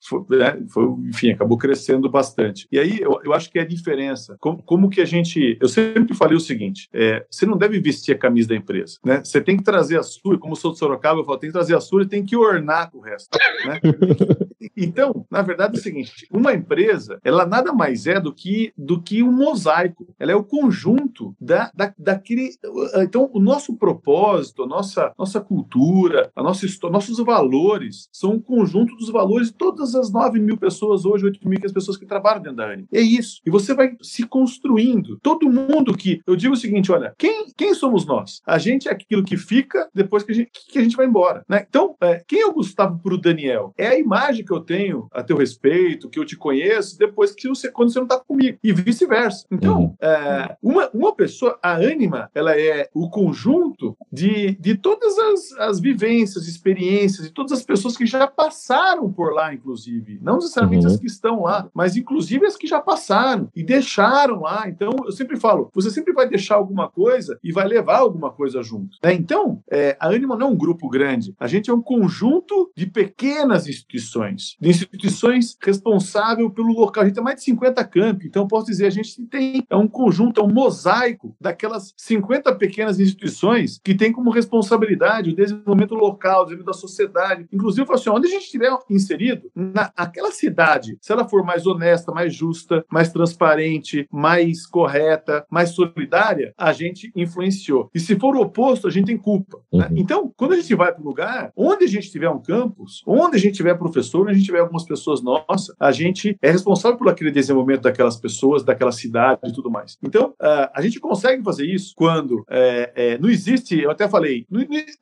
foi, 0.00 0.38
né, 0.38 0.62
foi, 0.68 0.84
enfim, 1.08 1.30
acabou 1.30 1.58
crescendo 1.58 2.08
bastante. 2.08 2.66
E 2.70 2.78
aí, 2.78 3.00
eu, 3.00 3.20
eu 3.24 3.32
acho 3.32 3.50
que 3.50 3.58
é 3.58 3.62
a 3.62 3.66
diferença. 3.66 4.36
Como, 4.40 4.62
como 4.62 4.88
que 4.88 5.00
a 5.00 5.04
gente. 5.04 5.58
Eu 5.60 5.68
sempre 5.68 6.14
falei 6.14 6.36
o 6.36 6.40
seguinte: 6.40 6.88
é, 6.92 7.24
você 7.30 7.44
não 7.44 7.56
deve 7.56 7.80
vestir 7.80 8.14
a 8.14 8.18
camisa 8.18 8.48
da 8.48 8.56
empresa, 8.56 8.98
né? 9.04 9.22
Você 9.24 9.40
tem 9.40 9.56
que 9.56 9.62
trazer 9.62 9.98
a 9.98 10.02
sua, 10.02 10.38
como 10.38 10.56
sou 10.56 10.72
de 10.72 10.78
Sorocaba, 10.78 11.20
eu 11.20 11.24
falo, 11.24 11.38
tem 11.38 11.48
que 11.48 11.54
trazer 11.54 11.76
a 11.76 11.80
sua 11.80 12.02
e 12.02 12.06
tem 12.06 12.24
que 12.24 12.36
ornar 12.36 12.90
com 12.90 12.98
o 12.98 13.00
resto, 13.00 13.36
né? 13.66 13.80
Então, 14.76 15.26
na 15.30 15.42
verdade 15.42 15.76
é 15.76 15.78
o 15.78 15.82
seguinte, 15.82 16.26
uma 16.30 16.52
empresa, 16.52 17.18
ela 17.24 17.46
nada 17.46 17.72
mais 17.72 18.06
é 18.06 18.20
do 18.20 18.32
que, 18.32 18.72
do 18.76 19.00
que 19.00 19.22
um 19.22 19.32
mosaico. 19.32 20.06
Ela 20.18 20.32
é 20.32 20.36
o 20.36 20.44
conjunto 20.44 21.34
da, 21.40 21.70
da, 21.74 21.92
daquele... 21.98 22.50
Então, 22.96 23.30
o 23.32 23.40
nosso 23.40 23.76
propósito, 23.76 24.62
a 24.62 24.66
nossa, 24.66 25.12
nossa 25.18 25.40
cultura, 25.40 26.30
a 26.34 26.42
nossa 26.42 26.66
nossos 26.90 27.18
valores 27.18 28.08
são 28.12 28.32
um 28.32 28.40
conjunto 28.40 28.94
dos 28.96 29.10
valores 29.10 29.48
de 29.48 29.54
todas 29.54 29.94
as 29.94 30.12
9 30.12 30.40
mil 30.40 30.56
pessoas 30.56 31.04
hoje, 31.04 31.24
8 31.24 31.48
mil 31.48 31.60
pessoas 31.60 31.96
que 31.96 32.06
trabalham 32.06 32.42
dentro 32.42 32.56
da 32.58 32.66
ANI. 32.66 32.86
É 32.92 33.00
isso. 33.00 33.40
E 33.44 33.50
você 33.50 33.74
vai 33.74 33.96
se 34.02 34.24
construindo. 34.24 35.18
Todo 35.22 35.50
mundo 35.50 35.96
que... 35.96 36.20
Eu 36.26 36.36
digo 36.36 36.54
o 36.54 36.56
seguinte, 36.56 36.92
olha, 36.92 37.14
quem, 37.18 37.46
quem 37.56 37.74
somos 37.74 38.06
nós? 38.06 38.40
A 38.46 38.58
gente 38.58 38.88
é 38.88 38.92
aquilo 38.92 39.24
que 39.24 39.36
fica 39.36 39.88
depois 39.94 40.22
que 40.22 40.32
a 40.32 40.34
gente, 40.34 40.50
que 40.68 40.78
a 40.78 40.82
gente 40.82 40.96
vai 40.96 41.06
embora. 41.06 41.44
Né? 41.48 41.64
Então, 41.68 41.96
é, 42.00 42.22
quem 42.26 42.40
é 42.40 42.46
o 42.46 42.54
Gustavo 42.54 42.98
para 43.02 43.14
o 43.14 43.20
Daniel? 43.20 43.72
É 43.76 43.88
a 43.88 43.98
imagem 43.98 44.44
que 44.44 44.52
eu 44.54 44.60
tenho 44.60 45.08
a 45.12 45.22
teu 45.22 45.36
respeito, 45.36 46.08
que 46.08 46.18
eu 46.18 46.24
te 46.24 46.36
conheço, 46.36 46.98
depois 46.98 47.32
que 47.32 47.48
você, 47.48 47.70
quando 47.70 47.92
você 47.92 47.98
não 47.98 48.06
está 48.06 48.18
comigo, 48.18 48.58
e 48.62 48.72
vice-versa. 48.72 49.46
Então, 49.50 49.82
uhum. 49.82 49.96
é, 50.00 50.56
uma, 50.62 50.90
uma 50.92 51.14
pessoa, 51.14 51.58
a 51.62 51.74
ânima, 51.74 52.30
ela 52.34 52.58
é 52.58 52.88
o 52.94 53.08
conjunto 53.08 53.96
de, 54.12 54.56
de 54.56 54.76
todas 54.76 55.18
as, 55.18 55.52
as 55.58 55.80
vivências, 55.80 56.46
experiências, 56.46 57.26
de 57.26 57.32
todas 57.32 57.52
as 57.52 57.62
pessoas 57.62 57.96
que 57.96 58.06
já 58.06 58.26
passaram 58.26 59.12
por 59.12 59.32
lá, 59.32 59.52
inclusive. 59.52 60.18
Não 60.22 60.36
necessariamente 60.36 60.86
uhum. 60.86 60.92
as 60.92 60.98
que 60.98 61.06
estão 61.06 61.42
lá, 61.42 61.68
mas 61.74 61.96
inclusive 61.96 62.46
as 62.46 62.56
que 62.56 62.66
já 62.66 62.80
passaram 62.80 63.48
e 63.54 63.62
deixaram 63.62 64.40
lá. 64.40 64.68
Então, 64.68 64.92
eu 65.04 65.12
sempre 65.12 65.36
falo, 65.36 65.70
você 65.74 65.90
sempre 65.90 66.12
vai 66.12 66.28
deixar 66.28 66.56
alguma 66.56 66.88
coisa 66.88 67.38
e 67.42 67.52
vai 67.52 67.66
levar 67.66 67.98
alguma 67.98 68.30
coisa 68.30 68.62
junto. 68.62 68.98
Né? 69.02 69.14
Então, 69.14 69.62
é, 69.70 69.96
a 69.98 70.08
ânima 70.08 70.36
não 70.36 70.48
é 70.48 70.50
um 70.50 70.56
grupo 70.56 70.88
grande, 70.88 71.34
a 71.38 71.46
gente 71.46 71.70
é 71.70 71.74
um 71.74 71.82
conjunto 71.82 72.70
de 72.76 72.86
pequenas 72.86 73.68
instituições, 73.68 74.43
de 74.60 74.68
instituições 74.68 75.56
responsáveis 75.62 76.50
pelo 76.52 76.72
local. 76.72 77.02
A 77.02 77.06
gente 77.06 77.14
tem 77.14 77.24
mais 77.24 77.36
de 77.36 77.44
50 77.44 77.84
campi, 77.84 78.26
então 78.26 78.46
posso 78.46 78.66
dizer, 78.66 78.86
a 78.86 78.90
gente 78.90 79.22
tem 79.26 79.64
é 79.68 79.76
um 79.76 79.88
conjunto, 79.88 80.40
é 80.40 80.44
um 80.44 80.52
mosaico 80.52 81.34
daquelas 81.40 81.92
50 81.96 82.54
pequenas 82.56 82.98
instituições 83.00 83.80
que 83.82 83.94
tem 83.94 84.12
como 84.12 84.30
responsabilidade 84.30 85.30
o 85.30 85.36
desenvolvimento 85.36 85.94
local, 85.94 86.42
o 86.42 86.44
desenvolvimento 86.44 86.66
da 86.66 86.72
sociedade. 86.72 87.46
Inclusive, 87.52 87.92
assim, 87.92 88.10
onde 88.10 88.26
a 88.26 88.30
gente 88.30 88.44
estiver 88.44 88.70
inserido, 88.90 89.50
naquela 89.54 90.30
cidade, 90.30 90.96
se 91.00 91.12
ela 91.12 91.28
for 91.28 91.44
mais 91.44 91.66
honesta, 91.66 92.12
mais 92.12 92.34
justa, 92.34 92.84
mais 92.90 93.10
transparente, 93.10 94.06
mais 94.10 94.66
correta, 94.66 95.46
mais 95.50 95.70
solidária, 95.70 96.54
a 96.56 96.72
gente 96.72 97.12
influenciou. 97.14 97.90
E 97.94 98.00
se 98.00 98.18
for 98.18 98.36
o 98.36 98.40
oposto, 98.40 98.86
a 98.86 98.90
gente 98.90 99.06
tem 99.06 99.16
culpa. 99.16 99.58
Né? 99.72 99.88
Uhum. 99.90 99.96
Então, 99.96 100.32
quando 100.36 100.52
a 100.52 100.56
gente 100.56 100.74
vai 100.74 100.92
para 100.92 101.02
um 101.02 101.06
lugar, 101.06 101.52
onde 101.56 101.84
a 101.84 101.88
gente 101.88 102.10
tiver 102.10 102.28
um 102.28 102.40
campus, 102.40 103.02
onde 103.06 103.36
a 103.36 103.40
gente 103.40 103.54
tiver 103.54 103.74
professor, 103.74 104.23
onde 104.24 104.32
a 104.32 104.34
gente 104.34 104.46
tiver 104.46 104.60
algumas 104.60 104.84
pessoas 104.84 105.22
nossas, 105.22 105.74
a 105.78 105.92
gente 105.92 106.36
é 106.40 106.50
responsável 106.50 106.98
por 106.98 107.08
aquele 107.08 107.30
desenvolvimento 107.30 107.82
daquelas 107.82 108.16
pessoas, 108.16 108.64
daquela 108.64 108.92
cidade 108.92 109.40
e 109.44 109.52
tudo 109.52 109.70
mais. 109.70 109.98
Então, 110.02 110.30
uh, 110.30 110.70
a 110.74 110.80
gente 110.82 111.00
consegue 111.00 111.42
fazer 111.42 111.66
isso 111.66 111.92
quando 111.96 112.44
é, 112.50 112.92
é, 112.94 113.18
não 113.18 113.28
existe, 113.28 113.78
eu 113.78 113.90
até 113.90 114.08
falei, 114.08 114.46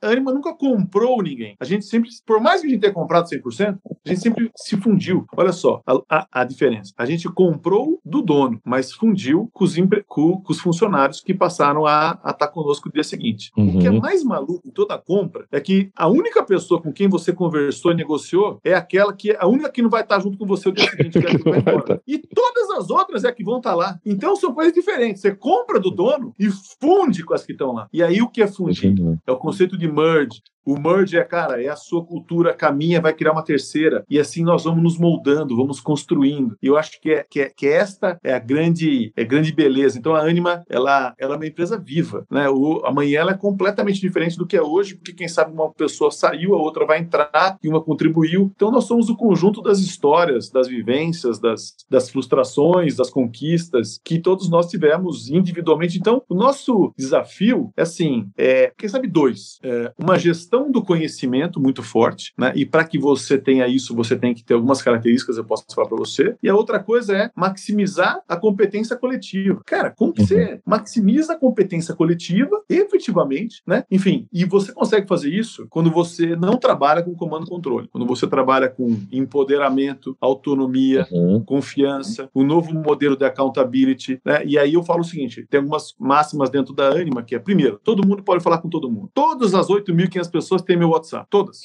a 0.01 0.07
Anima 0.07 0.33
nunca 0.33 0.53
comprou 0.53 1.21
ninguém. 1.21 1.55
A 1.59 1.65
gente 1.65 1.85
sempre, 1.85 2.09
por 2.25 2.39
mais 2.39 2.61
que 2.61 2.67
a 2.67 2.69
gente 2.69 2.81
tenha 2.81 2.93
comprado 2.93 3.29
100%, 3.29 3.77
a 4.05 4.09
gente 4.09 4.21
sempre 4.21 4.51
se 4.55 4.77
fundiu. 4.77 5.25
Olha 5.35 5.51
só 5.51 5.81
a, 5.85 6.01
a, 6.09 6.27
a 6.41 6.43
diferença. 6.43 6.93
A 6.97 7.05
gente 7.05 7.27
comprou 7.29 7.99
do 8.03 8.21
dono, 8.21 8.59
mas 8.65 8.91
fundiu 8.91 9.49
com 9.53 9.63
os, 9.63 9.75
com, 10.07 10.41
com 10.41 10.51
os 10.51 10.59
funcionários 10.59 11.21
que 11.21 11.33
passaram 11.33 11.85
a 11.85 12.19
estar 12.25 12.47
conosco 12.47 12.87
no 12.87 12.93
dia 12.93 13.03
seguinte. 13.03 13.51
Uhum. 13.57 13.77
O 13.77 13.79
que 13.79 13.87
é 13.87 13.91
mais 13.91 14.23
maluco 14.23 14.67
em 14.67 14.71
toda 14.71 14.95
a 14.95 14.97
compra 14.97 15.45
é 15.51 15.59
que 15.59 15.89
a 15.95 16.07
única 16.07 16.43
pessoa 16.43 16.81
com 16.81 16.91
quem 16.91 17.07
você 17.07 17.31
conversou 17.31 17.91
e 17.91 17.95
negociou 17.95 18.59
é 18.63 18.73
aquela 18.73 19.12
que 19.13 19.35
a 19.37 19.47
única 19.47 19.69
que 19.69 19.81
não 19.81 19.89
vai 19.89 20.01
estar 20.01 20.19
junto 20.19 20.37
com 20.37 20.45
você 20.45 20.69
o 20.69 20.71
dia 20.71 20.89
seguinte, 20.89 21.19
que 21.19 21.27
é 21.27 21.37
que 21.37 21.43
vai 21.43 21.59
embora. 21.59 22.01
E 22.07 22.17
todas 22.17 22.69
as 22.71 22.89
outras 22.89 23.23
é 23.23 23.31
que 23.31 23.43
vão 23.43 23.57
estar 23.57 23.75
lá. 23.75 23.99
Então 24.05 24.35
são 24.35 24.53
coisas 24.53 24.73
diferentes. 24.73 25.21
Você 25.21 25.33
compra 25.33 25.79
do 25.79 25.91
dono 25.91 26.33
e 26.39 26.49
funde 26.79 27.23
com 27.23 27.33
as 27.33 27.45
que 27.45 27.51
estão 27.51 27.73
lá. 27.73 27.87
E 27.93 28.01
aí 28.03 28.21
o 28.21 28.29
que 28.29 28.41
é 28.41 28.47
fundir? 28.47 28.95
É 29.25 29.31
o 29.31 29.37
conceito 29.37 29.77
de 29.77 29.91
merge. 29.91 30.41
O 30.65 30.79
merge 30.79 31.17
é, 31.17 31.23
cara, 31.23 31.61
é 31.61 31.67
a 31.67 31.75
sua 31.75 32.05
cultura 32.05 32.53
caminha, 32.53 33.01
vai 33.01 33.13
criar 33.13 33.31
uma 33.31 33.43
terceira. 33.43 34.03
E 34.09 34.19
assim 34.19 34.43
nós 34.43 34.63
vamos 34.63 34.83
nos 34.83 34.97
moldando, 34.97 35.55
vamos 35.55 35.79
construindo. 35.79 36.55
E 36.61 36.67
eu 36.67 36.77
acho 36.77 36.99
que, 37.01 37.11
é, 37.11 37.25
que, 37.29 37.41
é, 37.41 37.49
que 37.49 37.67
esta 37.67 38.17
é 38.23 38.33
a 38.33 38.39
grande, 38.39 39.11
é 39.15 39.23
a 39.23 39.25
grande 39.25 39.51
beleza. 39.51 39.97
Então 39.97 40.15
a 40.15 40.21
Anima, 40.21 40.63
ela, 40.69 41.13
ela 41.17 41.33
é 41.33 41.37
uma 41.37 41.47
empresa 41.47 41.77
viva. 41.77 42.25
Né? 42.29 42.49
O, 42.49 42.81
amanhã 42.85 43.21
ela 43.21 43.31
é 43.31 43.37
completamente 43.37 43.99
diferente 43.99 44.37
do 44.37 44.45
que 44.45 44.55
é 44.55 44.61
hoje, 44.61 44.95
porque 44.95 45.13
quem 45.13 45.27
sabe 45.27 45.53
uma 45.53 45.71
pessoa 45.71 46.11
saiu, 46.11 46.55
a 46.55 46.61
outra 46.61 46.85
vai 46.85 46.99
entrar 46.99 47.57
e 47.61 47.67
uma 47.67 47.81
contribuiu. 47.81 48.51
Então 48.55 48.71
nós 48.71 48.85
somos 48.85 49.09
o 49.09 49.17
conjunto 49.17 49.61
das 49.61 49.79
histórias, 49.79 50.49
das 50.49 50.67
vivências, 50.67 51.39
das, 51.39 51.75
das 51.89 52.09
frustrações, 52.09 52.95
das 52.95 53.09
conquistas 53.09 53.99
que 54.03 54.19
todos 54.19 54.49
nós 54.49 54.67
tivemos 54.67 55.29
individualmente. 55.29 55.97
Então 55.97 56.21
o 56.29 56.35
nosso 56.35 56.93
desafio 56.97 57.71
é 57.75 57.81
assim, 57.81 58.29
é, 58.37 58.71
quem 58.77 58.87
sabe 58.87 59.07
dois. 59.07 59.59
É, 59.63 59.91
uma 59.97 60.17
gestão 60.17 60.52
gestão 60.53 60.71
do 60.71 60.83
conhecimento 60.83 61.59
muito 61.59 61.81
forte, 61.81 62.33
né? 62.37 62.51
E 62.55 62.65
para 62.65 62.83
que 62.83 62.99
você 62.99 63.37
tenha 63.37 63.67
isso, 63.67 63.95
você 63.95 64.15
tem 64.15 64.33
que 64.33 64.43
ter 64.43 64.53
algumas 64.53 64.81
características, 64.81 65.37
eu 65.37 65.43
posso 65.43 65.65
falar 65.73 65.87
para 65.87 65.97
você. 65.97 66.35
E 66.43 66.49
a 66.49 66.55
outra 66.55 66.79
coisa 66.79 67.17
é 67.17 67.31
maximizar 67.35 68.21
a 68.27 68.35
competência 68.35 68.95
coletiva. 68.95 69.61
Cara, 69.65 69.91
como 69.91 70.13
que 70.13 70.21
uhum. 70.21 70.27
você 70.27 70.61
maximiza 70.65 71.33
a 71.33 71.35
competência 71.35 71.95
coletiva 71.95 72.61
efetivamente, 72.69 73.61
né? 73.65 73.83
Enfim, 73.89 74.27
e 74.31 74.45
você 74.45 74.71
consegue 74.71 75.07
fazer 75.07 75.33
isso 75.33 75.65
quando 75.69 75.89
você 75.89 76.35
não 76.35 76.57
trabalha 76.57 77.01
com 77.01 77.15
comando 77.15 77.47
controle, 77.47 77.87
quando 77.87 78.05
você 78.05 78.27
trabalha 78.27 78.69
com 78.69 78.99
empoderamento, 79.11 80.15
autonomia, 80.21 81.07
uhum. 81.11 81.43
confiança, 81.43 82.29
o 82.33 82.41
um 82.41 82.45
novo 82.45 82.73
modelo 82.73 83.17
de 83.17 83.25
accountability, 83.25 84.21
né? 84.23 84.43
E 84.45 84.57
aí 84.57 84.73
eu 84.73 84.83
falo 84.83 85.01
o 85.01 85.03
seguinte, 85.03 85.45
tem 85.49 85.59
algumas 85.59 85.95
máximas 85.99 86.49
dentro 86.49 86.73
da 86.73 86.89
Anima 86.89 87.23
que 87.23 87.35
é, 87.35 87.39
primeiro, 87.39 87.79
todo 87.83 88.05
mundo 88.05 88.23
pode 88.23 88.43
falar 88.43 88.59
com 88.59 88.69
todo 88.69 88.91
mundo. 88.91 89.09
Todas 89.13 89.55
as 89.55 89.67
8.500 89.67 90.29
pessoas 90.29 90.42
pessoas 90.43 90.61
têm 90.61 90.77
meu 90.77 90.89
WhatsApp. 90.89 91.27
Todas 91.29 91.61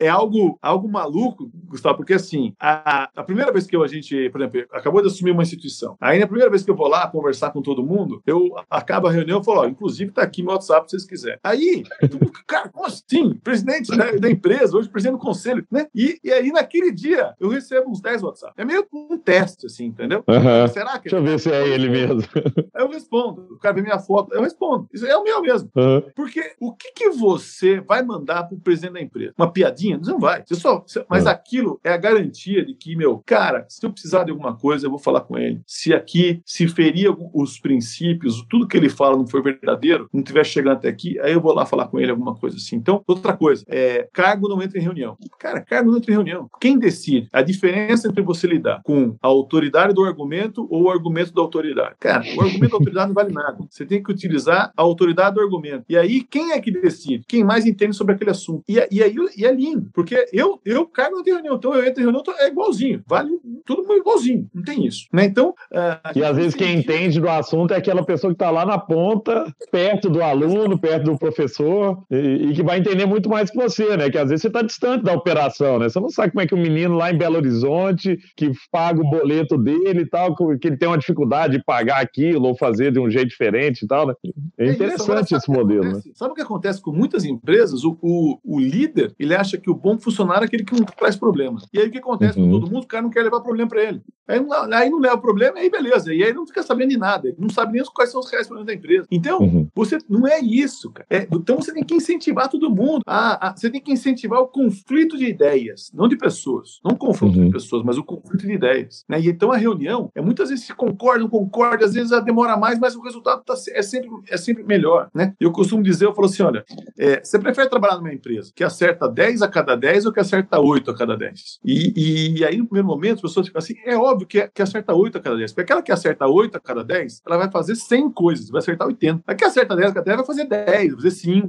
é 0.00 0.08
algo, 0.08 0.58
algo 0.62 0.88
maluco, 0.88 1.50
Gustavo, 1.66 1.98
porque 1.98 2.14
assim, 2.14 2.54
a, 2.58 3.10
a 3.14 3.22
primeira 3.22 3.52
vez 3.52 3.66
que 3.66 3.76
eu, 3.76 3.84
a 3.84 3.86
gente, 3.86 4.30
por 4.30 4.40
exemplo, 4.40 4.66
acabou 4.72 5.02
de 5.02 5.08
assumir 5.08 5.30
uma 5.30 5.42
instituição, 5.42 5.96
aí 6.00 6.18
na 6.18 6.26
primeira 6.26 6.50
vez 6.50 6.62
que 6.62 6.70
eu 6.70 6.74
vou 6.74 6.88
lá 6.88 7.06
conversar 7.06 7.50
com 7.50 7.60
todo 7.60 7.84
mundo, 7.84 8.22
eu 8.26 8.56
acabo 8.68 9.06
a 9.06 9.12
reunião 9.12 9.40
e 9.40 9.44
falo, 9.44 9.60
ó, 9.60 9.66
inclusive 9.66 10.10
tá 10.10 10.22
aqui 10.22 10.42
meu 10.42 10.52
WhatsApp 10.52 10.90
se 10.90 10.96
vocês 10.96 11.08
quiserem. 11.08 11.38
Aí, 11.44 11.84
cara, 12.46 12.68
como 12.70 12.86
assim? 12.86 13.34
Presidente 13.34 13.96
da, 13.96 14.12
da, 14.12 14.30
empresa, 14.30 14.76
hoje 14.76 14.88
presidente 14.88 15.18
do 15.18 15.24
conselho, 15.24 15.66
né? 15.70 15.86
E, 15.94 16.18
e 16.24 16.32
aí 16.32 16.50
naquele 16.50 16.90
dia 16.90 17.34
eu 17.38 17.48
recebo 17.48 17.90
uns 17.90 18.00
10 18.00 18.22
WhatsApp. 18.22 18.54
É 18.56 18.64
meio 18.64 18.86
um 18.92 19.18
teste, 19.18 19.66
assim, 19.66 19.86
entendeu? 19.86 20.24
Uhum. 20.26 20.68
Será 20.68 20.98
que... 20.98 21.10
Deixa 21.10 21.16
eu 21.16 21.22
ver 21.22 21.38
se 21.38 21.50
é 21.50 21.68
ele 21.68 21.88
mesmo. 21.88 22.22
Aí 22.74 22.84
eu 22.84 22.88
respondo. 22.88 23.42
O 23.52 23.58
cara 23.58 23.74
vê 23.74 23.82
minha 23.82 23.98
foto, 23.98 24.32
eu 24.32 24.42
respondo. 24.42 24.88
Isso 24.92 25.06
é 25.06 25.16
o 25.16 25.24
meu 25.24 25.42
mesmo. 25.42 25.70
Uhum. 25.76 26.02
Porque 26.14 26.54
o 26.60 26.72
que, 26.72 26.92
que 26.92 27.10
você 27.10 27.80
vai 27.80 28.02
mandar 28.02 28.44
pro 28.44 28.58
presidente 28.58 28.94
da 28.94 29.00
empresa? 29.00 29.34
Uma 29.36 29.52
piadinha? 29.52 29.89
Você 29.98 30.10
não 30.10 30.20
vai. 30.20 30.42
Você 30.44 30.54
só, 30.54 30.84
você, 30.86 31.04
mas 31.08 31.26
é. 31.26 31.30
aquilo 31.30 31.80
é 31.84 31.92
a 31.92 31.96
garantia 31.96 32.64
de 32.64 32.74
que, 32.74 32.96
meu, 32.96 33.22
cara, 33.24 33.64
se 33.68 33.84
eu 33.84 33.90
precisar 33.90 34.24
de 34.24 34.30
alguma 34.30 34.56
coisa, 34.56 34.86
eu 34.86 34.90
vou 34.90 34.98
falar 34.98 35.22
com 35.22 35.38
ele. 35.38 35.60
Se 35.66 35.92
aqui, 35.92 36.40
se 36.44 36.68
ferir 36.68 37.14
os 37.34 37.58
princípios, 37.58 38.44
tudo 38.48 38.66
que 38.66 38.76
ele 38.76 38.88
fala 38.88 39.16
não 39.16 39.26
for 39.26 39.42
verdadeiro, 39.42 40.08
não 40.12 40.20
estiver 40.20 40.44
chegando 40.44 40.76
até 40.76 40.88
aqui, 40.88 41.18
aí 41.20 41.32
eu 41.32 41.40
vou 41.40 41.54
lá 41.54 41.66
falar 41.66 41.88
com 41.88 41.98
ele 41.98 42.10
alguma 42.10 42.34
coisa 42.34 42.56
assim. 42.56 42.76
Então, 42.76 43.02
outra 43.06 43.36
coisa, 43.36 43.64
é, 43.68 44.08
cargo 44.12 44.48
não 44.48 44.62
entra 44.62 44.78
em 44.78 44.82
reunião. 44.82 45.16
Cara, 45.38 45.60
cargo 45.60 45.90
não 45.90 45.98
entra 45.98 46.10
em 46.10 46.14
reunião. 46.14 46.48
Quem 46.60 46.78
decide? 46.78 47.28
A 47.32 47.42
diferença 47.42 48.08
entre 48.08 48.22
você 48.22 48.46
lidar 48.46 48.80
com 48.84 49.16
a 49.22 49.28
autoridade 49.28 49.94
do 49.94 50.04
argumento 50.04 50.66
ou 50.70 50.84
o 50.84 50.90
argumento 50.90 51.32
da 51.32 51.42
autoridade. 51.42 51.96
Cara, 52.00 52.24
o 52.36 52.40
argumento 52.40 52.70
da 52.70 52.76
autoridade 52.76 53.08
não 53.08 53.14
vale 53.14 53.32
nada. 53.32 53.58
Você 53.68 53.84
tem 53.84 54.02
que 54.02 54.10
utilizar 54.10 54.72
a 54.76 54.82
autoridade 54.82 55.34
do 55.34 55.40
argumento. 55.40 55.84
E 55.88 55.96
aí, 55.96 56.22
quem 56.22 56.52
é 56.52 56.60
que 56.60 56.70
decide? 56.70 57.24
Quem 57.26 57.44
mais 57.44 57.66
entende 57.66 57.96
sobre 57.96 58.14
aquele 58.14 58.30
assunto. 58.30 58.64
E, 58.68 58.74
e 58.90 59.02
aí, 59.02 59.14
e 59.36 59.44
é 59.44 59.54
porque 59.92 60.26
eu, 60.32 60.60
eu 60.64 60.86
cago 60.86 61.16
na 61.16 61.22
reunião, 61.24 61.56
então 61.56 61.74
eu 61.74 61.86
entro 61.86 62.00
em 62.00 62.04
reunião, 62.04 62.22
é 62.38 62.48
igualzinho, 62.48 63.02
vale 63.06 63.30
tudo 63.64 63.92
igualzinho, 63.94 64.48
não 64.54 64.62
tem 64.62 64.86
isso. 64.86 65.06
Né? 65.12 65.24
Então. 65.24 65.50
Uh, 65.72 66.18
e 66.18 66.24
às 66.24 66.36
vezes 66.36 66.54
quem 66.54 66.78
entende 66.78 67.20
do 67.20 67.28
assunto 67.28 67.72
é 67.72 67.76
aquela 67.76 68.04
pessoa 68.04 68.32
que 68.32 68.34
está 68.34 68.50
lá 68.50 68.64
na 68.64 68.78
ponta, 68.78 69.44
perto 69.70 70.08
do 70.08 70.22
aluno, 70.22 70.78
perto 70.78 71.04
do 71.04 71.18
professor, 71.18 72.02
e, 72.10 72.50
e, 72.50 72.52
que 72.52 72.62
vai 72.62 72.78
entender 72.78 73.06
muito 73.06 73.28
mais 73.28 73.50
que 73.50 73.56
você, 73.56 73.96
né? 73.96 74.10
Que 74.10 74.18
às 74.18 74.28
vezes 74.28 74.42
você 74.42 74.48
está 74.48 74.62
distante 74.62 75.04
da 75.04 75.12
operação, 75.12 75.78
né? 75.78 75.88
Você 75.88 76.00
não 76.00 76.10
sabe 76.10 76.32
como 76.32 76.42
é 76.42 76.46
que 76.46 76.54
o 76.54 76.58
menino 76.58 76.96
lá 76.96 77.12
em 77.12 77.18
Belo 77.18 77.36
Horizonte, 77.36 78.18
que 78.36 78.50
paga 78.70 79.00
o 79.00 79.08
boleto 79.10 79.56
dele 79.56 80.02
e 80.02 80.06
tal, 80.06 80.34
que 80.34 80.66
ele 80.66 80.76
tem 80.76 80.88
uma 80.88 80.98
dificuldade 80.98 81.58
de 81.58 81.64
pagar 81.64 82.00
aquilo 82.00 82.46
ou 82.48 82.56
fazer 82.56 82.92
de 82.92 82.98
um 82.98 83.10
jeito 83.10 83.28
diferente 83.28 83.84
e 83.84 83.86
tal, 83.86 84.06
né? 84.06 84.14
É, 84.58 84.66
é 84.66 84.72
interessante 84.72 85.34
esse 85.34 85.50
modelo, 85.50 85.84
né? 85.84 86.00
Sabe 86.14 86.32
o 86.32 86.34
que 86.34 86.42
acontece 86.42 86.80
com 86.80 86.92
muitas 86.92 87.24
empresas? 87.24 87.84
O, 87.84 87.98
o, 88.00 88.38
o 88.44 88.60
líder, 88.60 89.14
ele 89.18 89.34
acha 89.34 89.56
que 89.60 89.70
o 89.70 89.74
bom 89.74 89.98
funcionário 89.98 90.44
é 90.44 90.46
aquele 90.46 90.64
que 90.64 90.74
não 90.74 90.84
traz 90.84 91.16
problemas. 91.16 91.66
E 91.72 91.78
aí 91.78 91.88
o 91.88 91.90
que 91.90 91.98
acontece 91.98 92.38
uhum. 92.38 92.46
com 92.46 92.60
todo 92.60 92.70
mundo? 92.70 92.84
O 92.84 92.88
cara 92.88 93.02
não 93.02 93.10
quer 93.10 93.22
levar 93.22 93.40
problema 93.40 93.68
para 93.68 93.82
ele. 93.82 94.02
Aí 94.26 94.40
não, 94.40 94.52
aí 94.72 94.88
não 94.88 94.98
leva 95.00 95.18
problema, 95.18 95.58
aí 95.58 95.68
beleza. 95.68 96.14
E 96.14 96.22
aí 96.22 96.32
não 96.32 96.46
fica 96.46 96.62
sabendo 96.62 96.90
de 96.90 96.96
nada. 96.96 97.28
Ele 97.28 97.36
não 97.38 97.48
sabe 97.48 97.72
nem 97.72 97.82
quais 97.92 98.10
são 98.10 98.20
os 98.20 98.30
reais 98.30 98.46
problemas 98.46 98.66
da 98.66 98.74
empresa. 98.74 99.06
Então, 99.10 99.40
uhum. 99.40 99.68
você 99.74 99.98
não 100.08 100.26
é 100.26 100.38
isso, 100.38 100.90
cara. 100.90 101.06
É, 101.10 101.26
então 101.32 101.56
você 101.56 101.72
tem 101.72 101.84
que 101.84 101.94
incentivar 101.94 102.48
todo 102.48 102.70
mundo. 102.70 103.02
A, 103.06 103.48
a, 103.48 103.56
você 103.56 103.68
tem 103.68 103.80
que 103.80 103.92
incentivar 103.92 104.40
o 104.40 104.48
conflito 104.48 105.16
de 105.16 105.26
ideias, 105.26 105.90
não 105.92 106.08
de 106.08 106.16
pessoas. 106.16 106.78
Não 106.84 106.92
o 106.92 106.96
confronto 106.96 107.38
uhum. 107.38 107.46
de 107.46 107.50
pessoas, 107.50 107.82
mas 107.84 107.98
o 107.98 108.04
conflito 108.04 108.46
de 108.46 108.52
ideias. 108.52 109.04
Né? 109.08 109.20
E 109.20 109.28
então 109.28 109.50
a 109.50 109.56
reunião, 109.56 110.10
é, 110.14 110.20
muitas 110.20 110.50
vezes 110.50 110.66
se 110.66 110.74
concorda, 110.74 111.20
não 111.20 111.28
concorda, 111.28 111.84
às 111.84 111.94
vezes 111.94 112.10
demora 112.24 112.56
mais, 112.56 112.78
mas 112.78 112.94
o 112.94 113.02
resultado 113.02 113.42
tá, 113.44 113.54
é, 113.70 113.82
sempre, 113.82 114.10
é 114.28 114.36
sempre 114.36 114.62
melhor. 114.62 115.10
Né? 115.14 115.34
Eu 115.40 115.50
costumo 115.50 115.82
dizer, 115.82 116.06
eu 116.06 116.14
falo 116.14 116.26
assim: 116.26 116.42
olha, 116.42 116.64
é, 116.98 117.22
você 117.22 117.38
prefere 117.38 117.68
trabalhar 117.68 117.96
numa 117.96 118.12
empresa 118.12 118.52
que 118.54 118.62
acerta 118.62 119.08
10 119.08 119.42
a 119.42 119.48
cada 119.50 119.76
10 119.76 120.06
ou 120.06 120.12
que 120.12 120.20
acerta 120.20 120.58
8 120.58 120.90
a 120.90 120.96
cada 120.96 121.16
10? 121.16 121.60
E, 121.64 122.38
e 122.38 122.44
aí, 122.44 122.56
no 122.56 122.66
primeiro 122.66 122.88
momento, 122.88 123.16
as 123.16 123.22
pessoas 123.22 123.46
ficam 123.46 123.58
assim: 123.58 123.74
é 123.84 123.96
óbvio 123.96 124.26
que, 124.26 124.48
que 124.48 124.62
acerta 124.62 124.94
8 124.94 125.18
a 125.18 125.20
cada 125.20 125.36
10. 125.36 125.52
Porque 125.52 125.62
aquela 125.62 125.82
que 125.82 125.92
acerta 125.92 126.26
8 126.26 126.56
a 126.56 126.60
cada 126.60 126.84
10, 126.84 127.22
ela 127.26 127.36
vai 127.36 127.50
fazer 127.50 127.74
100 127.74 128.10
coisas, 128.10 128.50
vai 128.50 128.60
acertar 128.60 128.86
80. 128.86 129.22
A 129.26 129.34
que 129.34 129.44
acerta 129.44 129.76
10 129.76 129.90
a 129.90 129.94
cada 129.94 130.04
10 130.04 130.16
vai 130.18 130.26
fazer 130.26 130.44
10, 130.44 130.66
vai 130.66 130.96
fazer 130.96 131.10
5. 131.10 131.48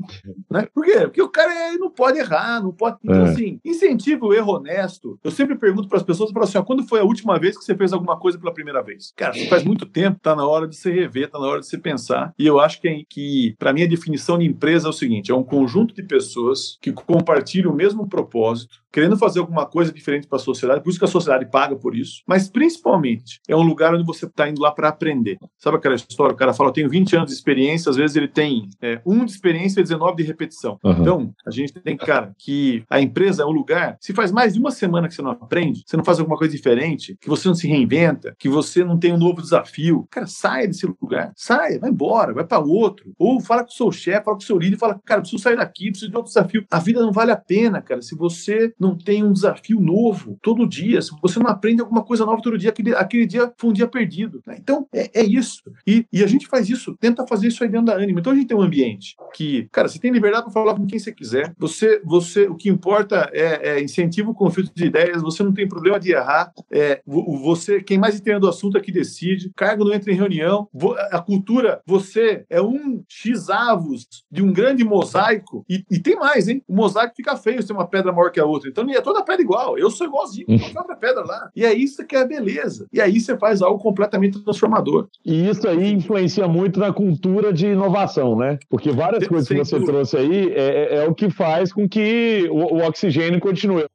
Né? 0.49 0.67
Por 0.73 0.85
quê? 0.85 0.99
Porque 1.01 1.21
o 1.21 1.29
cara 1.29 1.77
não 1.77 1.89
pode 1.89 2.19
errar, 2.19 2.61
não 2.61 2.71
pode. 2.71 2.97
Então, 3.03 3.25
é. 3.25 3.29
assim, 3.29 3.59
incentiva 3.63 4.25
o 4.25 4.33
erro 4.33 4.55
honesto. 4.55 5.19
Eu 5.23 5.31
sempre 5.31 5.55
pergunto 5.55 5.87
para 5.87 5.97
as 5.97 6.03
pessoas: 6.03 6.29
eu 6.29 6.33
falo 6.33 6.45
assim, 6.45 6.57
ó, 6.57 6.63
quando 6.63 6.87
foi 6.87 6.99
a 6.99 7.03
última 7.03 7.37
vez 7.39 7.57
que 7.57 7.63
você 7.63 7.75
fez 7.75 7.93
alguma 7.93 8.17
coisa 8.17 8.37
pela 8.37 8.53
primeira 8.53 8.81
vez? 8.81 9.13
Cara, 9.15 9.33
faz 9.49 9.63
muito 9.63 9.85
tempo, 9.85 10.19
tá 10.21 10.35
na 10.35 10.45
hora 10.45 10.67
de 10.67 10.75
você 10.75 10.91
rever, 10.91 11.29
tá 11.29 11.39
na 11.39 11.45
hora 11.45 11.59
de 11.59 11.67
você 11.67 11.77
pensar. 11.77 12.33
E 12.37 12.45
eu 12.45 12.59
acho 12.59 12.81
que, 12.81 13.05
que 13.09 13.55
para 13.57 13.73
mim, 13.73 13.83
a 13.83 13.87
definição 13.87 14.37
de 14.37 14.45
empresa 14.45 14.87
é 14.87 14.89
o 14.89 14.93
seguinte: 14.93 15.31
é 15.31 15.35
um 15.35 15.43
conjunto 15.43 15.93
de 15.93 16.03
pessoas 16.03 16.77
que 16.81 16.91
compartilham 16.91 17.71
o 17.71 17.75
mesmo 17.75 17.90
propósito, 18.07 18.75
querendo 18.91 19.17
fazer 19.17 19.39
alguma 19.39 19.65
coisa 19.65 19.91
diferente 19.91 20.27
para 20.27 20.37
a 20.37 20.41
sociedade, 20.41 20.83
por 20.83 20.89
isso 20.89 20.99
que 20.99 21.05
a 21.05 21.07
sociedade 21.07 21.49
paga 21.49 21.75
por 21.75 21.95
isso, 21.95 22.21
mas 22.27 22.49
principalmente 22.49 23.39
é 23.47 23.55
um 23.55 23.61
lugar 23.61 23.93
onde 23.93 24.05
você 24.05 24.25
está 24.25 24.49
indo 24.49 24.61
lá 24.61 24.71
para 24.71 24.89
aprender. 24.89 25.37
Sabe 25.57 25.77
aquela 25.77 25.95
história? 25.95 26.33
O 26.33 26.37
cara 26.37 26.53
fala, 26.53 26.69
eu 26.69 26.73
tenho 26.73 26.89
20 26.89 27.15
anos 27.15 27.29
de 27.29 27.35
experiência, 27.35 27.89
às 27.89 27.95
vezes 27.95 28.15
ele 28.15 28.27
tem 28.27 28.67
é, 28.81 29.01
um 29.05 29.23
de 29.25 29.31
experiência 29.31 29.79
e 29.79 29.83
19 29.83 30.17
de 30.17 30.23
repetição. 30.23 30.77
Uhum. 30.83 30.91
Então, 30.91 31.33
a 31.45 31.51
gente 31.51 31.73
tem, 31.73 31.95
cara, 31.95 32.33
que 32.37 32.83
a 32.89 32.99
empresa 32.99 33.43
é 33.43 33.45
um 33.45 33.51
lugar, 33.51 33.97
se 33.99 34.13
faz 34.13 34.31
mais 34.31 34.53
de 34.53 34.59
uma 34.59 34.71
semana 34.71 35.07
que 35.07 35.13
você 35.13 35.21
não 35.21 35.31
aprende, 35.31 35.83
você 35.85 35.95
não 35.95 36.03
faz 36.03 36.19
alguma 36.19 36.37
coisa 36.37 36.55
diferente, 36.55 37.17
que 37.19 37.29
você 37.29 37.47
não 37.47 37.55
se 37.55 37.67
reinventa, 37.67 38.35
que 38.37 38.49
você 38.49 38.83
não 38.83 38.97
tem 38.97 39.13
um 39.13 39.17
novo 39.17 39.41
desafio, 39.41 40.07
cara, 40.09 40.27
saia 40.27 40.67
desse 40.67 40.85
lugar, 40.85 41.31
saia, 41.35 41.79
vai 41.79 41.89
embora, 41.89 42.33
vai 42.33 42.45
para 42.45 42.59
outro. 42.59 43.11
Ou 43.17 43.39
fala 43.39 43.63
com 43.63 43.69
o 43.69 43.73
seu 43.73 43.91
chefe, 43.91 44.25
fala 44.25 44.37
com 44.37 44.43
o 44.43 44.45
seu 44.45 44.57
líder, 44.57 44.77
fala, 44.77 44.99
cara, 45.05 45.21
preciso 45.21 45.41
sair 45.41 45.55
daqui, 45.55 45.89
preciso 45.89 46.11
de 46.11 46.17
outro 46.17 46.31
desafio. 46.31 46.65
A 46.69 46.79
vida 46.79 47.01
não 47.01 47.11
vale 47.11 47.31
a 47.31 47.37
pena, 47.37 47.80
cara, 47.81 48.01
se 48.01 48.15
você 48.15 48.73
não 48.79 48.97
tem 48.97 49.23
um 49.23 49.33
desafio 49.33 49.79
novo 49.79 50.37
todo 50.41 50.67
dia, 50.67 51.01
se 51.01 51.11
você 51.21 51.39
não 51.39 51.47
aprende 51.47 51.81
alguma 51.81 52.03
coisa 52.03 52.25
nova 52.25 52.41
todo 52.41 52.57
dia, 52.57 52.69
aquele, 52.69 52.95
aquele 52.95 53.25
dia 53.25 53.51
foi 53.57 53.69
um 53.69 53.73
dia 53.73 53.87
perdido. 53.87 54.41
Né? 54.45 54.57
Então, 54.59 54.87
é, 54.93 55.21
é 55.21 55.23
isso. 55.23 55.61
E, 55.85 56.05
e, 56.11 56.23
a 56.23 56.27
gente 56.27 56.47
faz 56.47 56.69
isso, 56.69 56.95
tenta 56.99 57.25
fazer 57.27 57.47
isso 57.47 57.63
aí 57.63 57.69
dentro 57.69 57.87
da 57.87 57.95
Anima. 57.95 58.19
Então, 58.19 58.33
a 58.33 58.35
gente 58.35 58.47
tem 58.47 58.57
um 58.57 58.61
ambiente 58.61 59.15
que, 59.33 59.67
cara, 59.71 59.87
você 59.87 59.99
tem 59.99 60.11
liberdade 60.11 60.43
para 60.43 60.53
falar 60.53 60.75
com 60.75 60.85
quem 60.85 60.99
você 60.99 61.11
quiser. 61.11 61.53
Você, 61.57 62.01
você, 62.05 62.47
o 62.47 62.55
que 62.55 62.69
importa 62.69 63.29
é, 63.33 63.71
é 63.71 63.83
incentivo 63.83 64.31
o 64.31 64.35
conflito 64.35 64.71
de 64.73 64.85
ideias, 64.85 65.21
você 65.21 65.43
não 65.43 65.53
tem 65.53 65.67
problema 65.67 65.99
de 65.99 66.11
errar. 66.11 66.51
É, 66.71 67.01
você, 67.05 67.81
quem 67.81 67.97
mais 67.97 68.19
entende 68.19 68.39
do 68.39 68.49
assunto 68.49 68.77
é 68.77 68.81
que 68.81 68.91
decide. 68.91 69.51
Cargo 69.55 69.85
não 69.85 69.93
entra 69.93 70.11
em 70.11 70.15
reunião. 70.15 70.67
A 71.11 71.19
cultura, 71.19 71.81
você 71.85 72.45
é 72.49 72.61
um 72.61 73.03
X 73.07 73.49
avos 73.49 74.07
de 74.31 74.41
um 74.43 74.51
grande 74.51 74.83
mosaico. 74.83 75.65
E, 75.69 75.83
e 75.89 75.99
tem 75.99 76.15
mais, 76.15 76.47
hein? 76.47 76.63
O 76.67 76.75
mosaico 76.75 77.15
fica 77.15 77.35
feio 77.35 77.63
tem 77.71 77.75
uma 77.75 77.87
pedra 77.87 78.11
maior 78.11 78.29
que 78.29 78.39
a 78.39 78.45
outra. 78.45 78.69
Então, 78.69 78.87
é 78.89 79.01
toda 79.01 79.23
pedra 79.23 79.41
igual. 79.41 79.77
Eu 79.77 79.89
sou 79.89 80.05
igualzinho, 80.05 80.45
outra 80.75 80.95
pedra 80.95 81.23
lá. 81.23 81.49
E 81.55 81.65
é 81.65 81.73
isso 81.73 82.05
que 82.05 82.15
é 82.15 82.21
a 82.21 82.25
beleza. 82.25 82.85
E 82.91 82.99
aí 82.99 83.19
você 83.19 83.37
faz 83.37 83.61
algo 83.61 83.79
completamente 83.79 84.39
transformador. 84.43 85.07
E 85.25 85.49
isso 85.49 85.67
aí 85.67 85.91
influencia 85.91 86.47
muito 86.47 86.79
na 86.79 86.91
cultura 86.91 87.53
de 87.53 87.67
inovação, 87.67 88.35
né? 88.35 88.59
Porque 88.69 88.91
várias 88.91 89.27
coisas 89.27 89.47
que 89.47 89.57
você 89.57 89.75
dúvida. 89.75 89.93
trouxe 89.93 90.17
aí 90.17 90.51
é, 90.51 90.61
é, 90.61 90.95
é, 90.97 91.07
o 91.07 91.15
que 91.15 91.29
faz 91.29 91.71
com 91.71 91.87
que 91.87 92.47
o, 92.51 92.75
o 92.75 92.85
oxigênio 92.85 93.39
continue. 93.39 93.85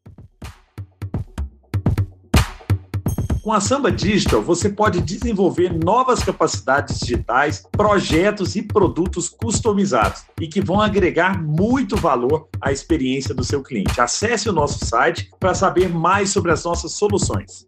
Com 3.46 3.52
a 3.52 3.60
Samba 3.60 3.92
Digital, 3.92 4.42
você 4.42 4.68
pode 4.68 5.00
desenvolver 5.00 5.72
novas 5.72 6.18
capacidades 6.24 6.98
digitais, 6.98 7.62
projetos 7.70 8.56
e 8.56 8.62
produtos 8.62 9.28
customizados 9.28 10.24
e 10.40 10.48
que 10.48 10.60
vão 10.60 10.80
agregar 10.80 11.40
muito 11.40 11.94
valor 11.94 12.48
à 12.60 12.72
experiência 12.72 13.32
do 13.32 13.44
seu 13.44 13.62
cliente. 13.62 14.00
Acesse 14.00 14.48
o 14.48 14.52
nosso 14.52 14.84
site 14.84 15.30
para 15.38 15.54
saber 15.54 15.88
mais 15.88 16.30
sobre 16.30 16.50
as 16.50 16.64
nossas 16.64 16.94
soluções. 16.94 17.64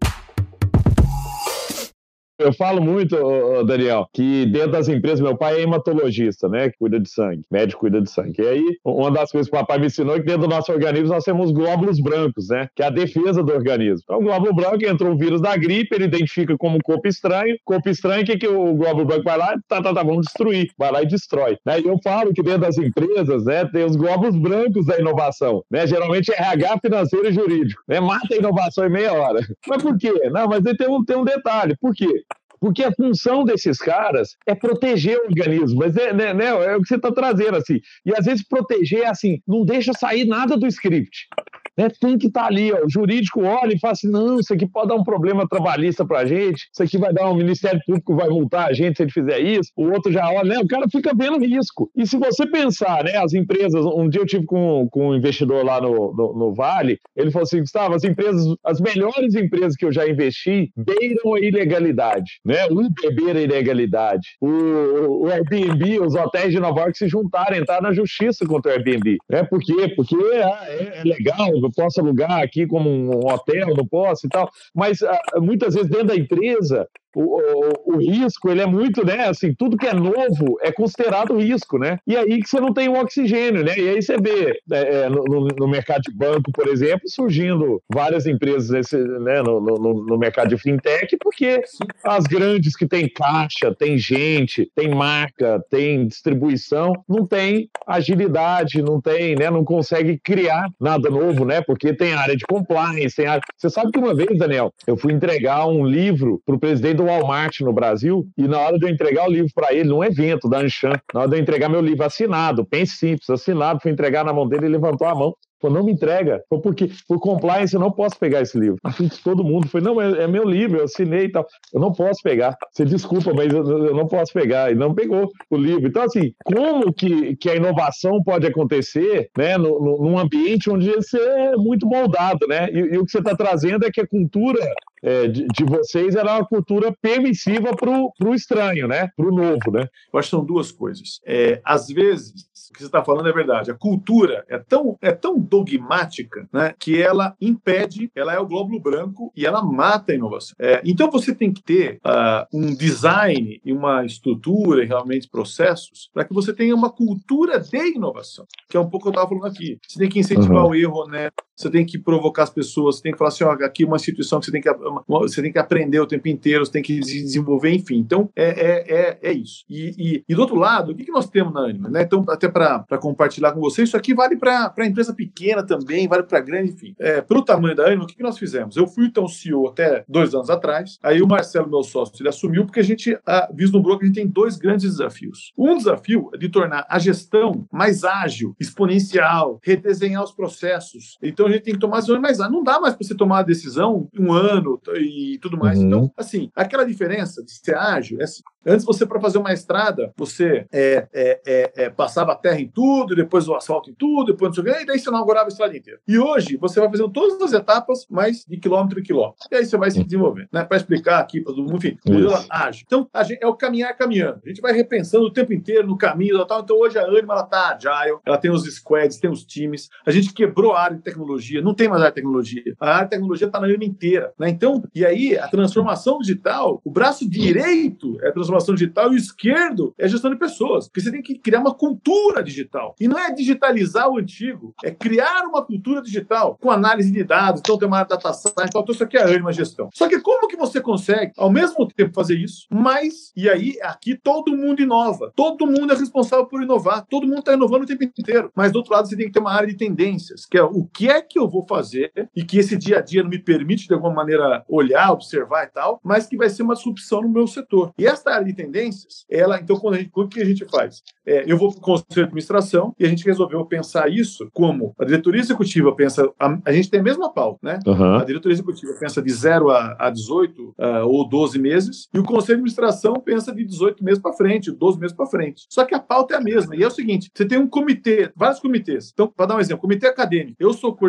Eu 2.38 2.52
falo 2.52 2.80
muito, 2.80 3.16
Daniel, 3.64 4.08
que 4.12 4.46
dentro 4.46 4.70
das 4.70 4.88
empresas, 4.88 5.20
meu 5.20 5.36
pai 5.36 5.56
é 5.56 5.62
hematologista, 5.62 6.48
né? 6.48 6.70
Que 6.70 6.78
cuida 6.78 7.00
de 7.00 7.10
sangue, 7.10 7.42
médico 7.50 7.80
cuida 7.80 8.00
de 8.00 8.10
sangue. 8.10 8.40
E 8.40 8.46
aí, 8.46 8.64
uma 8.84 9.10
das 9.10 9.32
coisas 9.32 9.50
que 9.50 9.56
o 9.56 9.58
papai 9.58 9.78
me 9.78 9.86
ensinou 9.86 10.14
é 10.14 10.20
que 10.20 10.26
dentro 10.26 10.42
do 10.42 10.48
nosso 10.48 10.70
organismo 10.70 11.08
nós 11.08 11.24
temos 11.24 11.50
glóbulos 11.50 12.00
brancos, 12.00 12.48
né? 12.48 12.68
Que 12.76 12.82
é 12.82 12.86
a 12.86 12.90
defesa 12.90 13.42
do 13.42 13.52
organismo. 13.52 14.02
Então, 14.04 14.18
o 14.18 14.22
glóbulo 14.22 14.54
branco 14.54 14.84
entrou 14.84 15.12
o 15.12 15.18
vírus 15.18 15.40
da 15.40 15.56
gripe, 15.56 15.94
ele 15.94 16.04
identifica 16.04 16.56
como 16.56 16.78
corpo 16.82 17.08
estranho. 17.08 17.56
Corpo 17.64 17.88
estranho, 17.88 18.22
o 18.22 18.26
que, 18.26 18.38
que 18.38 18.46
o 18.46 18.74
glóbulo 18.74 19.04
branco 19.04 19.24
vai 19.24 19.36
lá? 19.36 19.54
Tá, 19.66 19.82
tá, 19.82 19.92
tá, 19.92 20.02
vamos 20.02 20.26
destruir. 20.26 20.70
Vai 20.78 20.92
lá 20.92 21.02
e 21.02 21.06
destrói. 21.06 21.56
Né? 21.66 21.80
E 21.80 21.88
eu 21.88 21.98
falo 22.02 22.32
que 22.32 22.42
dentro 22.42 22.60
das 22.60 22.78
empresas, 22.78 23.44
né, 23.44 23.64
tem 23.66 23.84
os 23.84 23.96
glóbulos 23.96 24.36
brancos 24.36 24.86
da 24.86 24.98
inovação, 24.98 25.64
né? 25.70 25.86
Geralmente 25.86 26.32
é 26.32 26.40
RH, 26.40 26.78
financeiro 26.82 27.28
e 27.28 27.32
jurídico. 27.32 27.82
Né? 27.88 27.98
Mata 28.00 28.32
a 28.32 28.36
inovação 28.36 28.84
em 28.86 28.90
meia 28.90 29.12
hora. 29.12 29.40
Mas 29.66 29.82
por 29.82 29.96
quê? 29.98 30.12
Não, 30.30 30.46
mas 30.46 30.62
tem 30.62 30.88
um, 30.88 31.04
tem 31.04 31.16
um 31.16 31.24
detalhe. 31.24 31.76
Por 31.80 31.94
quê? 31.94 32.24
Porque 32.60 32.82
a 32.84 32.92
função 32.92 33.44
desses 33.44 33.78
caras 33.78 34.36
é 34.46 34.54
proteger 34.54 35.18
o 35.18 35.26
organismo, 35.26 35.78
mas 35.78 35.96
é, 35.96 36.12
né, 36.12 36.34
né, 36.34 36.46
é 36.46 36.76
o 36.76 36.82
que 36.82 36.88
você 36.88 36.96
está 36.96 37.12
trazendo, 37.12 37.56
assim. 37.56 37.80
E 38.04 38.12
às 38.14 38.24
vezes 38.24 38.46
proteger 38.46 39.02
é 39.02 39.06
assim, 39.06 39.40
não 39.46 39.64
deixa 39.64 39.92
sair 39.92 40.24
nada 40.24 40.56
do 40.56 40.66
script. 40.66 41.28
Né? 41.78 41.88
Tem 42.00 42.18
que 42.18 42.26
estar 42.26 42.40
tá 42.40 42.46
ali, 42.48 42.72
ó, 42.72 42.84
o 42.84 42.90
jurídico 42.90 43.44
olha 43.44 43.72
e 43.72 43.78
fala 43.78 43.92
assim: 43.92 44.10
não, 44.10 44.40
isso 44.40 44.52
aqui 44.52 44.66
pode 44.66 44.88
dar 44.88 44.96
um 44.96 45.04
problema 45.04 45.48
trabalhista 45.48 46.04
para 46.04 46.20
a 46.20 46.26
gente, 46.26 46.68
isso 46.72 46.82
aqui 46.82 46.98
vai 46.98 47.12
dar 47.12 47.30
um 47.30 47.36
Ministério 47.36 47.80
Público 47.86 48.16
vai 48.16 48.28
multar 48.28 48.68
a 48.68 48.72
gente 48.72 48.96
se 48.96 49.02
ele 49.04 49.12
fizer 49.12 49.38
isso, 49.38 49.70
o 49.76 49.92
outro 49.92 50.10
já 50.10 50.28
olha, 50.28 50.56
né? 50.56 50.58
O 50.58 50.66
cara 50.66 50.86
fica 50.90 51.12
vendo 51.14 51.38
risco. 51.38 51.88
E 51.96 52.04
se 52.04 52.18
você 52.18 52.48
pensar, 52.50 53.04
né, 53.04 53.16
as 53.16 53.32
empresas, 53.32 53.84
um 53.84 54.08
dia 54.08 54.20
eu 54.20 54.26
tive 54.26 54.44
com, 54.44 54.88
com 54.90 55.10
um 55.10 55.14
investidor 55.14 55.64
lá 55.64 55.80
no, 55.80 56.12
no, 56.12 56.34
no 56.36 56.54
Vale, 56.54 56.98
ele 57.16 57.30
falou 57.30 57.44
assim: 57.44 57.60
Gustavo, 57.60 57.94
as 57.94 58.02
empresas, 58.02 58.44
as 58.64 58.80
melhores 58.80 59.36
empresas 59.36 59.76
que 59.76 59.84
eu 59.84 59.92
já 59.92 60.08
investi 60.08 60.72
beiram 60.76 61.34
a 61.34 61.40
ilegalidade, 61.40 62.40
né? 62.44 62.66
O 62.66 62.88
beber 62.90 63.36
a 63.36 63.40
ilegalidade. 63.40 64.36
O, 64.40 65.26
o 65.26 65.26
Airbnb, 65.28 66.00
os 66.00 66.16
hotéis 66.16 66.52
de 66.52 66.58
Nova 66.58 66.80
York 66.80 66.98
se 66.98 67.08
juntaram, 67.08 67.56
entraram 67.56 67.82
na 67.82 67.92
justiça 67.92 68.44
contra 68.44 68.72
o 68.72 68.74
Airbnb. 68.74 69.18
Né? 69.30 69.44
Por 69.44 69.60
quê? 69.60 69.92
Porque 69.94 70.16
ah, 70.42 70.66
é, 70.66 71.00
é 71.00 71.04
legal, 71.04 71.50
posso 71.70 72.00
alugar 72.00 72.40
aqui 72.42 72.66
como 72.66 72.88
um 72.88 73.26
hotel, 73.26 73.74
não 73.76 73.86
posso 73.86 74.26
e 74.26 74.28
tal. 74.28 74.50
Mas 74.74 75.02
ah, 75.02 75.18
muitas 75.36 75.74
vezes 75.74 75.90
dentro 75.90 76.08
da 76.08 76.16
empresa 76.16 76.88
o, 77.18 77.22
o, 77.22 77.94
o, 77.94 77.96
risco, 77.98 78.48
ele 78.48 78.60
é 78.60 78.66
muito, 78.66 79.04
né? 79.04 79.26
Assim, 79.26 79.52
tudo 79.52 79.76
que 79.76 79.88
é 79.88 79.92
novo 79.92 80.56
é 80.62 80.70
considerado 80.70 81.36
risco, 81.36 81.76
né? 81.76 81.98
E 82.06 82.16
aí 82.16 82.38
que 82.40 82.48
você 82.48 82.60
não 82.60 82.72
tem 82.72 82.88
o 82.88 82.96
oxigênio, 82.96 83.64
né? 83.64 83.76
E 83.76 83.88
aí 83.88 84.00
você 84.00 84.16
vê 84.16 84.60
é, 84.70 85.02
é 85.02 85.08
no, 85.08 85.24
no, 85.24 85.68
mercado 85.68 86.02
de 86.02 86.14
banco, 86.14 86.52
por 86.52 86.68
exemplo, 86.68 87.08
surgindo 87.08 87.82
várias 87.92 88.24
empresas 88.26 88.70
nesse, 88.70 88.96
né, 88.96 89.42
no, 89.42 89.60
no, 89.60 90.04
no, 90.04 90.18
mercado 90.18 90.50
de 90.50 90.58
fintech, 90.58 91.16
porque 91.20 91.60
as 92.04 92.24
grandes 92.24 92.76
que 92.76 92.86
têm 92.86 93.08
caixa, 93.08 93.74
tem 93.74 93.98
gente, 93.98 94.70
tem 94.76 94.94
marca, 94.94 95.60
tem 95.68 96.06
distribuição, 96.06 96.92
não 97.08 97.26
tem 97.26 97.68
agilidade, 97.84 98.80
não 98.80 99.00
tem, 99.00 99.34
né? 99.34 99.50
Não 99.50 99.64
consegue 99.64 100.18
criar 100.18 100.68
nada 100.80 101.10
novo, 101.10 101.44
né? 101.44 101.62
Porque 101.62 101.92
tem 101.92 102.12
área 102.12 102.36
de 102.36 102.44
compliance, 102.46 103.16
tem 103.16 103.26
área... 103.26 103.42
Você 103.56 103.68
sabe 103.68 103.90
que 103.90 103.98
uma 103.98 104.14
vez, 104.14 104.38
Daniel, 104.38 104.72
eu 104.86 104.96
fui 104.96 105.12
entregar 105.12 105.66
um 105.66 105.84
livro 105.84 106.40
para 106.46 106.54
o 106.54 106.60
presidente 106.60 106.96
do 106.96 107.07
Walmart 107.08 107.60
no 107.60 107.72
Brasil 107.72 108.26
e 108.36 108.46
na 108.46 108.58
hora 108.58 108.78
de 108.78 108.86
eu 108.86 108.90
entregar 108.90 109.26
o 109.26 109.30
livro 109.30 109.50
para 109.54 109.72
ele, 109.72 109.88
num 109.88 110.04
evento 110.04 110.48
da 110.48 110.60
Anshan, 110.60 110.92
na 111.12 111.20
hora 111.20 111.28
de 111.30 111.36
eu 111.36 111.40
entregar 111.40 111.68
meu 111.68 111.80
livro 111.80 112.04
assinado, 112.04 112.64
pense 112.64 112.96
simples, 112.96 113.28
assinado, 113.30 113.80
fui 113.80 113.90
entregar 113.90 114.24
na 114.24 114.32
mão 114.32 114.48
dele, 114.48 114.66
ele 114.66 114.72
levantou 114.72 115.06
a 115.06 115.14
mão 115.14 115.34
Falou, 115.60 115.78
não 115.78 115.84
me 115.84 115.92
entrega. 115.92 116.42
Falou, 116.48 116.62
porque 116.62 116.90
por 117.06 117.18
compliance 117.18 117.74
eu 117.74 117.80
não 117.80 117.90
posso 117.90 118.18
pegar 118.18 118.42
esse 118.42 118.58
livro. 118.58 118.78
Assim, 118.84 119.08
todo 119.24 119.44
mundo 119.44 119.68
foi, 119.68 119.80
não, 119.80 120.00
é, 120.00 120.24
é, 120.24 120.26
meu 120.26 120.44
livro, 120.44 120.78
eu 120.78 120.84
assinei 120.84 121.24
e 121.24 121.32
tal. 121.32 121.46
Eu 121.72 121.80
não 121.80 121.92
posso 121.92 122.22
pegar. 122.22 122.56
Você 122.72 122.84
desculpa, 122.84 123.32
mas 123.34 123.52
eu, 123.52 123.64
eu, 123.66 123.94
não 123.94 124.06
posso 124.06 124.32
pegar. 124.32 124.70
E 124.70 124.74
não 124.74 124.94
pegou 124.94 125.30
o 125.50 125.56
livro. 125.56 125.88
Então, 125.88 126.02
assim, 126.02 126.32
como 126.44 126.92
que, 126.92 127.36
que 127.36 127.50
a 127.50 127.56
inovação 127.56 128.22
pode 128.22 128.46
acontecer 128.46 129.30
né, 129.36 129.56
no, 129.56 129.80
no, 129.80 129.98
num 130.02 130.18
ambiente 130.18 130.70
onde 130.70 130.90
você 130.90 131.18
é 131.18 131.56
muito 131.56 131.86
moldado, 131.86 132.46
né? 132.46 132.68
E, 132.70 132.78
e 132.78 132.98
o 132.98 133.04
que 133.04 133.10
você 133.10 133.18
está 133.18 133.36
trazendo 133.36 133.84
é 133.84 133.90
que 133.90 134.00
a 134.00 134.06
cultura 134.06 134.60
é, 135.02 135.28
de, 135.28 135.46
de, 135.46 135.64
vocês 135.64 136.14
era 136.14 136.36
uma 136.36 136.46
cultura 136.46 136.92
permissiva 137.00 137.74
para 137.74 137.90
o 137.90 138.34
estranho, 138.34 138.88
né? 138.88 139.08
Para 139.16 139.26
o 139.26 139.34
novo, 139.34 139.70
né? 139.70 139.88
Eu 140.12 140.18
acho 140.18 140.28
que 140.28 140.36
são 140.36 140.44
duas 140.44 140.72
coisas. 140.72 141.20
É, 141.26 141.60
às 141.64 141.88
vezes, 141.88 142.48
o 142.70 142.72
que 142.72 142.80
você 142.80 142.86
está 142.86 143.04
falando 143.04 143.28
é 143.28 143.32
verdade. 143.32 143.70
A 143.70 143.74
cultura 143.74 144.44
é 144.48 144.58
tão, 144.58 144.96
é 145.00 145.12
tão 145.12 145.38
dogmática 145.38 146.48
né, 146.52 146.74
que 146.78 147.00
ela 147.00 147.34
impede, 147.40 148.10
ela 148.14 148.32
é 148.32 148.38
o 148.38 148.46
glóbulo 148.46 148.80
branco 148.80 149.32
e 149.36 149.46
ela 149.46 149.62
mata 149.62 150.12
a 150.12 150.14
inovação. 150.14 150.54
É, 150.58 150.80
então 150.84 151.10
você 151.10 151.34
tem 151.34 151.52
que 151.52 151.62
ter 151.62 151.98
uh, 152.06 152.46
um 152.52 152.74
design 152.74 153.60
e 153.64 153.72
uma 153.72 154.04
estrutura 154.04 154.82
e 154.82 154.86
realmente 154.86 155.28
processos 155.28 156.10
para 156.12 156.24
que 156.24 156.34
você 156.34 156.52
tenha 156.52 156.74
uma 156.74 156.90
cultura 156.90 157.60
de 157.60 157.94
inovação, 157.94 158.46
que 158.68 158.76
é 158.76 158.80
um 158.80 158.88
pouco 158.88 159.08
o 159.08 159.12
que 159.12 159.18
eu 159.18 159.22
estava 159.22 159.28
falando 159.28 159.54
aqui. 159.54 159.78
Você 159.86 159.98
tem 159.98 160.08
que 160.08 160.18
incentivar 160.18 160.64
uhum. 160.64 160.70
o 160.70 160.74
erro, 160.74 161.06
né? 161.06 161.30
Você 161.58 161.68
tem 161.68 161.84
que 161.84 161.98
provocar 161.98 162.44
as 162.44 162.50
pessoas, 162.50 162.96
você 162.96 163.02
tem 163.02 163.12
que 163.12 163.18
falar 163.18 163.28
assim, 163.28 163.42
ó, 163.42 163.50
aqui 163.50 163.82
é 163.82 163.86
uma 163.86 163.96
instituição 163.96 164.38
que 164.38 164.46
você 164.46 164.52
tem 164.52 164.62
que, 164.62 164.70
você 165.08 165.42
tem 165.42 165.50
que 165.50 165.58
aprender 165.58 165.98
o 165.98 166.06
tempo 166.06 166.28
inteiro, 166.28 166.64
você 166.64 166.70
tem 166.70 166.82
que 166.82 167.00
desenvolver, 167.00 167.72
enfim. 167.72 167.96
Então, 167.96 168.30
é, 168.36 168.44
é, 168.48 168.94
é, 168.94 169.18
é 169.20 169.32
isso. 169.32 169.64
E, 169.68 169.92
e, 169.98 170.24
e, 170.28 170.34
do 170.36 170.40
outro 170.40 170.54
lado, 170.54 170.92
o 170.92 170.94
que, 170.94 171.04
que 171.04 171.10
nós 171.10 171.28
temos 171.28 171.52
na 171.52 171.62
Anima? 171.62 171.90
Né? 171.90 172.02
Então, 172.02 172.24
até 172.28 172.48
para 172.48 172.84
compartilhar 173.00 173.50
com 173.50 173.60
vocês, 173.60 173.88
isso 173.88 173.96
aqui 173.96 174.14
vale 174.14 174.36
para 174.36 174.86
empresa 174.86 175.12
pequena 175.12 175.66
também, 175.66 176.06
vale 176.06 176.22
para 176.22 176.38
grande, 176.40 176.70
enfim. 176.70 176.94
É, 177.00 177.20
pelo 177.20 177.44
tamanho 177.44 177.74
da 177.74 177.86
Anima, 177.86 178.04
o 178.04 178.06
que, 178.06 178.14
que 178.14 178.22
nós 178.22 178.38
fizemos? 178.38 178.76
Eu 178.76 178.86
fui, 178.86 179.06
então, 179.06 179.26
CEO 179.26 179.66
até 179.66 180.04
dois 180.08 180.32
anos 180.34 180.50
atrás, 180.50 180.96
aí 181.02 181.20
o 181.20 181.26
Marcelo, 181.26 181.68
meu 181.68 181.82
sócio, 181.82 182.14
ele 182.20 182.28
assumiu 182.28 182.66
porque 182.66 182.78
a 182.78 182.84
gente 182.84 183.18
a, 183.26 183.48
vislumbrou 183.52 183.98
que 183.98 184.04
a 184.04 184.06
gente 184.06 184.16
tem 184.16 184.28
dois 184.28 184.56
grandes 184.56 184.92
desafios. 184.92 185.52
Um 185.58 185.76
desafio 185.76 186.30
é 186.32 186.38
de 186.38 186.48
tornar 186.48 186.86
a 186.88 187.00
gestão 187.00 187.66
mais 187.72 188.04
ágil, 188.04 188.54
exponencial, 188.60 189.58
redesenhar 189.64 190.22
os 190.22 190.32
processos. 190.32 191.18
Então, 191.20 191.47
a 191.52 191.56
gente 191.56 191.64
tem 191.64 191.74
que 191.74 191.80
tomar 191.80 191.96
decisões 191.96 192.20
mais 192.20 192.40
ágeis. 192.40 192.52
Não 192.52 192.62
dá 192.62 192.80
mais 192.80 192.94
para 192.94 193.06
você 193.06 193.14
tomar 193.14 193.40
a 193.40 193.42
decisão 193.42 194.08
um 194.18 194.32
ano 194.32 194.80
e 194.96 195.38
tudo 195.40 195.56
mais. 195.56 195.78
Uhum. 195.78 195.86
Então, 195.86 196.12
assim, 196.16 196.50
aquela 196.54 196.84
diferença 196.84 197.42
de 197.42 197.52
ser 197.52 197.76
ágil 197.76 198.20
é 198.20 198.24
assim, 198.24 198.42
Antes 198.68 198.84
você, 198.84 199.06
para 199.06 199.18
fazer 199.18 199.38
uma 199.38 199.52
estrada, 199.52 200.12
você 200.14 200.66
é, 200.70 201.08
é, 201.12 201.40
é, 201.46 201.72
é, 201.74 201.90
passava 201.90 202.32
a 202.32 202.36
terra 202.36 202.60
em 202.60 202.68
tudo, 202.68 203.14
depois 203.14 203.48
o 203.48 203.54
asfalto 203.54 203.90
em 203.90 203.94
tudo, 203.94 204.32
depois 204.32 204.50
não 204.50 204.62
sei 204.62 204.72
o 204.72 204.76
quê, 204.76 204.82
e 204.82 204.86
daí 204.86 204.98
você 204.98 205.08
inaugurava 205.08 205.46
a 205.46 205.48
estrada 205.48 205.74
inteira. 205.74 205.98
E 206.06 206.18
hoje 206.18 206.58
você 206.58 206.78
vai 206.78 206.90
fazendo 206.90 207.08
todas 207.08 207.40
as 207.40 207.52
etapas, 207.54 208.06
mais 208.10 208.44
de 208.44 208.58
quilômetro 208.58 209.00
em 209.00 209.02
quilômetro. 209.02 209.38
E 209.50 209.54
aí 209.54 209.64
você 209.64 209.76
vai 209.78 209.90
se 209.90 210.04
desenvolvendo, 210.04 210.48
né? 210.52 210.64
Para 210.64 210.76
explicar 210.76 211.18
aqui 211.18 211.40
para 211.40 211.54
todo 211.54 211.62
mundo, 211.62 211.76
enfim, 211.76 211.96
modelo 212.06 212.34
ágil. 212.50 212.84
Então, 212.86 213.08
gente, 213.24 213.42
é 213.42 213.46
o 213.46 213.54
caminhar 213.54 213.96
caminhando. 213.96 214.40
A 214.44 214.48
gente 214.48 214.60
vai 214.60 214.72
repensando 214.72 215.24
o 215.24 215.32
tempo 215.32 215.54
inteiro 215.54 215.86
no 215.86 215.96
caminho 215.96 216.44
tal. 216.44 216.60
Então, 216.60 216.76
hoje 216.78 216.98
a 216.98 217.04
Anima 217.04 217.32
ela 217.32 217.44
tá 217.44 217.74
agile, 217.74 218.18
ela 218.26 218.36
tem 218.36 218.50
os 218.50 218.64
squads, 218.64 219.18
tem 219.18 219.30
os 219.30 219.44
times. 219.44 219.88
A 220.04 220.10
gente 220.10 220.32
quebrou 220.32 220.72
a 220.72 220.82
área 220.82 220.96
de 220.96 221.02
tecnologia, 221.02 221.37
não 221.62 221.74
tem 221.74 221.88
mais 221.88 222.00
área 222.00 222.10
de 222.10 222.16
tecnologia. 222.16 222.62
A 222.80 222.90
área 222.90 223.04
de 223.04 223.10
tecnologia 223.10 223.46
está 223.46 223.60
na 223.60 223.66
Anima 223.66 223.84
inteira, 223.84 224.32
né? 224.38 224.48
Então, 224.48 224.82
e 224.94 225.04
aí 225.04 225.36
a 225.36 225.48
transformação 225.48 226.18
digital, 226.18 226.80
o 226.84 226.90
braço 226.90 227.28
direito 227.28 228.18
é 228.22 228.28
a 228.28 228.32
transformação 228.32 228.74
digital 228.74 229.12
e 229.12 229.16
o 229.16 229.18
esquerdo 229.18 229.94
é 229.98 230.08
gestão 230.08 230.30
de 230.30 230.36
pessoas. 230.36 230.86
Porque 230.86 231.00
você 231.00 231.10
tem 231.10 231.22
que 231.22 231.38
criar 231.38 231.60
uma 231.60 231.74
cultura 231.74 232.42
digital. 232.42 232.94
E 233.00 233.08
não 233.08 233.18
é 233.18 233.32
digitalizar 233.32 234.08
o 234.08 234.18
antigo, 234.18 234.74
é 234.84 234.90
criar 234.90 235.44
uma 235.44 235.64
cultura 235.64 236.02
digital 236.02 236.56
com 236.60 236.70
análise 236.70 237.10
de 237.10 237.24
dados. 237.24 237.60
Então 237.60 237.78
tem 237.78 237.88
uma 237.88 238.04
data 238.04 238.32
science, 238.32 238.68
então 238.68 238.84
isso 238.88 239.04
aqui 239.04 239.16
é 239.16 239.22
a 239.22 239.26
Anima 239.26 239.52
Gestão. 239.52 239.88
Só 239.92 240.08
que 240.08 240.20
como 240.20 240.48
que 240.48 240.56
você 240.56 240.80
consegue, 240.80 241.32
ao 241.36 241.50
mesmo 241.50 241.86
tempo, 241.86 242.14
fazer 242.14 242.36
isso, 242.36 242.66
mas, 242.70 243.32
e 243.36 243.48
aí, 243.48 243.78
aqui 243.82 244.16
todo 244.16 244.56
mundo 244.56 244.80
inova. 244.80 245.32
Todo 245.34 245.66
mundo 245.66 245.92
é 245.92 245.96
responsável 245.96 246.46
por 246.46 246.62
inovar. 246.62 247.04
Todo 247.08 247.26
mundo 247.26 247.40
está 247.40 247.52
inovando 247.52 247.84
o 247.84 247.86
tempo 247.86 248.04
inteiro. 248.04 248.50
Mas, 248.54 248.72
do 248.72 248.76
outro 248.76 248.92
lado, 248.92 249.08
você 249.08 249.16
tem 249.16 249.26
que 249.26 249.32
ter 249.32 249.40
uma 249.40 249.52
área 249.52 249.68
de 249.68 249.76
tendências, 249.76 250.46
que 250.46 250.56
é 250.56 250.62
o 250.62 250.84
que 250.84 251.08
é 251.08 251.20
que 251.28 251.38
eu 251.38 251.48
vou 251.48 251.66
fazer 251.66 252.12
e 252.34 252.42
que 252.44 252.58
esse 252.58 252.76
dia 252.76 252.98
a 252.98 253.00
dia 253.00 253.22
não 253.22 253.30
me 253.30 253.38
permite, 253.38 253.86
de 253.86 253.94
alguma 253.94 254.12
maneira, 254.12 254.64
olhar, 254.68 255.12
observar 255.12 255.64
e 255.64 255.68
tal, 255.68 256.00
mas 256.02 256.26
que 256.26 256.36
vai 256.36 256.48
ser 256.48 256.62
uma 256.62 256.74
disrupção 256.74 257.22
no 257.22 257.28
meu 257.28 257.46
setor. 257.46 257.92
E 257.98 258.06
essa 258.06 258.30
área 258.30 258.46
de 258.46 258.52
tendências, 258.52 259.24
ela, 259.30 259.60
então, 259.60 259.76
quando 259.76 259.94
a 259.94 259.98
gente, 259.98 260.10
o 260.14 260.28
que 260.28 260.40
a 260.40 260.44
gente 260.44 260.64
faz? 260.66 261.02
É, 261.26 261.44
eu 261.50 261.56
vou 261.56 261.70
para 261.70 261.78
o 261.78 261.82
conselho 261.82 262.06
de 262.10 262.20
administração 262.22 262.94
e 262.98 263.04
a 263.04 263.08
gente 263.08 263.24
resolveu 263.24 263.64
pensar 263.66 264.10
isso 264.10 264.48
como 264.52 264.94
a 264.98 265.04
diretoria 265.04 265.40
executiva 265.40 265.94
pensa, 265.94 266.30
a, 266.38 266.58
a 266.64 266.72
gente 266.72 266.90
tem 266.90 267.00
a 267.00 267.02
mesma 267.02 267.32
pauta, 267.32 267.58
né? 267.62 267.78
Uhum. 267.86 268.16
A 268.16 268.24
diretoria 268.24 268.54
executiva 268.54 268.94
pensa 268.98 269.20
de 269.20 269.30
0 269.30 269.70
a, 269.70 269.96
a 269.98 270.10
18 270.10 270.62
uh, 270.62 270.74
ou 271.06 271.28
12 271.28 271.58
meses 271.58 272.08
e 272.12 272.18
o 272.18 272.24
conselho 272.24 272.58
de 272.58 272.62
administração 272.62 273.14
pensa 273.14 273.54
de 273.54 273.64
18 273.64 274.02
meses 274.02 274.20
para 274.20 274.32
frente, 274.32 274.70
12 274.70 274.98
meses 274.98 275.16
para 275.16 275.26
frente. 275.26 275.66
Só 275.68 275.84
que 275.84 275.94
a 275.94 276.00
pauta 276.00 276.34
é 276.34 276.38
a 276.38 276.40
mesma. 276.40 276.74
E 276.74 276.82
é 276.82 276.86
o 276.86 276.90
seguinte: 276.90 277.30
você 277.34 277.44
tem 277.44 277.58
um 277.58 277.68
comitê, 277.68 278.30
vários 278.34 278.60
comitês. 278.60 279.10
Então, 279.12 279.28
para 279.28 279.46
dar 279.46 279.56
um 279.56 279.60
exemplo, 279.60 279.82
comitê 279.82 280.06
acadêmico. 280.06 280.56
Eu 280.58 280.72
sou 280.72 280.94
coordenador, 280.94 281.07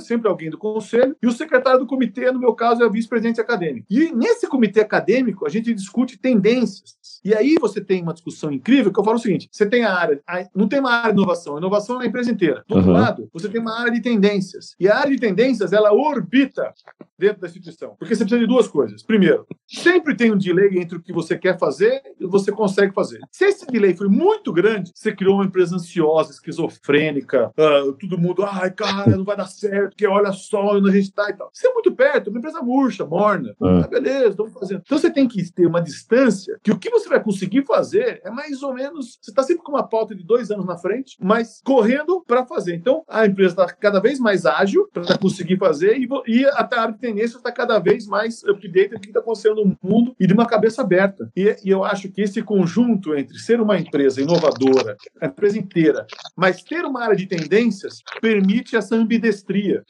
sempre 0.00 0.28
alguém 0.28 0.50
do 0.50 0.58
conselho, 0.58 1.16
e 1.22 1.26
o 1.26 1.32
secretário 1.32 1.80
do 1.80 1.86
comitê, 1.86 2.30
no 2.30 2.40
meu 2.40 2.54
caso, 2.54 2.82
é 2.82 2.86
o 2.86 2.90
vice-presidente 2.90 3.40
acadêmico. 3.40 3.86
E 3.90 4.12
nesse 4.12 4.46
comitê 4.48 4.80
acadêmico, 4.80 5.46
a 5.46 5.48
gente 5.48 5.72
discute 5.74 6.18
tendências. 6.18 6.98
E 7.24 7.34
aí 7.34 7.56
você 7.60 7.80
tem 7.80 8.02
uma 8.02 8.12
discussão 8.12 8.50
incrível 8.50 8.92
que 8.92 8.98
eu 8.98 9.04
falo 9.04 9.16
o 9.16 9.20
seguinte: 9.20 9.48
você 9.50 9.66
tem 9.66 9.84
a 9.84 9.94
área, 9.94 10.22
não 10.54 10.68
tem 10.68 10.80
uma 10.80 10.92
área 10.92 11.12
de 11.12 11.18
inovação, 11.18 11.58
inovação 11.58 11.98
na 11.98 12.06
empresa 12.06 12.30
inteira. 12.30 12.64
Do 12.66 12.76
outro 12.76 12.90
uhum. 12.90 12.96
lado, 12.96 13.28
você 13.32 13.48
tem 13.48 13.60
uma 13.60 13.78
área 13.78 13.92
de 13.92 14.00
tendências. 14.00 14.74
E 14.78 14.88
a 14.88 14.96
área 14.96 15.10
de 15.10 15.18
tendências, 15.18 15.72
ela 15.72 15.92
orbita 15.92 16.72
dentro 17.18 17.40
da 17.40 17.46
instituição. 17.46 17.94
Porque 17.98 18.14
você 18.16 18.24
precisa 18.24 18.40
de 18.40 18.46
duas 18.46 18.66
coisas. 18.66 19.02
Primeiro, 19.02 19.46
sempre 19.66 20.16
tem 20.16 20.32
um 20.32 20.38
delay 20.38 20.78
entre 20.78 20.96
o 20.96 21.02
que 21.02 21.12
você 21.12 21.36
quer 21.36 21.58
fazer 21.58 22.00
e 22.18 22.26
você 22.26 22.50
consegue 22.50 22.94
fazer. 22.94 23.20
Se 23.30 23.44
esse 23.44 23.66
delay 23.66 23.94
foi 23.94 24.08
muito 24.08 24.52
grande, 24.52 24.90
você 24.94 25.14
criou 25.14 25.34
uma 25.34 25.44
empresa 25.44 25.76
ansiosa, 25.76 26.32
esquizofrênica, 26.32 27.52
uh, 27.58 27.92
todo 27.92 28.18
mundo, 28.18 28.42
ai, 28.44 28.70
cara, 28.70 29.14
não 29.14 29.24
vai 29.24 29.36
dar 29.40 29.46
certo, 29.48 29.90
porque 29.90 30.06
olha 30.06 30.32
só 30.32 30.76
onde 30.76 30.90
a 30.90 30.92
gente 30.92 31.04
está 31.04 31.28
e 31.30 31.34
tal. 31.34 31.50
Você 31.52 31.66
é 31.66 31.72
muito 31.72 31.92
perto, 31.92 32.30
uma 32.30 32.38
empresa 32.38 32.62
murcha, 32.62 33.04
morna. 33.04 33.54
Uhum. 33.60 33.80
Ah, 33.80 33.88
beleza, 33.88 34.28
estamos 34.28 34.52
fazendo. 34.52 34.82
Então 34.84 34.98
você 34.98 35.10
tem 35.10 35.26
que 35.26 35.50
ter 35.52 35.66
uma 35.66 35.80
distância 35.80 36.58
que 36.62 36.70
o 36.70 36.78
que 36.78 36.90
você 36.90 37.08
vai 37.08 37.22
conseguir 37.22 37.64
fazer 37.64 38.20
é 38.24 38.30
mais 38.30 38.62
ou 38.62 38.74
menos. 38.74 39.18
Você 39.20 39.30
está 39.30 39.42
sempre 39.42 39.62
com 39.62 39.72
uma 39.72 39.86
pauta 39.86 40.14
de 40.14 40.24
dois 40.24 40.50
anos 40.50 40.66
na 40.66 40.76
frente, 40.76 41.16
mas 41.20 41.60
correndo 41.64 42.22
para 42.26 42.46
fazer. 42.46 42.74
Então 42.74 43.02
a 43.08 43.26
empresa 43.26 43.52
está 43.52 43.66
cada 43.66 44.00
vez 44.00 44.18
mais 44.18 44.46
ágil 44.46 44.88
para 44.92 45.18
conseguir 45.18 45.56
fazer 45.56 45.98
e, 45.98 46.08
e 46.26 46.44
a 46.46 46.68
área 46.80 46.92
de 46.92 46.98
tendência 46.98 47.36
está 47.36 47.52
cada 47.52 47.78
vez 47.78 48.06
mais 48.06 48.42
update 48.44 48.94
do 48.94 49.00
que 49.00 49.08
está 49.08 49.20
acontecendo 49.20 49.64
no 49.64 49.78
mundo 49.82 50.14
e 50.18 50.26
de 50.26 50.32
uma 50.32 50.46
cabeça 50.46 50.82
aberta. 50.82 51.30
E, 51.36 51.56
e, 51.64 51.70
eu 51.70 51.84
acho 51.84 52.10
que 52.10 52.22
esse 52.22 52.42
conjunto 52.42 53.14
entre 53.14 53.38
ser 53.38 53.60
uma 53.60 53.78
empresa 53.78 54.20
inovadora, 54.20 54.96
a 55.20 55.26
empresa 55.26 55.58
inteira, 55.58 56.06
mas 56.36 56.62
ter 56.62 56.84
uma 56.84 57.02
área 57.02 57.16
de 57.16 57.26
tendências, 57.26 58.02
permite 58.20 58.76
essa 58.76 58.96
ambidestria. 59.30 59.84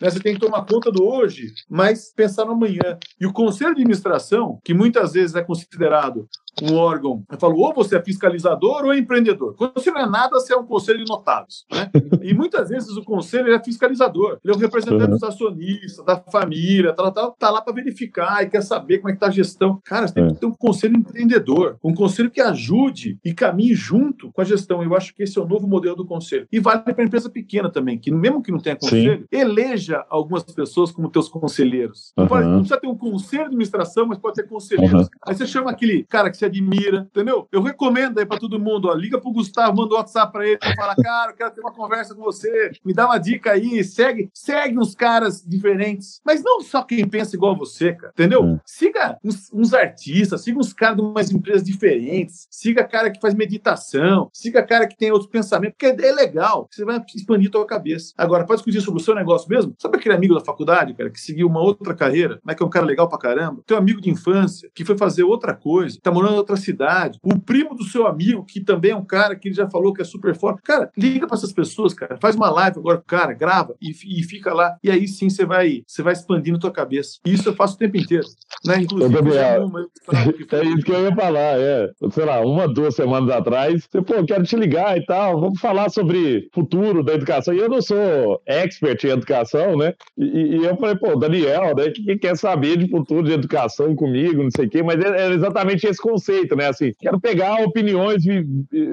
Né? 0.00 0.10
Você 0.10 0.20
tem 0.20 0.34
que 0.34 0.40
tomar 0.40 0.64
conta 0.64 0.90
do 0.90 1.04
hoje, 1.04 1.52
mas 1.68 2.12
pensar 2.12 2.44
no 2.44 2.52
amanhã. 2.52 2.98
E 3.20 3.26
o 3.26 3.32
conselho 3.32 3.74
de 3.74 3.82
administração, 3.82 4.60
que 4.64 4.74
muitas 4.74 5.12
vezes 5.12 5.36
é 5.36 5.42
considerado 5.42 6.28
um 6.62 6.74
órgão, 6.74 7.22
eu 7.30 7.38
falo, 7.38 7.58
ou 7.58 7.74
você 7.74 7.96
é 7.96 8.02
fiscalizador 8.02 8.84
ou 8.84 8.92
é 8.92 8.98
empreendedor. 8.98 9.54
Quando 9.56 9.74
você 9.74 9.90
não 9.90 10.00
é 10.00 10.06
nada, 10.06 10.30
você 10.30 10.52
é 10.52 10.56
um 10.56 10.64
conselho 10.64 11.04
de 11.04 11.10
notáveis. 11.10 11.64
Né? 11.70 11.90
E 12.22 12.34
muitas 12.34 12.68
vezes 12.68 12.96
o 12.96 13.04
conselho 13.04 13.52
é 13.52 13.62
fiscalizador. 13.62 14.38
Ele 14.44 14.52
é 14.52 14.56
o 14.56 14.58
representante 14.58 15.04
uhum. 15.04 15.10
dos 15.10 15.22
acionistas, 15.22 16.04
da 16.04 16.16
família, 16.16 16.92
tal, 16.92 17.12
tal, 17.12 17.32
tá 17.32 17.50
lá 17.50 17.60
para 17.60 17.74
verificar 17.74 18.42
e 18.42 18.50
quer 18.50 18.62
saber 18.62 18.98
como 18.98 19.10
é 19.10 19.12
que 19.12 19.16
está 19.16 19.28
a 19.28 19.30
gestão. 19.30 19.80
Cara, 19.84 20.08
você 20.08 20.14
tem 20.14 20.24
é. 20.24 20.28
que 20.28 20.34
ter 20.34 20.46
um 20.46 20.54
conselho 20.54 20.96
empreendedor, 20.96 21.78
um 21.82 21.94
conselho 21.94 22.30
que 22.30 22.40
ajude 22.40 23.18
e 23.24 23.32
caminhe 23.32 23.74
junto 23.74 24.32
com 24.32 24.40
a 24.40 24.44
gestão. 24.44 24.82
Eu 24.82 24.96
acho 24.96 25.14
que 25.14 25.22
esse 25.22 25.38
é 25.38 25.42
o 25.42 25.46
novo 25.46 25.66
modelo 25.66 25.96
do 25.96 26.06
conselho. 26.06 26.46
E 26.50 26.58
vale 26.58 26.82
para 26.82 27.02
a 27.02 27.04
empresa 27.04 27.30
pequena 27.30 27.70
também, 27.70 27.98
que 27.98 28.10
mesmo 28.10 28.42
que 28.42 28.50
não 28.50 28.58
tenha 28.58 28.76
conselho, 28.76 29.20
Sim. 29.20 29.26
eleja 29.30 30.04
algumas 30.08 30.42
pessoas 30.42 30.90
como 30.90 31.10
teus 31.10 31.28
conselheiros. 31.28 32.12
Uhum. 32.16 32.24
Não, 32.24 32.28
pode, 32.28 32.46
não, 32.46 32.58
precisa 32.58 32.80
ter 32.80 32.86
um 32.86 32.96
conselho 32.96 33.42
de 33.42 33.48
administração, 33.48 34.06
mas 34.06 34.18
pode 34.18 34.34
ter 34.36 34.48
conselheiros. 34.48 35.02
Uhum. 35.02 35.08
Aí 35.26 35.34
você 35.34 35.46
chama 35.46 35.70
aquele 35.70 36.04
cara 36.04 36.30
que 36.30 36.36
você 36.36 36.47
admira, 36.48 37.06
entendeu? 37.10 37.48
Eu 37.52 37.62
recomendo 37.62 38.18
aí 38.18 38.26
para 38.26 38.38
todo 38.38 38.58
mundo, 38.58 38.88
ó, 38.88 38.94
liga 38.94 39.20
pro 39.20 39.32
Gustavo, 39.32 39.76
manda 39.76 39.94
um 39.94 39.98
WhatsApp 39.98 40.32
para 40.32 40.46
ele, 40.46 40.58
fala, 40.76 40.94
cara, 40.96 41.32
eu 41.32 41.36
quero 41.36 41.50
ter 41.52 41.60
uma 41.60 41.72
conversa 41.72 42.14
com 42.14 42.22
você, 42.22 42.72
me 42.84 42.92
dá 42.92 43.06
uma 43.06 43.18
dica 43.18 43.52
aí, 43.52 43.82
segue, 43.84 44.30
segue 44.34 44.78
uns 44.78 44.94
caras 44.94 45.42
diferentes, 45.46 46.20
mas 46.24 46.42
não 46.42 46.60
só 46.60 46.82
quem 46.82 47.06
pensa 47.08 47.36
igual 47.36 47.54
a 47.54 47.58
você, 47.58 47.92
cara, 47.92 48.12
entendeu? 48.12 48.42
Hum. 48.42 48.58
Siga 48.64 49.18
uns, 49.24 49.52
uns, 49.52 49.74
artistas, 49.74 50.42
siga 50.42 50.58
uns 50.58 50.72
caras 50.72 50.96
de 50.96 51.02
umas 51.02 51.30
empresas 51.30 51.62
diferentes, 51.62 52.48
siga 52.50 52.84
cara 52.84 53.10
que 53.10 53.20
faz 53.20 53.34
meditação, 53.34 54.28
siga 54.32 54.62
cara 54.62 54.86
que 54.86 54.96
tem 54.96 55.10
outros 55.12 55.30
pensamentos, 55.30 55.76
porque 55.78 56.02
é 56.04 56.12
legal, 56.12 56.68
você 56.70 56.84
vai 56.84 57.02
expandir 57.14 57.50
tua 57.50 57.66
cabeça. 57.66 58.12
Agora, 58.16 58.44
para 58.44 58.56
discutir 58.56 58.80
sobre 58.80 59.00
o 59.00 59.04
seu 59.04 59.14
negócio 59.14 59.48
mesmo, 59.48 59.74
sabe 59.78 59.98
aquele 59.98 60.14
amigo 60.14 60.34
da 60.34 60.40
faculdade, 60.40 60.94
cara, 60.94 61.10
que 61.10 61.20
seguiu 61.20 61.46
uma 61.46 61.60
outra 61.60 61.94
carreira, 61.94 62.38
mas 62.42 62.56
que 62.56 62.62
é 62.62 62.66
um 62.66 62.70
cara 62.70 62.86
legal 62.86 63.08
pra 63.08 63.18
caramba? 63.18 63.62
Teu 63.66 63.76
amigo 63.76 64.00
de 64.00 64.10
infância, 64.10 64.70
que 64.74 64.84
foi 64.84 64.96
fazer 64.96 65.22
outra 65.22 65.54
coisa, 65.54 65.98
tá 66.02 66.10
morando 66.10 66.27
morando 66.28 66.34
em 66.34 66.38
outra 66.38 66.56
cidade, 66.56 67.18
o 67.22 67.38
primo 67.38 67.74
do 67.74 67.84
seu 67.84 68.06
amigo, 68.06 68.44
que 68.44 68.60
também 68.60 68.92
é 68.92 68.96
um 68.96 69.04
cara 69.04 69.34
que 69.34 69.48
ele 69.48 69.54
já 69.54 69.68
falou 69.68 69.92
que 69.92 70.02
é 70.02 70.04
super 70.04 70.34
forte. 70.34 70.62
Cara, 70.62 70.90
liga 70.96 71.26
para 71.26 71.36
essas 71.36 71.52
pessoas, 71.52 71.94
cara. 71.94 72.18
Faz 72.20 72.36
uma 72.36 72.50
live 72.50 72.78
agora 72.78 72.98
com 72.98 73.04
o 73.04 73.06
cara, 73.06 73.32
grava 73.32 73.74
e, 73.80 73.90
e 73.90 74.22
fica 74.22 74.52
lá. 74.52 74.76
E 74.82 74.90
aí 74.90 75.08
sim 75.08 75.30
você 75.30 75.44
vai, 75.44 75.82
você 75.86 76.02
vai 76.02 76.12
expandindo 76.12 76.58
a 76.58 76.60
tua 76.60 76.70
cabeça. 76.70 77.18
E 77.26 77.32
isso 77.32 77.48
eu 77.48 77.54
faço 77.54 77.74
o 77.74 77.78
tempo 77.78 77.96
inteiro. 77.96 78.26
Né? 78.64 78.82
Inclusive, 78.82 79.18
uma, 79.18 79.80
é 80.52 80.64
isso 80.64 80.84
que 80.84 80.92
eu 80.92 81.04
ia 81.04 81.14
falar, 81.14 81.58
é. 81.58 81.90
Sei 82.10 82.24
lá, 82.24 82.40
uma, 82.40 82.68
duas 82.68 82.94
semanas 82.94 83.30
atrás, 83.30 83.86
você, 83.90 84.02
pô, 84.02 84.24
quero 84.24 84.44
te 84.44 84.56
ligar 84.56 84.96
e 84.96 85.04
tal, 85.04 85.40
vamos 85.40 85.60
falar 85.60 85.88
sobre 85.90 86.48
futuro 86.52 87.02
da 87.02 87.14
educação. 87.14 87.54
E 87.54 87.58
eu 87.58 87.68
não 87.68 87.80
sou 87.80 88.40
expert 88.46 89.02
em 89.04 89.10
educação, 89.10 89.76
né? 89.76 89.94
E, 90.16 90.56
e 90.56 90.64
eu 90.64 90.76
falei, 90.76 90.96
pô, 90.96 91.16
Daniel, 91.16 91.74
né, 91.74 91.90
que, 91.90 92.02
que 92.02 92.18
quer 92.18 92.36
saber 92.36 92.76
de 92.76 92.88
futuro 92.88 93.22
de 93.22 93.32
educação 93.32 93.94
comigo, 93.94 94.42
não 94.42 94.50
sei 94.50 94.66
o 94.66 94.70
quê, 94.70 94.82
mas 94.82 94.98
é, 95.00 95.28
é 95.28 95.30
exatamente 95.30 95.86
esse 95.86 96.00
conceito, 96.00 96.17
né? 96.56 96.68
Assim, 96.68 96.92
quero 96.98 97.20
pegar 97.20 97.62
opiniões, 97.62 98.24
vi, 98.24 98.44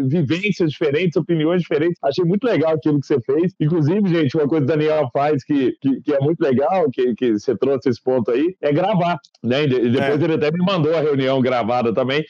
vivências 0.08 0.72
diferentes, 0.72 1.16
opiniões 1.16 1.62
diferentes. 1.62 1.98
Achei 2.04 2.24
muito 2.24 2.44
legal 2.44 2.74
aquilo 2.74 3.00
que 3.00 3.08
você 3.08 3.20
fez. 3.22 3.54
Inclusive, 3.60 4.08
gente, 4.10 4.36
uma 4.36 4.48
coisa 4.48 4.66
que 4.66 4.72
o 4.72 4.76
Daniel 4.76 5.10
faz 5.14 5.44
que, 5.44 5.76
que, 5.82 6.02
que 6.02 6.14
é 6.14 6.20
muito 6.20 6.42
legal, 6.42 6.90
que, 6.92 7.14
que 7.16 7.34
você 7.34 7.56
trouxe 7.56 7.90
esse 7.90 8.02
ponto 8.02 8.32
aí, 8.32 8.56
é 8.62 8.72
gravar, 8.72 9.20
né? 9.44 9.64
E 9.64 9.68
depois 9.68 10.22
é. 10.22 10.24
ele 10.24 10.34
até 10.34 10.52
me 10.52 10.64
mandou 10.64 10.96
a 10.96 11.02
reunião 11.02 11.42
gravada 11.42 11.94
também, 11.94 12.24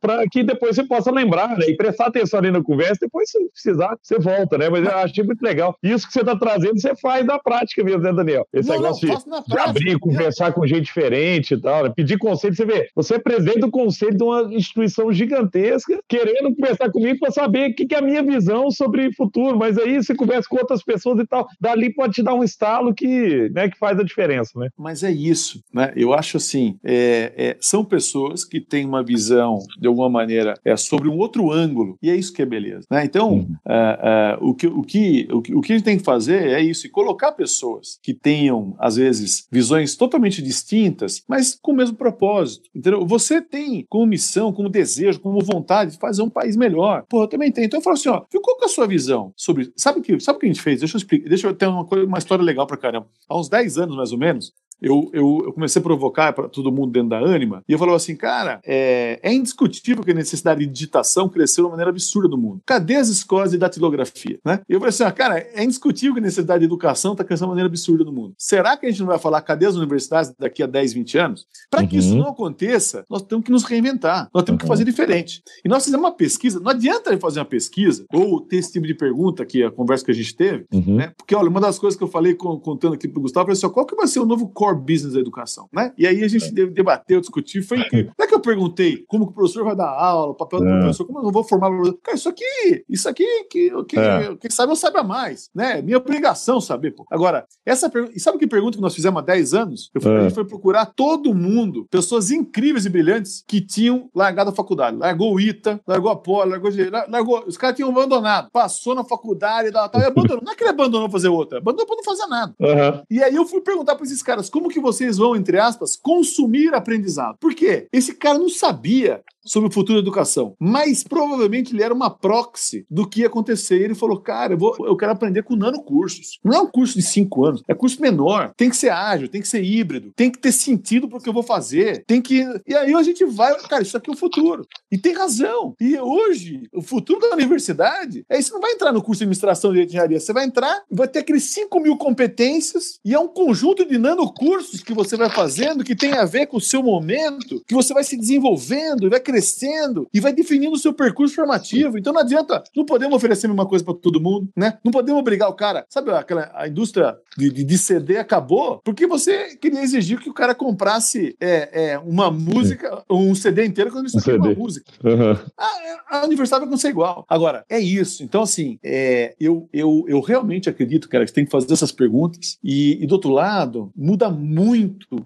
para 0.00 0.24
que 0.30 0.42
depois 0.42 0.76
você 0.76 0.84
possa 0.84 1.10
lembrar, 1.10 1.56
né? 1.56 1.66
E 1.68 1.76
prestar 1.76 2.06
atenção 2.06 2.40
ali 2.40 2.50
na 2.50 2.62
conversa, 2.62 2.98
depois, 3.00 3.30
se 3.30 3.38
precisar, 3.50 3.96
você 4.02 4.18
volta, 4.18 4.58
né? 4.58 4.68
Mas 4.68 4.84
eu 4.84 4.96
achei 4.96 5.24
muito 5.24 5.42
legal. 5.42 5.76
Isso 5.82 6.06
que 6.06 6.12
você 6.12 6.20
está 6.20 6.36
trazendo, 6.36 6.80
você 6.80 6.94
faz 6.96 7.24
na 7.24 7.38
prática 7.38 7.82
mesmo, 7.82 8.02
né, 8.02 8.12
Daniel? 8.12 8.46
Esse 8.52 8.68
não, 8.68 8.76
negócio 8.76 9.08
não, 9.08 9.40
de, 9.42 9.46
de, 9.46 9.58
abrir, 9.58 9.98
conversar 9.98 10.52
com 10.52 10.66
gente 10.66 10.84
diferente 10.84 11.54
e 11.54 11.60
tal, 11.60 11.84
né? 11.84 11.92
pedir 11.94 12.18
conselho. 12.18 12.54
Você 12.54 12.64
vê, 12.64 12.88
você 12.94 13.14
é 13.14 13.18
presidente 13.18 13.60
do 13.60 13.70
conselho 13.70 14.16
de 14.16 14.22
uma 14.22 14.39
instituição 14.52 15.12
gigantesca, 15.12 16.00
querendo 16.08 16.54
conversar 16.54 16.90
comigo 16.90 17.18
para 17.18 17.30
saber 17.30 17.70
o 17.70 17.74
que, 17.74 17.86
que, 17.86 17.94
é 17.94 17.98
a 17.98 18.02
minha 18.02 18.22
visão 18.22 18.70
sobre 18.70 19.12
futuro. 19.14 19.58
Mas 19.58 19.78
aí 19.78 19.96
você 19.96 20.14
conversa 20.14 20.48
com 20.48 20.56
outras 20.56 20.82
pessoas 20.82 21.20
e 21.20 21.26
tal, 21.26 21.46
dali 21.60 21.92
pode 21.92 22.14
te 22.14 22.22
dar 22.22 22.34
um 22.34 22.44
estalo 22.44 22.94
que, 22.94 23.50
né, 23.50 23.68
que 23.68 23.78
faz 23.78 23.98
a 23.98 24.04
diferença, 24.04 24.58
né? 24.58 24.68
Mas 24.78 25.02
é 25.02 25.10
isso, 25.10 25.62
né? 25.72 25.92
Eu 25.96 26.12
acho 26.12 26.36
assim, 26.36 26.78
é, 26.84 27.32
é, 27.36 27.56
são 27.60 27.84
pessoas 27.84 28.44
que 28.44 28.60
têm 28.60 28.84
uma 28.84 29.02
visão, 29.02 29.58
de 29.78 29.86
alguma 29.86 30.08
maneira, 30.08 30.54
é, 30.64 30.76
sobre 30.76 31.08
um 31.08 31.18
outro 31.18 31.50
ângulo, 31.50 31.98
e 32.02 32.10
é 32.10 32.16
isso 32.16 32.32
que 32.32 32.42
é 32.42 32.46
beleza. 32.46 32.86
Né? 32.90 33.04
Então, 33.04 33.32
uhum. 33.32 33.56
uh, 33.66 34.44
uh, 34.44 34.48
o, 34.50 34.54
que, 34.54 34.66
o, 34.66 34.82
que, 34.82 35.28
o, 35.30 35.42
que, 35.42 35.54
o 35.54 35.60
que 35.60 35.72
a 35.72 35.76
gente 35.76 35.84
tem 35.84 35.98
que 35.98 36.04
fazer 36.04 36.48
é 36.48 36.60
isso, 36.60 36.86
e 36.86 36.90
colocar 36.90 37.32
pessoas 37.32 37.98
que 38.02 38.14
tenham, 38.14 38.74
às 38.78 38.96
vezes, 38.96 39.46
visões 39.50 39.96
totalmente 39.96 40.42
distintas, 40.42 41.22
mas 41.28 41.58
com 41.60 41.72
o 41.72 41.76
mesmo 41.76 41.96
propósito. 41.96 42.68
Entendeu? 42.74 43.06
Você 43.06 43.40
tem 43.40 43.84
como 43.88 44.06
missão, 44.06 44.29
como 44.52 44.68
desejo, 44.68 45.20
como 45.20 45.40
vontade 45.40 45.92
de 45.92 45.98
fazer 45.98 46.22
um 46.22 46.30
país 46.30 46.56
melhor. 46.56 47.04
Pô, 47.08 47.24
eu 47.24 47.28
também 47.28 47.50
tenho. 47.50 47.66
Então 47.66 47.78
eu 47.78 47.84
falo 47.84 47.94
assim, 47.94 48.08
ó, 48.08 48.20
que 48.20 48.36
é 48.36 48.64
a 48.64 48.68
sua 48.68 48.86
visão 48.86 49.32
sobre. 49.36 49.72
Sabe 49.76 50.00
o 50.00 50.02
que, 50.02 50.20
sabe 50.20 50.38
que 50.38 50.46
a 50.46 50.48
gente 50.48 50.62
fez? 50.62 50.80
Deixa 50.80 50.96
eu 50.96 50.98
explicar, 50.98 51.28
deixa 51.28 51.46
eu 51.46 51.54
ter 51.54 51.66
uma, 51.66 51.84
coisa, 51.84 52.06
uma 52.06 52.18
história 52.18 52.44
legal 52.44 52.66
pra 52.66 52.76
caramba. 52.76 53.06
Há 53.28 53.38
uns 53.38 53.48
10 53.48 53.78
anos, 53.78 53.96
mais 53.96 54.12
ou 54.12 54.18
menos, 54.18 54.52
eu, 54.80 55.10
eu, 55.12 55.42
eu, 55.46 55.52
comecei 55.52 55.80
a 55.80 55.82
provocar 55.82 56.32
para 56.32 56.48
todo 56.48 56.72
mundo 56.72 56.92
dentro 56.92 57.10
da 57.10 57.18
Anima, 57.18 57.62
e 57.68 57.72
eu 57.72 57.78
falava 57.78 57.96
assim, 57.96 58.16
cara, 58.16 58.60
é, 58.64 59.18
é, 59.22 59.32
indiscutível 59.32 60.02
que 60.02 60.10
a 60.10 60.14
necessidade 60.14 60.60
de 60.60 60.66
digitação 60.66 61.28
cresceu 61.28 61.64
de 61.64 61.66
uma 61.66 61.70
maneira 61.70 61.90
absurda 61.90 62.28
no 62.28 62.36
mundo. 62.36 62.60
Cadê 62.64 62.96
as 62.96 63.08
escolas 63.08 63.50
de 63.50 63.58
datilografia? 63.58 64.38
Né? 64.44 64.60
E 64.68 64.72
eu 64.72 64.80
falei 64.80 64.90
assim, 64.90 65.04
ah, 65.04 65.12
cara, 65.12 65.38
é 65.38 65.62
indiscutível 65.62 66.14
que 66.14 66.20
a 66.20 66.22
necessidade 66.22 66.60
de 66.60 66.66
educação 66.66 67.12
está 67.12 67.24
crescendo 67.24 67.40
de 67.40 67.44
uma 67.44 67.50
maneira 67.50 67.68
absurda 67.68 68.04
no 68.04 68.12
mundo. 68.12 68.34
Será 68.38 68.76
que 68.76 68.86
a 68.86 68.90
gente 68.90 69.00
não 69.00 69.06
vai 69.06 69.18
falar 69.18 69.40
cadê 69.42 69.66
as 69.66 69.76
universidades 69.76 70.32
daqui 70.38 70.62
a 70.62 70.66
10, 70.66 70.92
20 70.92 71.18
anos? 71.18 71.46
Para 71.70 71.86
que 71.86 71.96
uhum. 71.96 72.00
isso 72.00 72.16
não 72.16 72.28
aconteça, 72.28 73.04
nós 73.08 73.22
temos 73.22 73.44
que 73.44 73.50
nos 73.50 73.64
reinventar, 73.64 74.28
nós 74.32 74.42
temos 74.44 74.56
uhum. 74.56 74.58
que 74.58 74.66
fazer 74.66 74.84
diferente. 74.84 75.42
E 75.64 75.68
nós 75.68 75.84
fizemos 75.84 76.04
uma 76.04 76.12
pesquisa, 76.12 76.60
não 76.60 76.70
adianta 76.70 77.16
fazer 77.18 77.40
uma 77.40 77.44
pesquisa 77.44 78.04
ou 78.12 78.40
ter 78.40 78.56
esse 78.56 78.72
tipo 78.72 78.86
de 78.86 78.94
pergunta 78.94 79.44
que 79.44 79.62
a 79.62 79.70
conversa 79.70 80.04
que 80.04 80.10
a 80.10 80.14
gente 80.14 80.34
teve, 80.34 80.66
uhum. 80.72 80.96
né? 80.96 81.12
Porque, 81.16 81.34
olha, 81.34 81.48
uma 81.48 81.60
das 81.60 81.78
coisas 81.78 81.96
que 81.96 82.04
eu 82.04 82.08
falei 82.08 82.34
contando 82.34 82.94
aqui 82.94 83.08
para 83.08 83.18
o 83.18 83.22
Gustavo, 83.22 83.42
eu 83.42 83.46
falei 83.46 83.58
assim, 83.58 83.74
qual 83.74 83.86
que 83.86 83.94
vai 83.94 84.06
ser 84.06 84.20
o 84.20 84.26
novo 84.26 84.48
core 84.48 84.69
core 84.70 84.78
business 84.78 85.14
da 85.14 85.20
educação, 85.20 85.68
né? 85.72 85.92
E 85.96 86.06
aí 86.06 86.22
a 86.22 86.28
gente 86.28 86.46
é. 86.46 86.66
debateu, 86.66 87.20
discutiu, 87.20 87.62
foi 87.62 87.78
incrível. 87.78 88.12
Não 88.18 88.24
é 88.24 88.28
que 88.28 88.34
eu 88.34 88.40
perguntei 88.40 89.04
como 89.08 89.26
que 89.26 89.32
o 89.32 89.34
professor 89.34 89.64
vai 89.64 89.76
dar 89.76 89.88
aula, 89.88 90.32
o 90.32 90.34
papel 90.34 90.60
do 90.60 90.68
é. 90.68 90.80
professor, 90.80 91.06
como 91.06 91.18
eu 91.18 91.24
não 91.24 91.32
vou 91.32 91.44
formar 91.44 91.68
o 91.68 91.76
professor. 91.76 91.98
Cara, 92.02 92.16
isso 92.16 92.28
aqui, 92.28 92.84
isso 92.88 93.08
aqui, 93.08 93.44
que, 93.50 93.70
que, 93.84 93.98
é. 93.98 94.36
quem 94.36 94.50
sabe 94.50 94.72
eu 94.72 94.76
saiba 94.76 95.02
mais, 95.02 95.50
né? 95.54 95.82
Minha 95.82 95.98
obrigação 95.98 96.60
saber, 96.60 96.92
pô. 96.92 97.04
Agora, 97.10 97.44
essa 97.64 97.88
pergunta, 97.88 98.16
e 98.16 98.20
sabe 98.20 98.38
que 98.38 98.46
pergunta 98.46 98.76
que 98.76 98.82
nós 98.82 98.94
fizemos 98.94 99.20
há 99.20 99.24
10 99.24 99.54
anos? 99.54 99.90
Eu 99.94 100.00
fui, 100.00 100.10
A 100.12 100.14
é. 100.14 100.22
gente 100.22 100.34
foi 100.34 100.44
procurar 100.44 100.86
todo 100.86 101.34
mundo, 101.34 101.86
pessoas 101.90 102.30
incríveis 102.30 102.86
e 102.86 102.88
brilhantes 102.88 103.44
que 103.46 103.60
tinham 103.60 104.08
largado 104.14 104.50
a 104.50 104.54
faculdade. 104.54 104.96
Largou 104.96 105.34
o 105.34 105.40
ITA, 105.40 105.80
largou 105.86 106.10
a 106.10 106.16
Poli, 106.16 106.50
largou, 106.50 106.70
largou 107.08 107.44
os 107.46 107.56
caras 107.56 107.76
tinham 107.76 107.90
abandonado, 107.90 108.50
passou 108.52 108.94
na 108.94 109.04
faculdade, 109.04 109.70
tal, 109.72 109.88
tal, 109.88 110.00
e 110.00 110.04
abandonou. 110.06 110.42
Não 110.44 110.52
é 110.52 110.56
que 110.56 110.62
ele 110.62 110.70
abandonou 110.70 111.10
fazer 111.10 111.28
outra, 111.28 111.58
abandonou 111.58 111.86
pra 111.86 111.96
não 111.96 112.04
fazer 112.04 112.26
nada. 112.26 112.54
Uhum. 112.60 113.02
E 113.10 113.22
aí 113.22 113.34
eu 113.34 113.46
fui 113.46 113.60
perguntar 113.60 113.94
para 113.94 114.04
esses 114.04 114.22
caras 114.22 114.48
como 114.48 114.59
que 114.68 114.80
vocês 114.80 115.16
vão, 115.16 115.34
entre 115.34 115.58
aspas, 115.58 115.96
consumir 115.96 116.74
aprendizado. 116.74 117.36
Por 117.40 117.54
quê? 117.54 117.86
Esse 117.92 118.14
cara 118.14 118.38
não 118.38 118.48
sabia 118.48 119.22
sobre 119.44 119.68
o 119.68 119.72
futuro 119.72 119.98
da 119.98 120.02
educação, 120.02 120.54
mas 120.58 121.02
provavelmente 121.02 121.74
ele 121.74 121.82
era 121.82 121.94
uma 121.94 122.10
proxy 122.10 122.84
do 122.90 123.08
que 123.08 123.20
ia 123.20 123.26
acontecer. 123.26 123.80
Ele 123.80 123.94
falou: 123.94 124.20
Cara, 124.20 124.54
eu, 124.54 124.58
vou, 124.58 124.76
eu 124.86 124.96
quero 124.96 125.12
aprender 125.12 125.42
com 125.42 125.56
nanocursos. 125.56 126.38
Não 126.44 126.54
é 126.54 126.60
um 126.60 126.66
curso 126.66 126.94
de 126.94 127.02
cinco 127.02 127.44
anos, 127.44 127.62
é 127.66 127.74
curso 127.74 128.00
menor. 128.00 128.52
Tem 128.56 128.70
que 128.70 128.76
ser 128.76 128.90
ágil, 128.90 129.28
tem 129.28 129.40
que 129.40 129.48
ser 129.48 129.62
híbrido, 129.62 130.12
tem 130.14 130.30
que 130.30 130.38
ter 130.38 130.52
sentido 130.52 131.08
para 131.08 131.18
o 131.18 131.20
que 131.20 131.28
eu 131.28 131.32
vou 131.32 131.42
fazer. 131.42 132.04
Tem 132.06 132.20
que. 132.20 132.46
E 132.66 132.74
aí 132.74 132.94
a 132.94 133.02
gente 133.02 133.24
vai, 133.24 133.56
cara, 133.62 133.82
isso 133.82 133.96
aqui 133.96 134.10
é 134.10 134.12
o 134.12 134.16
futuro. 134.16 134.66
E 134.90 134.98
tem 134.98 135.14
razão. 135.14 135.74
E 135.80 135.98
hoje, 135.98 136.68
o 136.72 136.82
futuro 136.82 137.20
da 137.20 137.34
universidade 137.34 138.24
é 138.28 138.38
isso. 138.38 138.52
Não 138.52 138.60
vai 138.60 138.72
entrar 138.72 138.92
no 138.92 139.02
curso 139.02 139.20
de 139.20 139.24
administração 139.24 139.72
de 139.72 139.82
engenharia. 139.82 140.20
Você 140.20 140.32
vai 140.32 140.44
entrar, 140.44 140.82
vai 140.90 141.08
ter 141.08 141.20
aqueles 141.20 141.44
5 141.44 141.80
mil 141.80 141.96
competências 141.96 142.98
e 143.04 143.14
é 143.14 143.18
um 143.18 143.28
conjunto 143.28 143.84
de 143.84 143.98
nanocursos 143.98 144.49
que 144.84 144.94
você 144.94 145.16
vai 145.16 145.30
fazendo 145.30 145.84
que 145.84 145.94
tem 145.94 146.12
a 146.12 146.24
ver 146.24 146.46
com 146.46 146.56
o 146.56 146.60
seu 146.60 146.82
momento, 146.82 147.62
que 147.66 147.74
você 147.74 147.94
vai 147.94 148.04
se 148.04 148.16
desenvolvendo 148.16 149.06
e 149.06 149.10
vai 149.10 149.20
crescendo 149.20 150.08
e 150.12 150.20
vai 150.20 150.32
definindo 150.32 150.72
o 150.72 150.78
seu 150.78 150.92
percurso 150.92 151.34
formativo. 151.34 151.98
Então 151.98 152.12
não 152.12 152.20
adianta, 152.20 152.62
não 152.74 152.84
podemos 152.84 153.16
oferecer 153.16 153.46
a 153.46 153.50
mesma 153.50 153.66
coisa 153.66 153.84
para 153.84 153.94
todo 153.94 154.20
mundo, 154.20 154.48
né? 154.56 154.78
Não 154.84 154.92
podemos 154.92 155.20
obrigar 155.20 155.48
o 155.48 155.54
cara. 155.54 155.84
Sabe 155.88 156.10
aquela 156.10 156.50
a 156.54 156.68
indústria 156.68 157.16
de, 157.36 157.50
de, 157.50 157.64
de, 157.64 157.78
CD 157.78 158.18
acabou 158.18 158.80
porque 158.84 159.06
você 159.06 159.56
queria 159.56 159.82
exigir 159.82 160.20
que 160.20 160.30
o 160.30 160.34
cara 160.34 160.54
comprasse 160.54 161.36
é, 161.40 161.92
é, 161.92 161.98
uma 161.98 162.30
música, 162.30 163.02
um 163.10 163.34
CD 163.34 163.64
inteiro 163.64 163.90
quando 163.90 164.06
ele 164.06 164.20
só 164.20 164.30
um 164.32 164.36
uma 164.36 164.54
música. 164.54 164.90
Uhum. 165.02 165.36
A, 165.56 166.18
a 166.18 166.24
universidade 166.24 166.60
vai 166.60 166.68
acontecer 166.68 166.88
igual. 166.88 167.24
Agora, 167.28 167.64
é 167.68 167.78
isso. 167.78 168.22
Então, 168.22 168.42
assim, 168.42 168.78
é, 168.82 169.34
eu, 169.40 169.68
eu, 169.72 170.04
eu 170.08 170.20
realmente 170.20 170.68
acredito, 170.68 171.08
cara, 171.08 171.24
que 171.24 171.30
você 171.30 171.34
tem 171.34 171.44
que 171.44 171.50
fazer 171.50 171.72
essas 171.72 171.92
perguntas. 171.92 172.58
E, 172.62 173.02
e 173.02 173.06
do 173.06 173.12
outro 173.12 173.30
lado, 173.30 173.90
muda 173.96 174.28
muito 174.30 174.39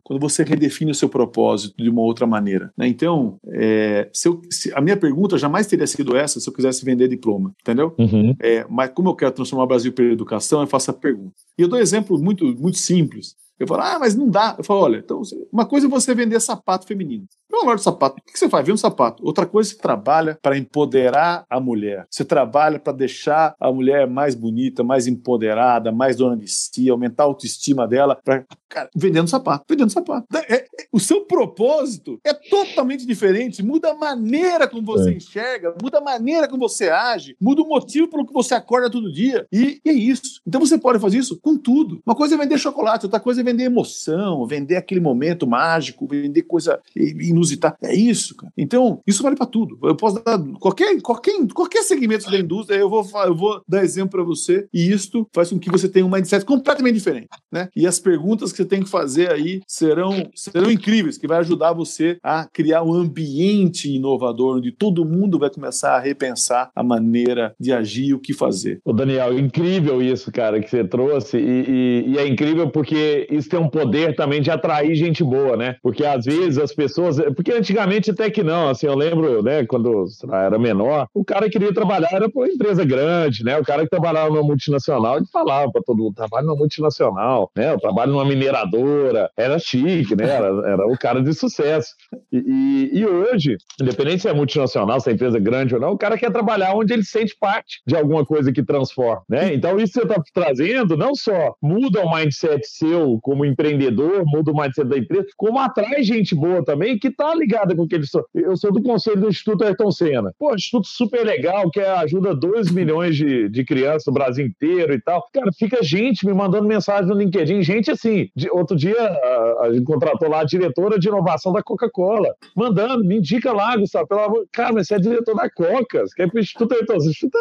quando 0.03 0.21
você 0.21 0.43
redefine 0.43 0.91
o 0.91 0.95
seu 0.95 1.09
propósito 1.09 1.75
de 1.83 1.89
uma 1.89 2.03
outra 2.03 2.27
maneira. 2.27 2.73
Né? 2.77 2.89
Então, 2.89 3.39
é, 3.49 4.09
se 4.13 4.29
eu, 4.29 4.41
se, 4.51 4.73
a 4.75 4.81
minha 4.81 4.97
pergunta 4.97 5.39
jamais 5.39 5.67
teria 5.67 5.87
sido 5.87 6.17
essa 6.17 6.41
se 6.41 6.49
eu 6.49 6.53
quisesse 6.53 6.85
vender 6.85 7.09
diploma, 7.09 7.55
entendeu? 7.61 7.95
Uhum. 7.99 8.35
É, 8.41 8.67
mas 8.69 8.91
como 8.91 9.09
eu 9.11 9.15
quero 9.15 9.33
transformar 9.33 9.65
o 9.65 9.69
Brasil 9.69 9.93
pela 9.93 10.13
educação, 10.13 10.61
eu 10.61 10.67
faço 10.67 10.91
a 10.91 10.95
pergunta. 10.95 11.35
E 11.59 11.63
eu 11.63 11.69
dou 11.69 11.79
um 11.79 11.83
exemplo 11.83 12.19
muito, 12.19 12.45
muito 12.57 12.79
simples. 12.79 13.37
Eu 13.59 13.67
falo, 13.67 13.83
ah, 13.83 13.99
mas 13.99 14.15
não 14.15 14.29
dá. 14.29 14.55
Eu 14.59 14.65
falo, 14.65 14.81
olha, 14.81 14.99
então, 14.99 15.23
uma 15.53 15.65
coisa 15.65 15.87
é 15.87 15.91
você 15.91 16.15
vender 16.15 16.41
sapato 16.41 16.87
feminino. 16.87 17.25
Pelo 17.49 17.63
amor 17.63 17.77
do 17.77 17.83
sapato, 17.83 18.17
o 18.21 18.25
que 18.25 18.37
você 18.37 18.49
faz? 18.49 18.67
Vende 18.67 18.75
um 18.75 18.77
sapato. 18.77 19.25
Outra 19.25 19.47
coisa, 19.47 19.71
você 19.71 19.77
trabalha 19.77 20.37
para 20.43 20.59
empoderar 20.59 21.45
a 21.49 21.61
mulher. 21.61 22.05
Você 22.11 22.25
trabalha 22.25 22.81
para 22.81 22.93
deixar 22.93 23.55
a 23.61 23.71
mulher 23.71 24.09
mais 24.09 24.35
bonita, 24.35 24.83
mais 24.83 25.07
empoderada, 25.07 25.93
mais 25.93 26.17
dona 26.17 26.37
de 26.37 26.49
si, 26.49 26.91
aumentar 26.91 27.23
a 27.23 27.27
autoestima 27.27 27.87
dela, 27.87 28.19
pra, 28.25 28.45
cara, 28.69 28.91
vendendo 28.95 29.29
sapato, 29.29 29.65
vendendo 29.69 29.91
sapato. 29.91 30.27
É, 30.35 30.55
é, 30.55 30.64
o 30.95 31.01
seu 31.01 31.23
propósito 31.23 32.21
é 32.23 32.33
totalmente 32.33 33.05
diferente, 33.05 33.65
muda 33.65 33.91
a 33.91 33.95
maneira 33.95 34.69
como 34.69 34.87
você 34.87 35.11
é. 35.11 35.15
enxerga, 35.15 35.75
muda 35.83 35.99
a 35.99 36.01
maneira 36.01 36.47
como 36.47 36.69
você 36.69 36.89
age, 36.89 37.37
muda 37.41 37.63
o 37.63 37.69
motivo 37.69 38.07
pelo 38.07 38.25
que 38.25 38.33
você 38.33 38.55
acorda 38.55 38.89
todo 38.89 39.13
dia. 39.13 39.45
E, 39.53 39.81
e 39.85 39.91
é 39.91 39.93
isso. 39.93 40.41
Então 40.47 40.61
você 40.61 40.79
pode 40.79 41.01
fazer 41.01 41.19
isso 41.19 41.37
com 41.43 41.57
tudo. 41.57 42.01
Uma 42.07 42.15
coisa 42.15 42.37
é 42.37 42.39
vender 42.39 42.59
chocolate, 42.59 43.07
outra 43.07 43.19
coisa 43.19 43.41
é 43.41 43.45
vender 43.45 43.65
emoção, 43.65 44.47
vender 44.47 44.77
aquele 44.77 45.01
momento 45.01 45.49
mágico, 45.49 46.07
vender 46.07 46.43
coisa 46.43 46.79
inusitada. 46.95 47.77
É 47.83 47.93
isso, 47.93 48.37
cara. 48.37 48.53
Então, 48.57 49.03
isso 49.05 49.21
vale 49.21 49.35
para 49.35 49.47
tudo. 49.47 49.77
Eu 49.83 49.97
posso 49.97 50.23
dar 50.23 50.39
qualquer, 50.61 51.03
qualquer, 51.03 51.35
qualquer 51.53 51.83
segmento 51.83 52.31
da 52.31 52.39
indústria, 52.39 52.77
eu 52.77 52.89
vou, 52.89 53.05
eu 53.25 53.35
vou 53.35 53.61
dar 53.67 53.83
exemplo 53.83 54.11
para 54.11 54.23
você, 54.23 54.69
e 54.73 54.93
isto 54.93 55.29
faz 55.33 55.51
com 55.51 55.59
que 55.59 55.71
você 55.73 55.89
tenha 55.89 56.07
um 56.07 56.11
mindset 56.11 56.45
completamente 56.45 56.95
diferente, 56.95 57.31
né? 57.51 57.69
E 57.75 57.85
as 57.85 57.99
perguntas 57.99 58.53
que 58.53 58.59
você 58.59 58.65
tem 58.65 58.81
que 58.81 58.89
fazer 58.89 59.33
aí 59.33 59.61
serão, 59.67 60.31
serão 60.37 60.71
incríveis 60.71 60.84
que 61.19 61.27
vai 61.27 61.39
ajudar 61.39 61.73
você 61.73 62.19
a 62.23 62.47
criar 62.53 62.83
um 62.83 62.93
ambiente 62.93 63.91
inovador 63.91 64.57
onde 64.57 64.73
todo 64.73 65.05
mundo 65.05 65.39
vai 65.39 65.51
começar 65.51 65.97
a 65.97 66.01
repensar 66.01 66.71
a 66.75 66.83
maneira 66.83 67.55
de 67.59 67.73
agir 67.73 68.07
e 68.07 68.15
o 68.15 68.19
que 68.19 68.35
fazer. 68.35 68.81
Ô 68.85 68.93
Daniel, 68.93 69.39
incrível 69.39 70.03
isso, 70.03 70.31
cara, 70.31 70.61
que 70.61 70.69
você 70.69 70.85
trouxe 70.85 71.39
e, 71.39 71.65
e, 71.69 72.05
e, 72.13 72.19
é 72.19 72.27
incrível 72.27 72.71
porque 72.71 73.27
isso 73.31 73.49
tem 73.49 73.59
um 73.59 73.69
poder 73.69 74.15
também 74.15 74.41
de 74.41 74.51
atrair 74.51 74.95
gente 74.95 75.23
boa, 75.25 75.57
né? 75.57 75.77
Porque 75.83 76.05
às 76.05 76.25
vezes 76.25 76.59
as 76.59 76.73
pessoas, 76.73 77.19
porque 77.35 77.53
antigamente 77.53 78.11
até 78.11 78.31
que 78.31 78.43
não, 78.43 78.69
assim, 78.69 78.87
eu 78.87 78.95
lembro, 78.95 79.43
né, 79.43 79.65
quando 79.65 80.05
lá, 80.25 80.45
era 80.45 80.59
menor, 80.59 81.09
o 81.15 81.25
cara 81.25 81.49
queria 81.49 81.73
trabalhar 81.73 82.11
era 82.13 82.29
para 82.29 82.43
uma 82.43 82.49
empresa 82.49 82.85
grande, 82.85 83.45
né? 83.45 83.59
O 83.59 83.65
cara 83.65 83.83
que 83.83 83.91
trabalhava 83.91 84.29
numa 84.29 84.43
multinacional, 84.43 85.17
ele 85.17 85.27
falava 85.27 85.71
para 85.71 85.83
todo 85.83 86.03
mundo, 86.03 86.15
trabalho 86.15 86.47
numa 86.47 86.57
multinacional, 86.57 87.51
né? 87.57 87.73
Eu 87.73 87.81
trabalho 87.81 88.13
numa 88.13 88.25
mineradora, 88.25 89.31
era 89.37 89.59
chique, 89.59 90.15
né? 90.17 90.29
Era, 90.29 90.47
era 90.75 90.87
o 90.87 90.99
cara 90.99 91.23
de 91.23 91.33
sucesso. 91.33 91.89
E, 92.33 92.39
e, 92.39 92.99
e, 92.99 93.07
hoje, 93.07 93.57
independente 93.81 94.23
se 94.23 94.29
é 94.29 94.33
multinacional, 94.33 95.01
se 95.01 95.11
é 95.11 95.13
empresa 95.13 95.39
grande 95.39 95.75
ou 95.75 95.81
não, 95.81 95.93
o 95.93 95.99
cara 95.99 96.19
quer 96.19 96.31
trabalhar 96.31 96.75
onde 96.75 96.93
ele 96.93 97.05
sente 97.05 97.37
parte 97.39 97.81
de 97.87 97.97
alguma 97.97 98.25
coisa 98.25 98.53
que 98.53 98.63
transforma, 98.63 99.23
né? 99.29 99.55
Então 99.55 99.79
isso 99.79 99.95
que 99.95 100.07
você 100.07 100.07
está 100.07 100.23
trazendo 100.33 100.97
não 100.97 101.15
só 101.15 101.55
muda 101.63 102.01
o 102.03 102.15
mindset 102.15 102.67
seu 102.67 103.19
como 103.23 103.45
empreendedor, 103.45 104.25
muda 104.27 104.51
o 104.51 104.57
mindset 104.57 104.89
da 104.89 104.99
empresa, 104.99 105.27
como 105.37 105.59
atrai 105.59 106.03
gente 106.03 106.35
boa 106.35 106.65
também 106.65 106.99
que 106.99 107.09
está 107.09 107.35
ligada 107.35 107.75
com 107.75 107.83
o 107.83 107.89
que 107.89 107.95
eles 107.95 108.11
são. 108.11 108.25
Eu 108.35 108.57
sou 108.57 108.73
do 108.73 108.83
conselho 108.83 109.21
do 109.21 109.29
Instituto 109.29 109.65
Ayrton 109.65 109.91
Senna. 109.91 110.33
Pô, 110.39 110.55
instituto 110.55 110.87
super 110.87 111.25
legal, 111.25 111.71
que 111.71 111.81
ajuda 111.81 112.35
2 112.35 112.71
milhões 112.71 113.17
de, 113.17 113.49
de 113.49 113.65
crianças 113.65 114.05
do 114.05 114.13
Brasil 114.13 114.47
inteiro 114.47 114.95
e 114.95 115.01
tal. 115.01 115.25
Cara, 115.33 115.51
fica 115.53 115.83
gente 115.83 116.27
me 116.27 116.33
mandando 116.33 116.67
mensagem 116.67 117.07
no 117.07 117.15
LinkedIn, 117.15 117.63
gente 117.63 117.91
assim. 117.91 118.29
De, 118.35 118.51
outro 118.51 118.77
dia 118.77 119.01
a, 119.01 119.67
a 119.67 119.73
gente 119.73 119.85
contratou 119.85 120.29
lá 120.29 120.41
a 120.41 120.45
diretora 120.65 120.99
de 120.99 121.09
inovação 121.09 121.53
da 121.53 121.63
Coca-Cola, 121.63 122.35
mandando, 122.57 123.05
me 123.05 123.19
indica 123.19 123.53
lá, 123.53 123.77
Gustavo, 123.77 124.07
pelo 124.07 124.21
amor. 124.21 124.47
Cara, 124.53 124.73
mas 124.73 124.89
você 124.89 124.95
é 124.95 124.99
diretor 124.99 125.35
da 125.35 125.51
Coca, 125.51 126.07
você 126.07 126.15
quer 126.15 126.27
ir 126.27 126.31
pro 126.31 126.41
Instituto 126.41 126.75
Senna? 126.75 127.05
Instituto, 127.05 127.39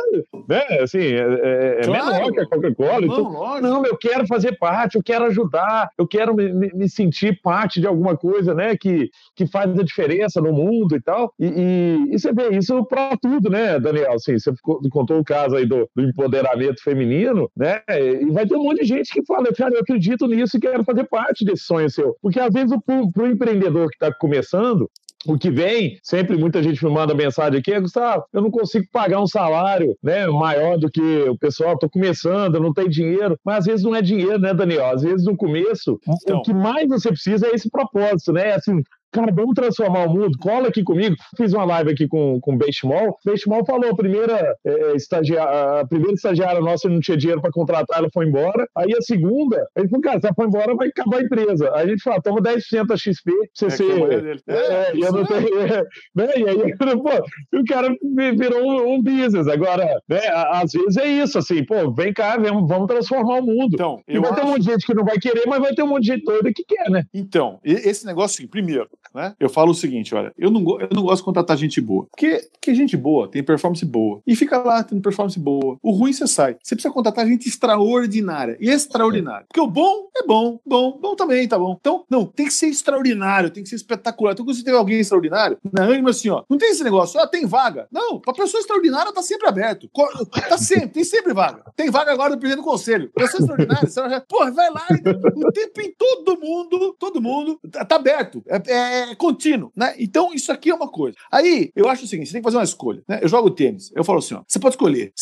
né? 0.48 0.62
Assim, 0.82 1.00
é, 1.00 1.20
é, 1.20 1.80
é 1.80 1.82
claro. 1.84 2.14
menor 2.14 2.32
que 2.32 2.40
a 2.40 2.48
Coca-Cola. 2.48 3.06
Então, 3.06 3.62
não, 3.62 3.86
eu 3.86 3.98
quero 3.98 4.28
fazer 4.28 4.58
parte, 4.58 4.96
eu 4.96 5.04
quero 5.04 5.26
ajudar, 5.26 5.90
eu 5.98 6.08
quero 6.08 6.34
me, 6.34 6.52
me, 6.74 6.90
sentir 6.90 7.40
parte 7.42 7.80
de 7.80 7.88
alguma 7.88 8.16
coisa, 8.18 8.54
né, 8.54 8.76
que, 8.76 9.10
que 9.36 9.48
faz 9.48 9.78
a 9.78 9.84
diferença 9.84 10.42
no 10.42 10.52
mundo 10.52 10.96
e 10.96 11.02
tal. 11.02 11.34
E, 11.40 11.46
e, 11.46 12.14
e 12.16 12.20
você 12.20 12.34
vê 12.34 12.50
isso 12.50 12.84
para 12.86 13.16
tudo, 13.18 13.50
né, 13.50 13.80
Daniel? 13.80 14.14
Assim, 14.14 14.38
você 14.38 14.52
contou 14.92 15.20
o 15.20 15.24
caso 15.24 15.56
aí 15.56 15.66
do, 15.66 15.90
do, 15.96 16.04
empoderamento 16.04 16.84
feminino, 16.84 17.50
né? 17.56 17.82
E 17.90 18.26
vai 18.32 18.46
ter 18.46 18.56
um 18.56 18.64
monte 18.64 18.82
de 18.82 18.88
gente 18.88 19.12
que 19.12 19.26
fala, 19.26 19.54
cara, 19.54 19.74
eu 19.74 19.80
acredito 19.80 20.28
nisso 20.28 20.58
e 20.58 20.60
quero 20.60 20.84
fazer 20.84 21.06
parte 21.06 21.46
desse 21.46 21.64
sonho 21.64 21.90
seu. 21.90 22.16
Porque 22.22 22.40
às 22.40 22.54
vezes 22.54 22.72
para 23.12 23.24
o 23.24 23.28
empreendedor 23.28 23.90
que 23.90 23.96
está 23.96 24.14
começando, 24.14 24.90
o 25.26 25.38
que 25.38 25.50
vem, 25.50 25.98
sempre 26.04 26.38
muita 26.38 26.62
gente 26.62 26.84
me 26.84 26.92
manda 26.92 27.14
mensagem 27.14 27.60
aqui, 27.60 27.72
é, 27.72 27.80
Gustavo, 27.80 28.26
eu 28.34 28.42
não 28.42 28.52
consigo 28.52 28.86
pagar 28.92 29.22
um 29.22 29.28
salário 29.28 29.98
né, 30.04 30.28
maior 30.28 30.78
do 30.78 30.92
que 30.92 31.02
o 31.02 31.38
pessoal, 31.38 31.74
estou 31.74 31.90
começando, 31.90 32.60
não 32.60 32.74
tenho 32.74 32.90
dinheiro, 32.90 33.40
mas 33.44 33.60
às 33.60 33.66
vezes 33.66 33.86
não 33.86 33.96
é 33.96 34.02
dinheiro, 34.02 34.40
né, 34.40 34.54
Daniel? 34.54 34.88
Às 34.88 35.02
vezes 35.02 35.26
no 35.26 35.38
começo, 35.38 36.00
então... 36.08 36.40
o 36.40 36.42
que 36.42 36.54
mais 36.54 36.88
você 36.88 37.10
precisa 37.10 37.48
é 37.48 37.52
esse 37.52 37.70
propósito, 37.70 38.34
né? 38.34 38.54
Assim, 38.54 38.84
cara, 39.14 39.32
vamos 39.32 39.54
transformar 39.54 40.08
o 40.08 40.10
mundo, 40.10 40.38
cola 40.40 40.68
aqui 40.68 40.84
comigo. 40.84 41.16
Fiz 41.38 41.54
uma 41.54 41.64
live 41.64 41.92
aqui 41.92 42.08
com, 42.08 42.40
com 42.42 42.56
o 42.56 42.58
Benchmall. 42.58 43.10
O 43.10 43.18
Benchmall 43.24 43.64
falou, 43.64 43.92
a 43.92 43.96
primeira, 43.96 44.58
é, 44.66 44.96
estagiária, 44.96 45.82
a 45.82 45.88
primeira 45.88 46.14
estagiária 46.14 46.60
nossa 46.60 46.90
não 46.90 47.00
tinha 47.00 47.16
dinheiro 47.16 47.40
para 47.40 47.52
contratar, 47.52 48.00
ela 48.00 48.10
foi 48.12 48.26
embora. 48.26 48.68
Aí 48.76 48.92
a 48.98 49.02
segunda, 49.02 49.68
ele 49.76 49.88
falou, 49.88 50.02
cara, 50.02 50.20
se 50.20 50.26
ela 50.26 50.36
foi 50.36 50.48
embora, 50.48 50.76
vai 50.76 50.88
acabar 50.88 51.18
a 51.18 51.22
empresa. 51.22 51.72
Aí 51.76 51.86
a 51.86 51.88
gente 51.88 52.02
falou, 52.02 52.22
toma 52.22 52.42
10% 52.42 52.88
da 52.88 52.98
XP 52.98 53.32
pra 53.32 53.48
você 53.54 53.66
é, 53.66 53.70
ser... 53.70 54.42
É, 54.48 54.54
é, 54.54 54.96
e 54.96 55.02
eu 55.02 55.12
não 55.12 55.26
tenho... 55.26 55.62
É, 55.62 55.84
né? 56.16 56.28
E 56.36 56.50
aí, 56.50 56.76
pô, 56.78 57.60
o 57.60 57.66
cara 57.66 57.96
virou 58.36 58.64
um, 58.64 58.96
um, 58.96 59.04
business. 59.04 59.48
Agora, 59.48 59.86
né, 60.10 60.22
às 60.52 60.72
vezes 60.72 60.98
é 60.98 61.08
isso, 61.08 61.38
assim, 61.38 61.64
pô, 61.64 61.92
vem 61.92 62.12
cá, 62.12 62.36
vamos, 62.38 62.68
vamos 62.68 62.88
transformar 62.88 63.40
o 63.40 63.46
mundo. 63.46 63.74
Então, 63.74 64.02
e 64.08 64.20
vai 64.20 64.32
acho... 64.32 64.40
ter 64.40 64.46
um 64.46 64.50
monte 64.50 64.62
de 64.62 64.72
gente 64.72 64.86
que 64.86 64.94
não 64.94 65.06
vai 65.06 65.20
querer, 65.20 65.44
mas 65.48 65.60
vai 65.60 65.74
ter 65.76 65.84
um 65.84 65.88
monte 65.88 66.04
de 66.04 66.08
gente 66.08 66.24
doida 66.24 66.52
que 66.52 66.64
quer, 66.64 66.90
né? 66.90 67.04
Então, 67.14 67.60
esse 67.64 68.06
negócio, 68.06 68.42
assim, 68.42 68.48
primeiro, 68.48 68.90
né? 69.14 69.36
Eu 69.40 69.50
falo 69.50 69.72
o 69.72 69.76
seguinte, 69.76 70.14
olha, 70.14 70.34
eu 70.38 70.52
não, 70.52 70.62
eu 70.80 70.90
não 70.92 71.04
gosto 71.04 71.22
de 71.22 71.26
contratar 71.26 71.58
gente 71.58 71.80
boa. 71.82 72.08
Porque, 72.12 72.48
porque 72.52 72.74
gente 72.74 72.98
boa 72.98 73.28
tem 73.28 73.44
performance 73.44 73.86
boa. 73.86 74.22
E 74.26 74.36
fica 74.36 74.58
lá 74.60 74.84
tendo 74.84 75.02
performance 75.02 75.40
boa. 75.40 75.78
O 75.82 75.92
ruim 75.92 76.14
você 76.14 76.28
sai. 76.28 76.58
Você 76.62 76.76
precisa 76.76 76.94
contratar 76.94 77.26
gente 77.28 77.48
extraordinária. 77.48 78.58
E 78.60 78.70
extraordinária. 78.70 79.46
Porque 79.48 79.62
o 79.62 79.68
bom 79.68 80.10
é 80.16 80.26
bom, 80.26 80.60
bom, 80.66 80.98
bom 81.00 81.16
também, 81.16 81.48
tá 81.48 81.58
bom. 81.58 81.78
Então, 81.80 82.06
não, 82.10 82.26
tem 82.26 82.46
que 82.46 82.54
ser 82.54 82.68
extraordinário, 82.68 83.50
tem 83.50 83.64
que 83.64 83.70
ser 83.70 83.76
espetacular. 83.76 84.34
Então, 84.34 84.46
quando 84.46 84.56
você 84.56 84.64
tem 84.64 84.74
alguém 84.74 85.00
extraordinário, 85.00 85.58
na 85.72 85.84
ânima 85.84 86.12
assim, 86.12 86.30
ó, 86.30 86.44
não 86.50 86.58
tem 86.58 86.70
esse 86.70 86.84
negócio, 86.84 87.20
ó, 87.20 87.26
tem 87.26 87.46
vaga. 87.46 87.88
Não, 87.92 88.20
pra 88.20 88.34
pessoa 88.34 88.60
extraordinária 88.60 89.14
tá 89.14 89.22
sempre 89.22 89.48
aberto. 89.48 89.90
Tá 90.50 90.58
sempre, 90.58 90.90
tem 90.90 91.04
sempre 91.04 91.34
vaga. 91.34 91.64
Tem 91.76 91.90
vaga 91.90 92.12
agora 92.12 92.36
do 92.36 92.40
presidente 92.40 92.64
do 92.64 92.70
conselho. 92.70 93.12
Pessoa 93.16 93.42
extraordinária, 93.42 93.90
você 93.90 94.10
já, 94.10 94.22
porra, 94.22 94.52
vai 94.52 94.70
lá, 94.70 94.86
o 95.36 95.52
tempo 95.52 95.82
em 95.82 95.94
todo 95.94 96.40
mundo, 96.40 96.96
todo 97.00 97.22
mundo, 97.22 97.60
tá, 97.72 97.86
tá 97.86 97.96
aberto. 97.96 98.44
É, 98.48 98.62
é, 98.72 98.93
é 98.94 99.16
contínuo, 99.16 99.72
né? 99.76 99.96
Então, 99.98 100.34
isso 100.34 100.52
aqui 100.52 100.70
é 100.70 100.76
uma 100.76 100.88
coisa. 100.88 101.18
Aí, 101.32 101.72
eu 101.76 101.90
acho 101.90 102.06
o 102.06 102.08
seguinte: 102.08 102.28
você 102.28 102.34
tem 102.34 102.42
que 102.42 102.46
fazer 102.46 102.58
uma 102.58 102.64
escolha. 102.64 103.04
Né? 103.08 103.20
Eu 103.22 103.28
jogo 103.28 103.50
tênis. 103.50 103.92
Eu 103.96 104.04
falo 104.04 104.20
assim: 104.20 104.36
ó, 104.36 104.44
você 104.48 104.60
pode 104.60 104.74
escolher. 104.74 105.14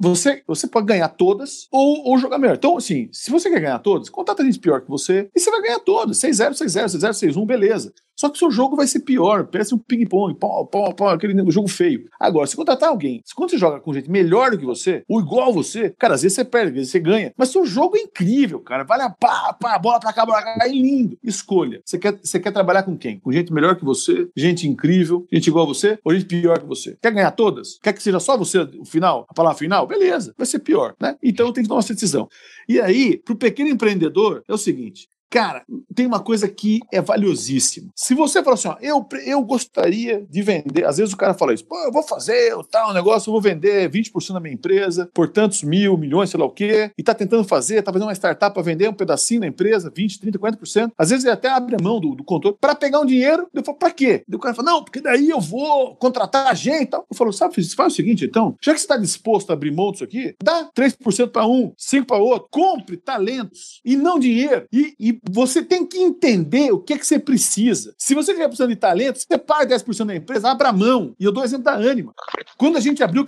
Você, 0.00 0.42
você 0.46 0.66
pode 0.66 0.86
ganhar 0.86 1.08
todas 1.08 1.66
ou, 1.70 2.08
ou 2.08 2.18
jogar 2.18 2.38
melhor. 2.38 2.56
Então, 2.56 2.76
assim, 2.76 3.08
se 3.12 3.30
você 3.30 3.50
quer 3.50 3.60
ganhar 3.60 3.78
todas, 3.80 4.08
contrata 4.08 4.44
gente 4.44 4.58
pior 4.58 4.80
que 4.80 4.88
você 4.88 5.28
e 5.34 5.40
você 5.40 5.50
vai 5.50 5.62
ganhar 5.62 5.80
todas. 5.80 6.18
6-0, 6.18 6.52
6-0, 6.52 6.86
6-0, 6.98 7.34
6-1, 7.34 7.46
beleza. 7.46 7.92
Só 8.16 8.28
que 8.28 8.36
o 8.36 8.38
seu 8.38 8.50
jogo 8.50 8.76
vai 8.76 8.86
ser 8.86 9.00
pior, 9.00 9.46
parece 9.46 9.74
um 9.74 9.78
ping-pong, 9.78 10.34
pau, 10.38 10.66
pau, 10.66 10.94
pau, 10.94 11.08
aquele 11.08 11.34
jogo 11.50 11.68
feio. 11.68 12.08
Agora, 12.18 12.46
se 12.46 12.56
contratar 12.56 12.88
alguém, 12.88 13.20
se 13.24 13.34
quando 13.34 13.50
você 13.50 13.58
joga 13.58 13.78
com 13.80 13.92
gente 13.92 14.10
melhor 14.10 14.50
do 14.50 14.58
que 14.58 14.64
você, 14.64 15.02
ou 15.08 15.20
igual 15.20 15.50
a 15.50 15.52
você, 15.52 15.94
cara, 15.98 16.14
às 16.14 16.22
vezes 16.22 16.34
você 16.34 16.44
perde, 16.44 16.68
às 16.68 16.74
vezes 16.74 16.90
você 16.90 16.98
ganha. 16.98 17.32
Mas 17.36 17.50
seu 17.50 17.66
jogo 17.66 17.96
é 17.96 18.00
incrível, 18.00 18.60
cara. 18.60 18.84
Vale 18.84 19.02
a 19.02 19.10
pá, 19.10 19.52
pá, 19.52 19.78
bola 19.78 20.00
pra 20.00 20.12
cá, 20.12 20.24
bola 20.24 20.40
pra 20.40 20.54
cá, 20.54 20.66
é 20.66 20.68
lindo. 20.68 21.18
Escolha. 21.22 21.80
Você 21.84 21.98
quer, 21.98 22.18
você 22.18 22.40
quer 22.40 22.52
trabalhar 22.52 22.82
com 22.82 22.96
quem? 22.96 23.20
Com 23.20 23.30
gente 23.30 23.52
melhor 23.52 23.76
que 23.76 23.84
você, 23.84 24.28
gente 24.34 24.66
incrível, 24.66 25.26
gente 25.30 25.48
igual 25.48 25.64
a 25.64 25.68
você, 25.68 25.98
ou 26.02 26.14
gente 26.14 26.26
pior 26.26 26.58
que 26.58 26.66
você? 26.66 26.96
Quer 27.02 27.12
ganhar 27.12 27.30
todas? 27.32 27.78
Quer 27.82 27.92
que 27.92 28.02
seja 28.02 28.18
só 28.18 28.36
você 28.36 28.60
o 28.78 28.84
final, 28.84 29.26
a 29.28 29.34
palavra 29.34 29.58
final? 29.58 29.86
Beleza, 29.86 30.34
vai 30.36 30.46
ser 30.46 30.60
pior, 30.60 30.94
né? 31.00 31.16
Então 31.22 31.52
tem 31.52 31.62
que 31.62 31.68
tomar 31.68 31.80
essa 31.80 31.92
decisão. 31.92 32.28
E 32.68 32.80
aí, 32.80 33.18
pro 33.18 33.36
pequeno 33.36 33.68
empreendedor, 33.68 34.42
é 34.48 34.54
o 34.54 34.58
seguinte: 34.58 35.08
Cara, 35.36 35.66
tem 35.94 36.06
uma 36.06 36.18
coisa 36.18 36.48
que 36.48 36.80
é 36.90 36.98
valiosíssima. 36.98 37.90
Se 37.94 38.14
você 38.14 38.42
falar 38.42 38.54
assim, 38.54 38.68
ó, 38.68 38.76
eu, 38.80 39.06
eu 39.26 39.42
gostaria 39.42 40.26
de 40.30 40.40
vender, 40.40 40.86
às 40.86 40.96
vezes 40.96 41.12
o 41.12 41.16
cara 41.16 41.34
fala 41.34 41.52
isso, 41.52 41.66
pô, 41.66 41.76
eu 41.84 41.92
vou 41.92 42.02
fazer 42.02 42.54
o 42.54 42.64
tal 42.64 42.94
negócio, 42.94 43.28
eu 43.28 43.32
vou 43.32 43.40
vender 43.42 43.90
20% 43.90 44.32
da 44.32 44.40
minha 44.40 44.54
empresa 44.54 45.10
por 45.12 45.28
tantos 45.28 45.62
mil, 45.62 45.98
milhões, 45.98 46.30
sei 46.30 46.40
lá 46.40 46.46
o 46.46 46.50
quê, 46.50 46.90
e 46.96 47.02
tá 47.02 47.12
tentando 47.12 47.44
fazer, 47.44 47.82
tá 47.82 47.92
fazendo 47.92 48.08
uma 48.08 48.14
startup 48.14 48.54
para 48.54 48.62
vender 48.62 48.88
um 48.88 48.94
pedacinho 48.94 49.42
da 49.42 49.46
empresa, 49.46 49.92
20, 49.94 50.20
30, 50.20 50.38
40%. 50.38 50.92
Às 50.96 51.10
vezes 51.10 51.26
ele 51.26 51.34
até 51.34 51.50
abre 51.50 51.76
a 51.78 51.82
mão 51.82 52.00
do, 52.00 52.14
do 52.14 52.24
controle 52.24 52.56
para 52.58 52.74
pegar 52.74 53.00
um 53.00 53.06
dinheiro. 53.06 53.46
Eu 53.52 53.62
falo, 53.62 53.76
pra 53.76 53.90
quê? 53.90 54.24
o 54.32 54.38
cara 54.38 54.54
fala, 54.54 54.70
não, 54.70 54.84
porque 54.84 55.02
daí 55.02 55.28
eu 55.28 55.40
vou 55.40 55.96
contratar 55.96 56.46
a 56.46 56.54
gente 56.54 56.84
e 56.84 56.86
tal. 56.86 57.06
Eu 57.10 57.14
falo, 57.14 57.30
sabe, 57.30 57.62
faz 57.74 57.92
o 57.92 57.96
seguinte, 57.96 58.24
então, 58.24 58.56
já 58.58 58.72
que 58.72 58.80
você 58.80 58.84
está 58.84 58.96
disposto 58.96 59.50
a 59.50 59.52
abrir 59.52 59.70
mão 59.70 59.92
disso 59.92 60.04
aqui, 60.04 60.34
dá 60.42 60.70
3% 60.74 61.28
para 61.28 61.46
um, 61.46 61.72
5% 61.72 62.06
para 62.06 62.16
outro, 62.16 62.48
compre 62.50 62.96
talentos 62.96 63.82
e 63.84 63.96
não 63.96 64.18
dinheiro. 64.18 64.66
E, 64.72 64.94
e 64.98 65.20
você 65.30 65.62
tem 65.62 65.86
que 65.86 65.98
entender 65.98 66.72
o 66.72 66.78
que 66.78 66.94
é 66.94 66.98
que 66.98 67.06
você 67.06 67.18
precisa. 67.18 67.94
Se 67.98 68.14
você 68.14 68.32
estiver 68.32 68.46
precisando 68.46 68.70
de 68.70 68.76
talento, 68.76 69.18
você 69.18 69.38
paga 69.38 69.76
10% 69.76 70.04
da 70.04 70.16
empresa, 70.16 70.50
abra 70.50 70.72
mão. 70.72 71.14
E 71.18 71.24
eu 71.24 71.32
dou 71.32 71.42
o 71.42 71.46
exemplo 71.46 71.64
da 71.64 71.74
Anima. 71.74 72.14
Quando 72.56 72.76
a 72.76 72.80
gente 72.80 73.02
abriu. 73.02 73.24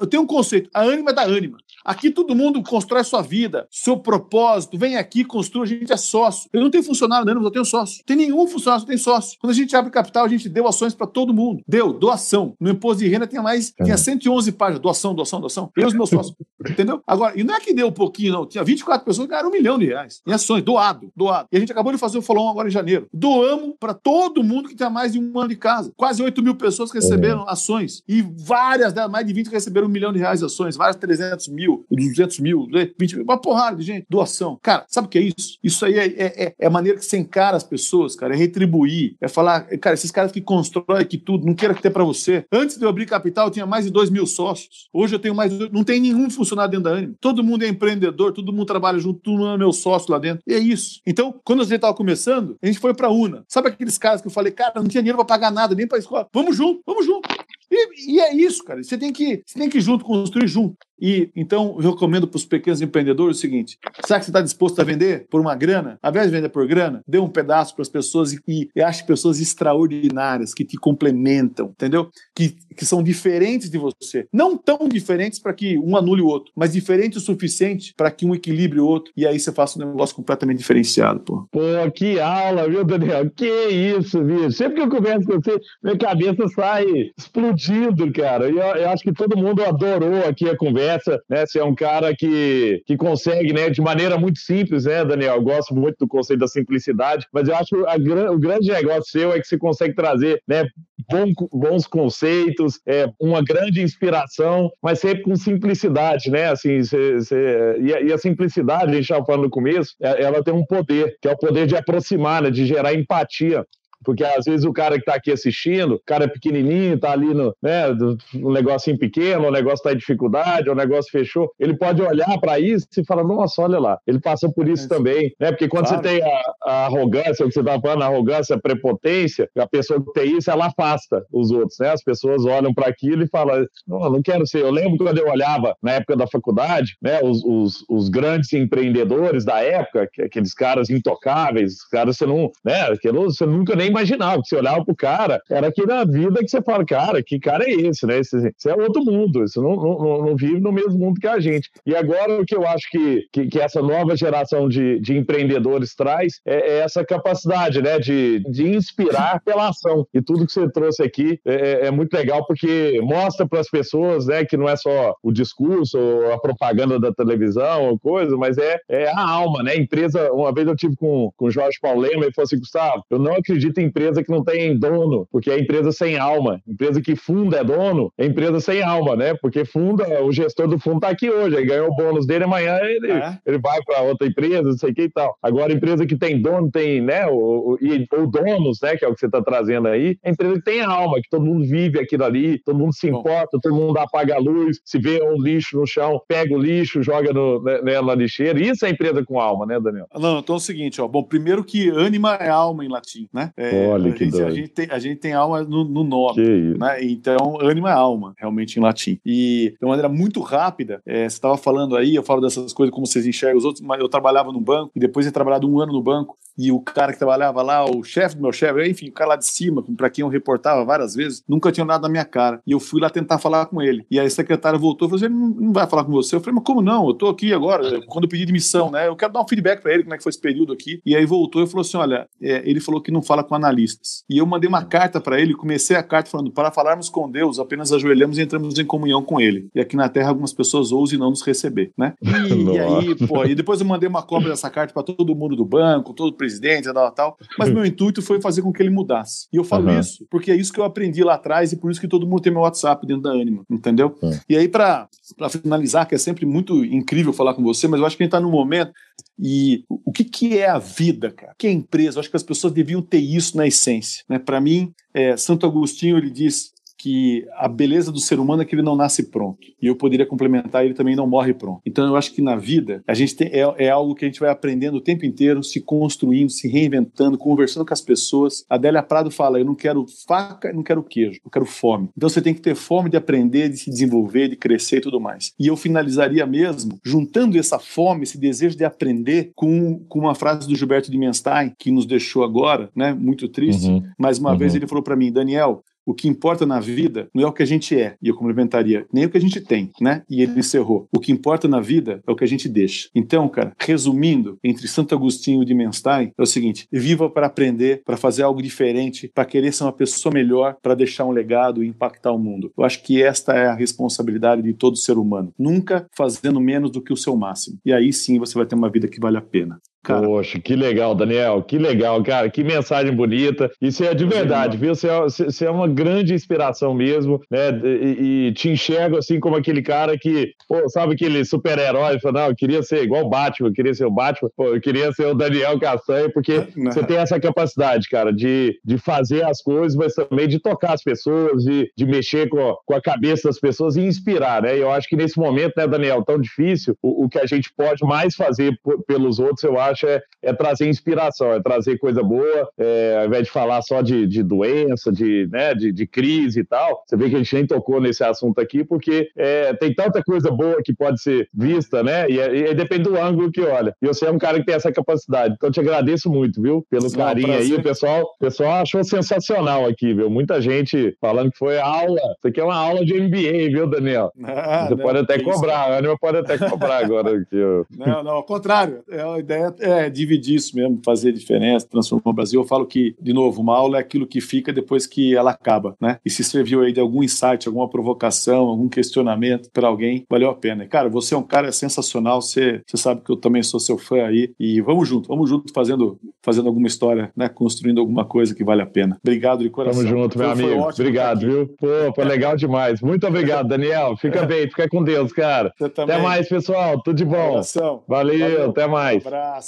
Eu 0.00 0.06
tenho 0.06 0.22
um 0.22 0.26
conceito: 0.26 0.70
a 0.72 0.82
Anima 0.82 1.10
é 1.10 1.14
da 1.14 1.22
Anima. 1.22 1.58
Aqui 1.84 2.10
todo 2.10 2.34
mundo 2.34 2.62
constrói 2.62 3.02
sua 3.02 3.22
vida, 3.22 3.66
seu 3.70 3.96
propósito, 3.96 4.76
vem 4.76 4.96
aqui, 4.96 5.24
construa, 5.24 5.64
a 5.64 5.66
gente 5.66 5.92
é 5.92 5.96
sócio. 5.96 6.50
Eu 6.52 6.60
não 6.60 6.70
tenho 6.70 6.84
funcionário 6.84 7.24
da 7.24 7.32
Anima, 7.32 7.46
eu 7.46 7.50
tenho 7.50 7.64
sócio. 7.64 8.04
Tem 8.04 8.16
nenhum 8.16 8.46
funcionário, 8.46 8.82
só 8.82 8.86
tem 8.86 8.98
sócio. 8.98 9.38
Quando 9.40 9.52
a 9.52 9.54
gente 9.54 9.74
abre 9.74 9.90
capital, 9.90 10.24
a 10.24 10.28
gente 10.28 10.48
deu 10.48 10.68
ações 10.68 10.94
para 10.94 11.06
todo 11.06 11.32
mundo. 11.32 11.62
Deu, 11.66 11.92
doação. 11.92 12.54
No 12.60 12.68
imposto 12.70 13.02
de 13.02 13.08
renda 13.08 13.26
tinha 13.26 13.40
mais, 13.40 13.72
tinha 13.82 13.96
111 13.96 14.52
páginas. 14.52 14.80
Doação, 14.80 15.14
doação, 15.14 15.40
doação. 15.40 15.70
Eu 15.76 15.84
e 15.84 15.86
os 15.86 15.94
meus 15.94 16.10
sócios. 16.10 16.36
Entendeu? 16.68 17.02
Agora, 17.06 17.38
e 17.38 17.42
não 17.42 17.54
é 17.54 17.60
que 17.60 17.72
deu 17.72 17.86
um 17.86 17.92
pouquinho, 17.92 18.32
não. 18.32 18.46
Tinha 18.46 18.62
24 18.62 19.04
pessoas 19.04 19.26
que 19.26 19.30
ganharam 19.30 19.48
um 19.48 19.52
milhão 19.52 19.78
de 19.78 19.86
reais 19.86 20.20
em 20.26 20.32
ações, 20.32 20.62
doado, 20.62 21.10
doado. 21.16 21.27
E 21.50 21.56
a 21.56 21.60
gente 21.60 21.72
acabou 21.72 21.92
de 21.92 21.98
fazer 21.98 22.18
o 22.18 22.22
follow 22.22 22.48
agora 22.48 22.68
em 22.68 22.70
janeiro. 22.70 23.06
Doamos 23.12 23.74
para 23.78 23.94
todo 23.94 24.42
mundo 24.42 24.68
que 24.68 24.76
tem 24.76 24.88
mais 24.90 25.12
de 25.12 25.18
um 25.18 25.38
ano 25.38 25.48
de 25.48 25.56
casa. 25.56 25.92
Quase 25.96 26.22
8 26.22 26.42
mil 26.42 26.54
pessoas 26.54 26.90
receberam 26.90 27.42
é. 27.42 27.52
ações. 27.52 28.02
E 28.08 28.22
várias 28.22 28.92
delas, 28.92 29.10
mais 29.10 29.26
de 29.26 29.32
20 29.32 29.48
receberam 29.48 29.86
um 29.86 29.90
milhão 29.90 30.12
de 30.12 30.18
reais 30.18 30.40
de 30.40 30.46
ações. 30.46 30.76
Várias 30.76 30.96
300 30.96 31.48
mil, 31.48 31.84
200 31.90 32.38
mil, 32.40 32.66
20 32.98 33.16
mil. 33.16 33.24
Uma 33.24 33.40
porrada 33.40 33.76
de 33.76 33.84
gente. 33.84 34.06
Doação. 34.08 34.58
Cara, 34.62 34.84
sabe 34.88 35.06
o 35.06 35.10
que 35.10 35.18
é 35.18 35.22
isso? 35.22 35.58
Isso 35.62 35.84
aí 35.84 35.98
é, 35.98 36.06
é, 36.06 36.44
é, 36.44 36.54
é 36.58 36.66
a 36.66 36.70
maneira 36.70 36.98
que 36.98 37.04
você 37.04 37.18
encara 37.18 37.56
as 37.56 37.64
pessoas, 37.64 38.14
cara. 38.14 38.34
É 38.34 38.36
retribuir. 38.36 39.16
É 39.20 39.28
falar, 39.28 39.62
cara, 39.78 39.94
esses 39.94 40.10
caras 40.10 40.32
que 40.32 40.40
constroem 40.40 41.00
aqui 41.00 41.18
tudo, 41.18 41.46
não 41.46 41.54
queira 41.54 41.74
que 41.74 41.82
ter 41.82 41.90
para 41.90 42.04
você. 42.04 42.44
Antes 42.52 42.76
de 42.76 42.84
eu 42.84 42.88
abrir 42.88 43.06
capital, 43.06 43.46
eu 43.46 43.50
tinha 43.50 43.66
mais 43.66 43.84
de 43.84 43.90
2 43.90 44.10
mil 44.10 44.26
sócios. 44.26 44.88
Hoje 44.92 45.14
eu 45.14 45.18
tenho 45.18 45.34
mais. 45.34 45.52
Não 45.70 45.84
tem 45.84 46.00
nenhum 46.00 46.30
funcionário 46.30 46.70
dentro 46.70 46.84
da 46.84 46.96
Anima. 46.96 47.14
Todo 47.20 47.42
mundo 47.42 47.64
é 47.64 47.68
empreendedor, 47.68 48.32
todo 48.32 48.52
mundo 48.52 48.66
trabalha 48.66 48.98
junto, 48.98 49.20
todo 49.20 49.38
mundo 49.38 49.54
é 49.54 49.58
meu 49.58 49.72
sócio 49.72 50.10
lá 50.12 50.18
dentro. 50.18 50.42
E 50.46 50.54
é 50.54 50.58
isso. 50.58 51.00
Então, 51.06 51.17
Então, 51.18 51.34
quando 51.42 51.62
a 51.62 51.64
gente 51.64 51.74
estava 51.74 51.92
começando, 51.96 52.56
a 52.62 52.66
gente 52.66 52.78
foi 52.78 52.94
para 52.94 53.10
Una. 53.10 53.44
Sabe 53.48 53.66
aqueles 53.66 53.98
caras 53.98 54.20
que 54.20 54.28
eu 54.28 54.30
falei, 54.30 54.52
cara, 54.52 54.74
não 54.76 54.86
tinha 54.86 55.02
dinheiro 55.02 55.18
para 55.18 55.24
pagar 55.24 55.50
nada, 55.50 55.74
nem 55.74 55.84
para 55.84 55.98
escola. 55.98 56.28
Vamos 56.32 56.56
junto, 56.56 56.80
vamos 56.86 57.04
junto. 57.04 57.28
E, 57.68 58.14
e, 58.14 58.20
é 58.20 58.32
isso, 58.36 58.62
cara. 58.62 58.80
Você 58.80 58.96
tem 58.96 59.12
que, 59.12 59.42
você 59.44 59.58
tem 59.58 59.68
que 59.68 59.80
junto 59.80 60.04
construir 60.04 60.46
junto. 60.46 60.76
E 61.00 61.30
então 61.34 61.76
eu 61.80 61.90
recomendo 61.90 62.26
para 62.26 62.36
os 62.36 62.44
pequenos 62.44 62.80
empreendedores 62.80 63.36
o 63.36 63.40
seguinte: 63.40 63.78
será 64.04 64.18
que 64.18 64.24
você 64.24 64.30
está 64.30 64.40
disposto 64.40 64.80
a 64.80 64.84
vender 64.84 65.26
por 65.30 65.40
uma 65.40 65.54
grana? 65.54 65.98
Ao 66.02 66.10
invés 66.10 66.26
de 66.26 66.32
vender 66.32 66.48
por 66.48 66.66
grana, 66.66 67.02
dê 67.06 67.18
um 67.18 67.28
pedaço 67.28 67.74
para 67.74 67.82
as 67.82 67.88
pessoas 67.88 68.32
e, 68.32 68.68
e 68.74 68.82
ache 68.82 69.04
pessoas 69.04 69.40
extraordinárias 69.40 70.52
que 70.52 70.64
te 70.64 70.76
complementam, 70.76 71.66
entendeu? 71.66 72.10
Que, 72.34 72.56
que 72.76 72.84
são 72.84 73.02
diferentes 73.02 73.70
de 73.70 73.78
você. 73.78 74.26
Não 74.32 74.56
tão 74.56 74.88
diferentes 74.88 75.38
para 75.38 75.52
que 75.52 75.78
um 75.78 75.96
anule 75.96 76.22
o 76.22 76.26
outro, 76.26 76.52
mas 76.56 76.72
diferentes 76.72 77.22
o 77.22 77.24
suficiente 77.24 77.94
para 77.96 78.10
que 78.10 78.26
um 78.26 78.34
equilibre 78.34 78.80
o 78.80 78.86
outro. 78.86 79.12
E 79.16 79.26
aí 79.26 79.38
você 79.38 79.52
faça 79.52 79.78
um 79.78 79.86
negócio 79.86 80.16
completamente 80.16 80.58
diferenciado, 80.58 81.20
pô. 81.20 81.46
Pô, 81.50 81.60
que 81.94 82.18
aula, 82.18 82.68
viu, 82.68 82.84
Daniel? 82.84 83.30
Que 83.30 83.68
isso, 83.68 84.24
viu? 84.24 84.50
Sempre 84.50 84.76
que 84.76 84.82
eu 84.82 84.90
converso 84.90 85.26
com 85.26 85.40
você, 85.40 85.58
minha 85.82 85.98
cabeça 85.98 86.48
sai 86.48 86.84
explodindo, 87.16 88.10
cara. 88.12 88.48
E 88.48 88.52
eu, 88.52 88.58
eu 88.58 88.90
acho 88.90 89.02
que 89.02 89.12
todo 89.12 89.36
mundo 89.36 89.62
adorou 89.62 90.26
aqui 90.26 90.48
a 90.48 90.56
conversa 90.56 90.87
essa, 90.88 91.20
né? 91.28 91.46
Você 91.46 91.58
é 91.58 91.64
um 91.64 91.74
cara 91.74 92.14
que, 92.14 92.82
que 92.86 92.96
consegue, 92.96 93.52
né, 93.52 93.70
de 93.70 93.80
maneira 93.80 94.18
muito 94.18 94.38
simples, 94.38 94.84
né, 94.84 95.04
Daniel? 95.04 95.36
Eu 95.36 95.42
gosto 95.42 95.74
muito 95.74 95.96
do 96.00 96.08
conceito 96.08 96.40
da 96.40 96.48
simplicidade, 96.48 97.26
mas 97.32 97.48
eu 97.48 97.56
acho 97.56 97.76
a, 97.86 97.96
o 98.32 98.38
grande 98.38 98.70
negócio 98.70 99.10
seu 99.10 99.32
é 99.32 99.40
que 99.40 99.46
você 99.46 99.58
consegue 99.58 99.94
trazer, 99.94 100.42
né, 100.46 100.64
bom, 101.10 101.32
bons 101.52 101.86
conceitos, 101.86 102.80
é, 102.86 103.06
uma 103.20 103.42
grande 103.42 103.82
inspiração, 103.82 104.70
mas 104.82 105.00
sempre 105.00 105.22
com 105.22 105.36
simplicidade, 105.36 106.30
né? 106.30 106.50
Assim, 106.50 106.82
cê, 106.82 107.20
cê, 107.20 107.76
e, 107.80 107.94
a, 107.94 108.00
e, 108.00 108.12
a, 108.12 108.18
simplicidade, 108.18 108.90
a 108.90 108.94
gente 108.94 109.02
estava 109.02 109.24
falando 109.24 109.44
no 109.44 109.50
começo, 109.50 109.94
é, 110.00 110.22
ela 110.22 110.42
tem 110.42 110.54
um 110.54 110.64
poder, 110.64 111.16
que 111.20 111.28
é 111.28 111.32
o 111.32 111.38
poder 111.38 111.66
de 111.66 111.76
aproximar, 111.76 112.42
né, 112.42 112.50
de 112.50 112.66
gerar 112.66 112.94
empatia. 112.94 113.64
Porque 114.04 114.24
às 114.24 114.44
vezes 114.44 114.64
o 114.64 114.72
cara 114.72 114.94
que 114.94 115.00
está 115.00 115.14
aqui 115.14 115.32
assistindo, 115.32 115.94
o 115.94 116.02
cara 116.04 116.24
é 116.24 116.28
pequenininho, 116.28 116.94
está 116.94 117.12
ali 117.12 117.34
no, 117.34 117.54
né, 117.62 117.88
um 118.34 118.52
negocinho 118.52 118.98
pequeno, 118.98 119.48
o 119.48 119.50
negócio 119.50 119.76
está 119.76 119.92
em 119.92 119.96
dificuldade, 119.96 120.70
o 120.70 120.74
negócio 120.74 121.10
fechou, 121.10 121.50
ele 121.58 121.76
pode 121.76 122.02
olhar 122.02 122.38
para 122.40 122.58
isso 122.58 122.86
e 122.96 123.04
falar, 123.04 123.24
nossa, 123.24 123.62
olha 123.62 123.78
lá, 123.78 123.98
ele 124.06 124.20
passou 124.20 124.52
por 124.52 124.68
isso 124.68 124.86
é. 124.86 124.88
também, 124.88 125.34
né? 125.38 125.50
Porque 125.50 125.68
quando 125.68 125.88
claro. 125.88 126.02
você 126.02 126.08
tem 126.08 126.22
a, 126.22 126.42
a, 126.64 126.86
arrogância, 126.86 127.44
o 127.44 127.48
que 127.48 127.54
você 127.54 127.60
estava 127.60 127.80
falando, 127.80 128.02
a 128.02 128.06
arrogância, 128.06 128.56
a 128.56 128.60
prepotência, 128.60 129.48
a 129.56 129.66
pessoa 129.66 130.02
que 130.02 130.12
tem 130.12 130.36
isso, 130.36 130.50
ela 130.50 130.66
afasta 130.66 131.24
os 131.32 131.50
outros, 131.50 131.78
né? 131.78 131.90
As 131.90 132.02
pessoas 132.02 132.44
olham 132.44 132.72
para 132.72 132.88
aquilo 132.88 133.22
e 133.22 133.28
falam, 133.28 133.66
não, 133.86 134.10
não 134.10 134.22
quero 134.22 134.46
ser. 134.46 134.62
Eu 134.62 134.70
lembro 134.70 134.98
quando 134.98 135.18
eu 135.18 135.28
olhava 135.28 135.76
na 135.82 135.92
época 135.92 136.16
da 136.16 136.26
faculdade, 136.26 136.96
né? 137.02 137.20
Os, 137.22 137.44
os, 137.44 137.84
os 137.88 138.08
grandes 138.08 138.52
empreendedores 138.52 139.44
da 139.44 139.60
época, 139.60 140.08
aqueles 140.24 140.54
caras 140.54 140.90
intocáveis, 140.90 141.84
caras 141.90 142.16
você 142.16 142.26
não, 142.26 142.50
né? 142.64 142.88
Você 143.12 143.46
nunca 143.46 143.74
nem 143.74 143.87
imaginava. 143.88 144.42
Você 144.44 144.56
olhava 144.56 144.84
pro 144.84 144.94
cara, 144.94 145.40
era 145.50 145.68
aqui 145.68 145.84
na 145.86 146.04
vida 146.04 146.40
que 146.40 146.48
você 146.48 146.62
fala, 146.62 146.84
cara, 146.84 147.22
que 147.22 147.38
cara 147.38 147.64
é 147.64 147.72
esse, 147.72 148.06
né? 148.06 148.18
Esse, 148.18 148.36
esse 148.36 148.70
é 148.70 148.74
outro 148.74 149.04
mundo, 149.04 149.42
isso 149.44 149.62
não, 149.62 149.76
não, 149.76 150.26
não, 150.26 150.36
vive 150.36 150.60
no 150.60 150.72
mesmo 150.72 150.98
mundo 150.98 151.20
que 151.20 151.26
a 151.26 151.40
gente. 151.40 151.70
E 151.86 151.94
agora 151.94 152.40
o 152.40 152.44
que 152.44 152.54
eu 152.54 152.66
acho 152.66 152.88
que, 152.90 153.26
que, 153.32 153.46
que 153.46 153.60
essa 153.60 153.80
nova 153.82 154.16
geração 154.16 154.68
de, 154.68 155.00
de 155.00 155.16
empreendedores 155.16 155.94
traz 155.94 156.40
é, 156.46 156.78
é, 156.78 156.78
essa 156.80 157.04
capacidade, 157.04 157.82
né, 157.82 157.98
de, 157.98 158.40
de 158.50 158.68
inspirar 158.68 159.40
pela 159.44 159.68
ação. 159.68 160.06
E 160.12 160.20
tudo 160.20 160.46
que 160.46 160.52
você 160.52 160.70
trouxe 160.70 161.02
aqui 161.02 161.40
é, 161.44 161.54
é, 161.54 161.86
é 161.86 161.90
muito 161.90 162.14
legal 162.14 162.46
porque 162.46 163.00
mostra 163.02 163.46
para 163.46 163.60
as 163.60 163.68
pessoas, 163.68 164.26
né, 164.26 164.44
que 164.44 164.56
não 164.56 164.68
é 164.68 164.76
só 164.76 165.14
o 165.22 165.32
discurso 165.32 165.98
ou 165.98 166.32
a 166.32 166.40
propaganda 166.40 166.98
da 167.00 167.12
televisão 167.12 167.88
ou 167.88 167.98
coisa, 167.98 168.36
mas 168.36 168.58
é, 168.58 168.78
é 168.88 169.08
a 169.08 169.28
alma, 169.28 169.62
né? 169.62 169.78
empresa, 169.78 170.32
uma 170.32 170.52
vez 170.52 170.66
eu 170.66 170.76
tive 170.76 170.96
com, 170.96 171.30
com 171.36 171.46
o 171.46 171.50
Jorge 171.50 171.78
Paulema 171.80 172.26
e 172.26 172.32
falou 172.32 172.44
assim, 172.44 172.58
Gustavo, 172.58 173.02
eu 173.10 173.18
não 173.18 173.32
acredito 173.32 173.77
em 173.80 173.86
empresa 173.86 174.22
que 174.22 174.30
não 174.30 174.44
tem 174.44 174.78
dono, 174.78 175.26
porque 175.30 175.50
é 175.50 175.58
empresa 175.58 175.92
sem 175.92 176.18
alma. 176.18 176.60
Empresa 176.66 177.00
que 177.00 177.16
funda 177.16 177.58
é 177.58 177.64
dono, 177.64 178.12
é 178.18 178.26
empresa 178.26 178.60
sem 178.60 178.82
alma, 178.82 179.16
né? 179.16 179.34
Porque 179.34 179.64
funda, 179.64 180.22
o 180.22 180.32
gestor 180.32 180.68
do 180.68 180.78
fundo 180.78 180.96
está 180.96 181.08
aqui 181.08 181.30
hoje, 181.30 181.56
aí 181.56 181.64
ganhou 181.64 181.88
o 181.88 181.96
bônus 181.96 182.26
dele, 182.26 182.44
amanhã 182.44 182.78
ele, 182.82 183.10
é. 183.10 183.38
ele 183.46 183.58
vai 183.58 183.82
para 183.84 184.02
outra 184.02 184.26
empresa, 184.26 184.62
não 184.62 184.76
sei 184.76 184.90
o 184.90 184.94
que 184.94 185.02
e 185.02 185.10
tal. 185.10 185.36
Agora, 185.42 185.72
empresa 185.72 186.06
que 186.06 186.16
tem 186.16 186.40
dono, 186.40 186.70
tem, 186.70 187.00
né? 187.00 187.26
O, 187.26 187.72
o, 187.72 187.78
e, 187.80 188.06
ou 188.12 188.26
donos, 188.26 188.78
né? 188.82 188.96
Que 188.96 189.04
é 189.04 189.08
o 189.08 189.14
que 189.14 189.20
você 189.20 189.26
está 189.26 189.42
trazendo 189.42 189.88
aí, 189.88 190.16
é 190.22 190.30
empresa 190.30 190.54
que 190.54 190.64
tem 190.64 190.80
alma, 190.82 191.20
que 191.20 191.28
todo 191.30 191.44
mundo 191.44 191.66
vive 191.66 192.00
aquilo 192.00 192.24
ali, 192.24 192.58
todo 192.58 192.78
mundo 192.78 192.94
se 192.94 193.08
importa, 193.08 193.50
Bom. 193.54 193.60
todo 193.60 193.74
mundo 193.74 193.98
apaga 193.98 194.36
a 194.36 194.38
luz, 194.38 194.80
se 194.84 194.98
vê 194.98 195.22
um 195.22 195.40
lixo 195.40 195.78
no 195.78 195.86
chão, 195.86 196.20
pega 196.26 196.54
o 196.54 196.58
lixo, 196.58 197.02
joga 197.02 197.32
no, 197.32 197.62
né 197.62 198.00
na 198.00 198.14
lixeira. 198.14 198.60
Isso 198.60 198.84
é 198.84 198.90
empresa 198.90 199.24
com 199.24 199.40
alma, 199.40 199.66
né, 199.66 199.80
Daniel? 199.80 200.06
Não, 200.14 200.38
então 200.38 200.54
é 200.54 200.58
o 200.58 200.60
seguinte, 200.60 201.00
ó. 201.00 201.08
Bom, 201.08 201.22
primeiro 201.22 201.64
que 201.64 201.88
ânima 201.88 202.34
é 202.34 202.48
alma 202.48 202.84
em 202.84 202.88
latim, 202.88 203.28
né? 203.32 203.52
É, 203.56 203.67
Olha 203.88 204.12
que 204.12 204.24
gente, 204.24 204.42
a 204.42 204.50
gente, 204.50 204.68
tem, 204.68 204.88
a 204.90 204.98
gente 204.98 205.16
tem 205.16 205.32
alma 205.32 205.62
no, 205.62 205.84
no 205.84 206.04
nome. 206.04 206.42
Né? 206.78 207.04
Então, 207.04 207.58
ânima 207.60 207.90
é 207.90 207.94
alma, 207.94 208.34
realmente 208.38 208.78
em 208.78 208.82
latim. 208.82 209.18
E 209.24 209.74
de 209.78 209.84
uma 209.84 209.90
maneira 209.90 210.08
muito 210.08 210.40
rápida, 210.40 211.00
é, 211.06 211.28
você 211.28 211.36
estava 211.36 211.56
falando 211.56 211.96
aí, 211.96 212.14
eu 212.14 212.22
falo 212.22 212.40
dessas 212.40 212.72
coisas 212.72 212.94
como 212.94 213.06
vocês 213.06 213.26
enxergam 213.26 213.58
os 213.58 213.64
outros, 213.64 213.84
mas 213.84 214.00
eu 214.00 214.08
trabalhava 214.08 214.52
no 214.52 214.60
banco 214.60 214.92
e 214.94 215.00
depois 215.00 215.26
de 215.26 215.32
trabalhado 215.32 215.68
um 215.68 215.80
ano 215.80 215.92
no 215.92 216.02
banco, 216.02 216.36
e 216.58 216.72
o 216.72 216.80
cara 216.80 217.12
que 217.12 217.18
trabalhava 217.18 217.62
lá, 217.62 217.84
o 217.84 218.02
chefe 218.02 218.34
do 218.34 218.42
meu 218.42 218.52
chefe, 218.52 218.88
enfim, 218.88 219.08
o 219.08 219.12
cara 219.12 219.30
lá 219.30 219.36
de 219.36 219.46
cima, 219.46 219.80
para 219.96 220.10
quem 220.10 220.22
eu 220.22 220.28
reportava 220.28 220.84
várias 220.84 221.14
vezes, 221.14 221.44
nunca 221.48 221.70
tinha 221.70 221.84
nada 221.86 222.02
na 222.02 222.08
minha 222.08 222.24
cara. 222.24 222.60
E 222.66 222.72
eu 222.72 222.80
fui 222.80 223.00
lá 223.00 223.08
tentar 223.08 223.38
falar 223.38 223.66
com 223.66 223.80
ele. 223.80 224.04
E 224.10 224.18
aí 224.18 224.26
a 224.26 224.30
secretária 224.30 224.76
voltou 224.76 225.06
e 225.06 225.10
falou 225.10 225.24
assim: 225.24 225.32
ele 225.32 225.40
não, 225.40 225.48
não 225.48 225.72
vai 225.72 225.86
falar 225.86 226.04
com 226.04 226.10
você. 226.10 226.34
Eu 226.34 226.40
falei, 226.40 226.56
mas 226.56 226.64
como 226.64 226.82
não? 226.82 227.06
Eu 227.06 227.14
tô 227.14 227.28
aqui 227.28 227.52
agora, 227.52 228.00
quando 228.06 228.24
eu 228.24 228.28
pedi 228.28 228.44
demissão, 228.44 228.90
né? 228.90 229.06
Eu 229.06 229.14
quero 229.14 229.32
dar 229.32 229.40
um 229.40 229.46
feedback 229.46 229.80
para 229.80 229.94
ele, 229.94 230.02
como 230.02 230.14
é 230.14 230.16
que 230.16 230.22
foi 230.24 230.30
esse 230.30 230.40
período 230.40 230.72
aqui. 230.72 231.00
E 231.06 231.14
aí 231.14 231.24
voltou 231.24 231.62
e 231.62 231.66
falou 231.66 231.82
assim: 231.82 231.96
olha, 231.96 232.28
é, 232.42 232.68
ele 232.68 232.80
falou 232.80 233.00
que 233.00 233.12
não 233.12 233.22
fala 233.22 233.44
com 233.44 233.54
analistas. 233.58 234.24
E 234.30 234.38
eu 234.38 234.46
mandei 234.46 234.68
uma 234.68 234.84
carta 234.84 235.20
para 235.20 235.40
ele, 235.40 235.54
comecei 235.54 235.96
a 235.96 236.02
carta 236.02 236.30
falando: 236.30 236.50
para 236.50 236.70
falarmos 236.70 237.08
com 237.08 237.30
Deus, 237.30 237.58
apenas 237.58 237.92
ajoelhamos 237.92 238.38
e 238.38 238.42
entramos 238.42 238.78
em 238.78 238.84
comunhão 238.84 239.22
com 239.22 239.40
ele. 239.40 239.68
E 239.74 239.80
aqui 239.80 239.96
na 239.96 240.08
terra 240.08 240.28
algumas 240.28 240.52
pessoas 240.52 240.92
ousam 240.92 241.18
não 241.18 241.30
nos 241.30 241.42
receber, 241.42 241.92
né? 241.96 242.14
E, 242.22 242.28
e 242.74 242.78
aí, 242.78 243.14
pô, 243.26 243.44
e 243.44 243.54
depois 243.54 243.80
eu 243.80 243.86
mandei 243.86 244.08
uma 244.08 244.22
cópia 244.22 244.50
dessa 244.50 244.70
carta 244.70 244.92
para 244.92 245.02
todo 245.02 245.34
mundo 245.34 245.56
do 245.56 245.64
banco, 245.64 246.14
todo 246.14 246.32
presidente, 246.32 246.92
tal, 246.92 247.10
tal. 247.12 247.36
Mas 247.58 247.70
meu 247.70 247.84
intuito 247.84 248.22
foi 248.22 248.40
fazer 248.40 248.62
com 248.62 248.72
que 248.72 248.82
ele 248.82 248.90
mudasse. 248.90 249.48
E 249.52 249.56
eu 249.56 249.64
falo 249.64 249.88
uhum. 249.88 250.00
isso 250.00 250.26
porque 250.30 250.50
é 250.50 250.56
isso 250.56 250.72
que 250.72 250.80
eu 250.80 250.84
aprendi 250.84 251.22
lá 251.22 251.34
atrás 251.34 251.72
e 251.72 251.76
por 251.76 251.90
isso 251.90 252.00
que 252.00 252.08
todo 252.08 252.26
mundo 252.26 252.42
tem 252.42 252.52
meu 252.52 252.62
WhatsApp 252.62 253.06
dentro 253.06 253.22
da 253.22 253.30
Anima, 253.30 253.64
entendeu? 253.70 254.16
Uhum. 254.22 254.38
E 254.48 254.56
aí, 254.56 254.68
para 254.68 255.08
finalizar, 255.50 256.06
que 256.06 256.14
é 256.14 256.18
sempre 256.18 256.46
muito 256.46 256.84
incrível 256.84 257.32
falar 257.32 257.54
com 257.54 257.62
você, 257.62 257.88
mas 257.88 258.00
eu 258.00 258.06
acho 258.06 258.16
que 258.16 258.22
a 258.22 258.24
gente 258.24 258.34
está 258.34 258.40
num 258.40 258.50
momento 258.50 258.92
e 259.38 259.84
o 259.88 260.10
que, 260.12 260.24
que 260.24 260.58
é 260.58 260.68
a 260.68 260.78
vida, 260.78 261.30
cara? 261.30 261.52
O 261.52 261.56
que 261.56 261.66
é 261.66 261.70
empresa? 261.70 262.18
Eu 262.18 262.20
acho 262.20 262.30
que 262.30 262.36
as 262.36 262.42
pessoas 262.42 262.72
deviam 262.72 263.00
ter 263.00 263.18
isso 263.18 263.47
na 263.56 263.66
essência. 263.66 264.24
Né? 264.28 264.38
Para 264.38 264.60
mim, 264.60 264.92
é, 265.14 265.36
Santo 265.36 265.66
Agostinho 265.66 266.18
ele 266.18 266.30
diz 266.30 266.72
que 266.98 267.46
a 267.54 267.68
beleza 267.68 268.10
do 268.10 268.18
ser 268.18 268.40
humano 268.40 268.62
é 268.62 268.64
que 268.64 268.74
ele 268.74 268.82
não 268.82 268.96
nasce 268.96 269.30
pronto. 269.30 269.60
E 269.80 269.86
eu 269.86 269.94
poderia 269.94 270.26
complementar, 270.26 270.84
ele 270.84 270.94
também 270.94 271.14
não 271.14 271.26
morre 271.26 271.54
pronto. 271.54 271.80
Então 271.86 272.04
eu 272.04 272.16
acho 272.16 272.34
que 272.34 272.42
na 272.42 272.56
vida, 272.56 273.02
a 273.06 273.14
gente 273.14 273.36
tem, 273.36 273.48
é, 273.48 273.86
é 273.86 273.88
algo 273.88 274.14
que 274.14 274.24
a 274.24 274.28
gente 274.28 274.40
vai 274.40 274.50
aprendendo 274.50 274.96
o 274.96 275.00
tempo 275.00 275.24
inteiro, 275.24 275.62
se 275.62 275.80
construindo, 275.80 276.50
se 276.50 276.68
reinventando, 276.68 277.38
conversando 277.38 277.86
com 277.86 277.94
as 277.94 278.00
pessoas. 278.00 278.64
A 278.68 278.74
Adélia 278.74 279.02
Prado 279.02 279.30
fala: 279.30 279.60
eu 279.60 279.64
não 279.64 279.74
quero 279.74 280.04
faca, 280.26 280.72
não 280.72 280.82
quero 280.82 281.02
queijo, 281.02 281.40
eu 281.44 281.50
quero 281.50 281.64
fome. 281.64 282.08
Então 282.16 282.28
você 282.28 282.42
tem 282.42 282.52
que 282.52 282.60
ter 282.60 282.74
fome 282.74 283.08
de 283.08 283.16
aprender, 283.16 283.68
de 283.68 283.76
se 283.76 283.90
desenvolver, 283.90 284.48
de 284.48 284.56
crescer 284.56 284.96
e 284.98 285.02
tudo 285.02 285.20
mais. 285.20 285.52
E 285.58 285.68
eu 285.68 285.76
finalizaria 285.76 286.44
mesmo 286.44 286.98
juntando 287.04 287.56
essa 287.56 287.78
fome, 287.78 288.24
esse 288.24 288.38
desejo 288.38 288.76
de 288.76 288.84
aprender 288.84 289.52
com, 289.54 290.00
com 290.08 290.18
uma 290.18 290.34
frase 290.34 290.66
do 290.66 290.74
Gilberto 290.74 291.10
de 291.10 291.18
Menstein, 291.18 291.72
que 291.78 291.90
nos 291.90 292.06
deixou 292.06 292.42
agora, 292.42 292.90
né, 292.94 293.12
muito 293.12 293.48
triste. 293.48 293.88
Uhum. 293.88 294.02
Mais 294.18 294.38
uma 294.38 294.52
uhum. 294.52 294.58
vez 294.58 294.74
ele 294.74 294.86
falou 294.86 295.02
para 295.02 295.16
mim, 295.16 295.30
Daniel, 295.30 295.84
o 296.08 296.14
que 296.14 296.26
importa 296.26 296.64
na 296.64 296.80
vida 296.80 297.28
não 297.34 297.44
é 297.44 297.46
o 297.46 297.52
que 297.52 297.62
a 297.62 297.66
gente 297.66 297.94
é, 297.94 298.16
e 298.22 298.28
eu 298.28 298.34
complementaria, 298.34 299.06
nem 299.12 299.26
o 299.26 299.30
que 299.30 299.36
a 299.36 299.40
gente 299.40 299.60
tem, 299.60 299.90
né? 300.00 300.22
E 300.30 300.40
ele 300.40 300.58
encerrou. 300.58 301.06
O 301.12 301.20
que 301.20 301.30
importa 301.30 301.68
na 301.68 301.80
vida 301.80 302.22
é 302.26 302.32
o 302.32 302.34
que 302.34 302.44
a 302.44 302.48
gente 302.48 302.66
deixa. 302.66 303.10
Então, 303.14 303.46
cara, 303.46 303.74
resumindo, 303.78 304.58
entre 304.64 304.88
Santo 304.88 305.14
Agostinho 305.14 305.62
e 305.62 305.66
Dimenstein, 305.66 306.32
é 306.36 306.42
o 306.42 306.46
seguinte: 306.46 306.88
viva 306.90 307.28
para 307.28 307.46
aprender, 307.46 308.00
para 308.06 308.16
fazer 308.16 308.42
algo 308.42 308.62
diferente, 308.62 309.30
para 309.34 309.44
querer 309.44 309.70
ser 309.70 309.84
uma 309.84 309.92
pessoa 309.92 310.32
melhor, 310.32 310.78
para 310.80 310.94
deixar 310.94 311.26
um 311.26 311.30
legado 311.30 311.84
e 311.84 311.88
impactar 311.88 312.32
o 312.32 312.38
mundo. 312.38 312.72
Eu 312.78 312.84
acho 312.84 313.02
que 313.02 313.22
esta 313.22 313.52
é 313.52 313.66
a 313.66 313.74
responsabilidade 313.74 314.62
de 314.62 314.72
todo 314.72 314.96
ser 314.96 315.18
humano. 315.18 315.52
Nunca 315.58 316.06
fazendo 316.16 316.58
menos 316.58 316.90
do 316.90 317.02
que 317.02 317.12
o 317.12 317.18
seu 317.18 317.36
máximo. 317.36 317.78
E 317.84 317.92
aí 317.92 318.14
sim 318.14 318.38
você 318.38 318.54
vai 318.54 318.64
ter 318.64 318.74
uma 318.74 318.88
vida 318.88 319.08
que 319.08 319.20
vale 319.20 319.36
a 319.36 319.42
pena. 319.42 319.78
Cara. 320.02 320.22
Poxa, 320.22 320.58
que 320.60 320.76
legal, 320.76 321.14
Daniel, 321.14 321.62
que 321.62 321.76
legal, 321.76 322.22
cara, 322.22 322.48
que 322.48 322.62
mensagem 322.62 323.14
bonita. 323.14 323.70
Isso 323.80 324.04
é 324.04 324.14
de 324.14 324.24
verdade, 324.24 324.76
viu? 324.76 324.94
Você 324.94 325.08
é, 325.08 325.20
você 325.20 325.66
é 325.66 325.70
uma 325.70 325.88
grande 325.88 326.32
inspiração 326.32 326.94
mesmo, 326.94 327.42
né? 327.50 327.70
E, 327.84 328.46
e, 328.48 328.52
te 328.52 328.70
enxergo 328.70 329.18
assim 329.18 329.40
como 329.40 329.56
aquele 329.56 329.82
cara 329.82 330.16
que, 330.16 330.52
pô, 330.68 330.88
sabe 330.88 331.14
aquele 331.14 331.44
super-herói? 331.44 332.18
Fala, 332.20 332.40
não, 332.40 332.48
eu 332.48 332.56
queria 332.56 332.82
ser 332.82 333.02
igual 333.02 333.24
o 333.24 333.28
Batman, 333.28 333.68
eu 333.68 333.72
queria 333.72 333.92
ser 333.92 334.06
o 334.06 334.10
Batman, 334.10 334.50
pô, 334.56 334.66
eu 334.68 334.80
queria 334.80 335.12
ser 335.12 335.26
o 335.26 335.34
Daniel 335.34 335.78
Castanho, 335.78 336.32
porque 336.32 336.68
não. 336.76 336.90
você 336.90 337.02
tem 337.02 337.16
essa 337.16 337.38
capacidade, 337.38 338.08
cara, 338.08 338.32
de, 338.32 338.78
de 338.84 338.98
fazer 338.98 339.44
as 339.44 339.60
coisas, 339.60 339.96
mas 339.96 340.14
também 340.14 340.48
de 340.48 340.60
tocar 340.60 340.94
as 340.94 341.02
pessoas, 341.02 341.64
de, 341.64 341.90
de 341.94 342.06
mexer 342.06 342.48
com 342.48 342.70
a, 342.70 342.76
com 342.86 342.94
a 342.94 343.02
cabeça 343.02 343.48
das 343.48 343.58
pessoas 343.58 343.96
e 343.96 344.02
inspirar, 344.02 344.62
né? 344.62 344.78
Eu 344.78 344.90
acho 344.90 345.08
que 345.08 345.16
nesse 345.16 345.38
momento, 345.38 345.74
né, 345.76 345.86
Daniel, 345.86 346.24
tão 346.24 346.40
difícil, 346.40 346.96
o, 347.02 347.24
o 347.24 347.28
que 347.28 347.38
a 347.38 347.46
gente 347.46 347.70
pode 347.76 348.04
mais 348.06 348.34
fazer 348.34 348.78
pelos 349.06 349.38
outros, 349.38 349.64
eu 349.64 349.78
acho 349.78 349.87
acho 349.88 350.06
é, 350.06 350.22
é 350.42 350.52
trazer 350.52 350.88
inspiração, 350.88 351.52
é 351.52 351.60
trazer 351.60 351.98
coisa 351.98 352.22
boa, 352.22 352.68
é, 352.78 353.18
ao 353.20 353.26
invés 353.26 353.44
de 353.44 353.50
falar 353.50 353.82
só 353.82 354.02
de, 354.02 354.26
de 354.26 354.42
doença, 354.42 355.12
de, 355.12 355.48
né, 355.50 355.74
de, 355.74 355.92
de, 355.92 356.06
crise 356.06 356.60
e 356.60 356.64
tal. 356.64 357.02
Você 357.06 357.16
vê 357.16 357.28
que 357.28 357.36
a 357.36 357.38
gente 357.38 357.54
nem 357.54 357.66
tocou 357.66 358.00
nesse 358.00 358.24
assunto 358.24 358.60
aqui, 358.60 358.84
porque 358.84 359.30
é, 359.36 359.74
tem 359.74 359.94
tanta 359.94 360.22
coisa 360.22 360.50
boa 360.50 360.82
que 360.82 360.94
pode 360.94 361.20
ser 361.20 361.48
vista, 361.52 362.02
né? 362.02 362.28
E, 362.28 362.38
e, 362.38 362.74
depende 362.74 363.04
do 363.04 363.18
ângulo 363.18 363.50
que 363.50 363.60
olha. 363.60 363.94
E 364.00 364.06
você 364.06 364.26
é 364.26 364.30
um 364.30 364.38
cara 364.38 364.58
que 364.58 364.66
tem 364.66 364.74
essa 364.74 364.92
capacidade. 364.92 365.54
Então, 365.54 365.68
eu 365.68 365.72
te 365.72 365.80
agradeço 365.80 366.30
muito, 366.30 366.60
viu? 366.60 366.84
Pelo 366.90 367.10
carinho 367.12 367.52
aí. 367.52 367.74
O 367.74 367.82
pessoal, 367.82 368.22
o 368.22 368.38
pessoal 368.38 368.82
achou 368.82 369.02
sensacional 369.04 369.86
aqui, 369.86 370.14
viu? 370.14 370.30
Muita 370.30 370.60
gente 370.60 371.16
falando 371.20 371.50
que 371.50 371.58
foi 371.58 371.78
aula. 371.78 372.20
Isso 372.38 372.48
aqui 372.48 372.60
é 372.60 372.64
uma 372.64 372.76
aula 372.76 373.04
de 373.04 373.14
MBA, 373.14 373.70
viu, 373.70 373.86
Daniel? 373.86 374.32
Ah, 374.60 374.86
você 374.88 374.94
não, 374.94 375.02
pode 375.02 375.18
até 375.18 375.38
cobrar, 375.38 375.78
a 375.78 375.98
Anima 375.98 376.16
pode 376.18 376.38
até 376.38 376.58
cobrar 376.58 377.04
agora. 377.04 377.38
Aqui, 377.38 377.56
Não, 377.96 378.22
não, 378.22 378.32
ao 378.32 378.42
contrário. 378.42 379.02
É, 379.08 379.22
a 379.22 379.38
ideia 379.38 379.74
é 379.80 380.10
dividir 380.10 380.56
isso 380.56 380.76
mesmo, 380.76 381.00
fazer 381.04 381.32
diferença, 381.32 381.86
transformar 381.88 382.30
o 382.30 382.32
Brasil. 382.32 382.60
Eu 382.60 382.66
falo 382.66 382.86
que, 382.86 383.14
de 383.20 383.32
novo, 383.32 383.60
uma 383.60 383.76
aula 383.76 383.98
é 383.98 384.00
aquilo 384.00 384.26
que 384.26 384.40
fica 384.40 384.72
depois 384.72 385.06
que 385.06 385.34
ela 385.34 385.50
acaba, 385.50 385.96
né? 386.00 386.18
E 386.24 386.30
se 386.30 386.44
serviu 386.44 386.82
aí 386.82 386.92
de 386.92 387.00
algum 387.00 387.22
insight, 387.22 387.66
alguma 387.66 387.88
provocação, 387.88 388.66
algum 388.66 388.88
questionamento 388.88 389.70
para 389.72 389.88
alguém, 389.88 390.24
valeu 390.28 390.50
a 390.50 390.54
pena. 390.54 390.84
E, 390.84 390.88
cara, 390.88 391.08
você 391.08 391.34
é 391.34 391.38
um 391.38 391.42
cara 391.42 391.72
sensacional, 391.72 392.40
você, 392.42 392.82
você 392.86 392.96
sabe 392.96 393.22
que 393.22 393.30
eu 393.30 393.36
também 393.36 393.62
sou 393.62 393.80
seu 393.80 393.98
fã 393.98 394.26
aí. 394.26 394.52
E 394.58 394.80
vamos 394.80 395.08
junto, 395.08 395.28
vamos 395.28 395.48
junto 395.48 395.72
fazendo, 395.72 396.18
fazendo 396.42 396.68
alguma 396.68 396.86
história, 396.86 397.30
né? 397.36 397.48
Construindo 397.48 398.00
alguma 398.00 398.24
coisa 398.24 398.54
que 398.54 398.64
vale 398.64 398.82
a 398.82 398.86
pena. 398.86 399.18
Obrigado 399.22 399.62
de 399.62 399.70
coração. 399.70 400.02
Tamo 400.02 400.16
junto, 400.16 400.38
meu 400.38 400.54
foi, 400.54 400.64
amigo. 400.64 400.82
Foi 400.82 400.92
obrigado, 400.92 401.40
viu? 401.40 401.68
Pô, 401.78 401.86
foi 402.14 402.24
legal 402.24 402.56
demais. 402.56 403.00
Muito 403.00 403.26
obrigado, 403.26 403.68
Daniel. 403.68 404.16
Fica 404.16 404.44
bem, 404.44 404.68
fica 404.68 404.88
com 404.88 405.02
Deus, 405.02 405.32
cara. 405.32 405.72
Até 405.80 406.18
mais, 406.20 406.48
pessoal. 406.48 407.00
Tudo 407.02 407.16
de 407.16 407.24
bom. 407.24 407.60
Valeu, 408.06 408.38
Valeu, 408.38 408.70
até 408.70 408.86
mais. 408.86 409.24
Um 409.24 409.28
abraço, 409.28 409.67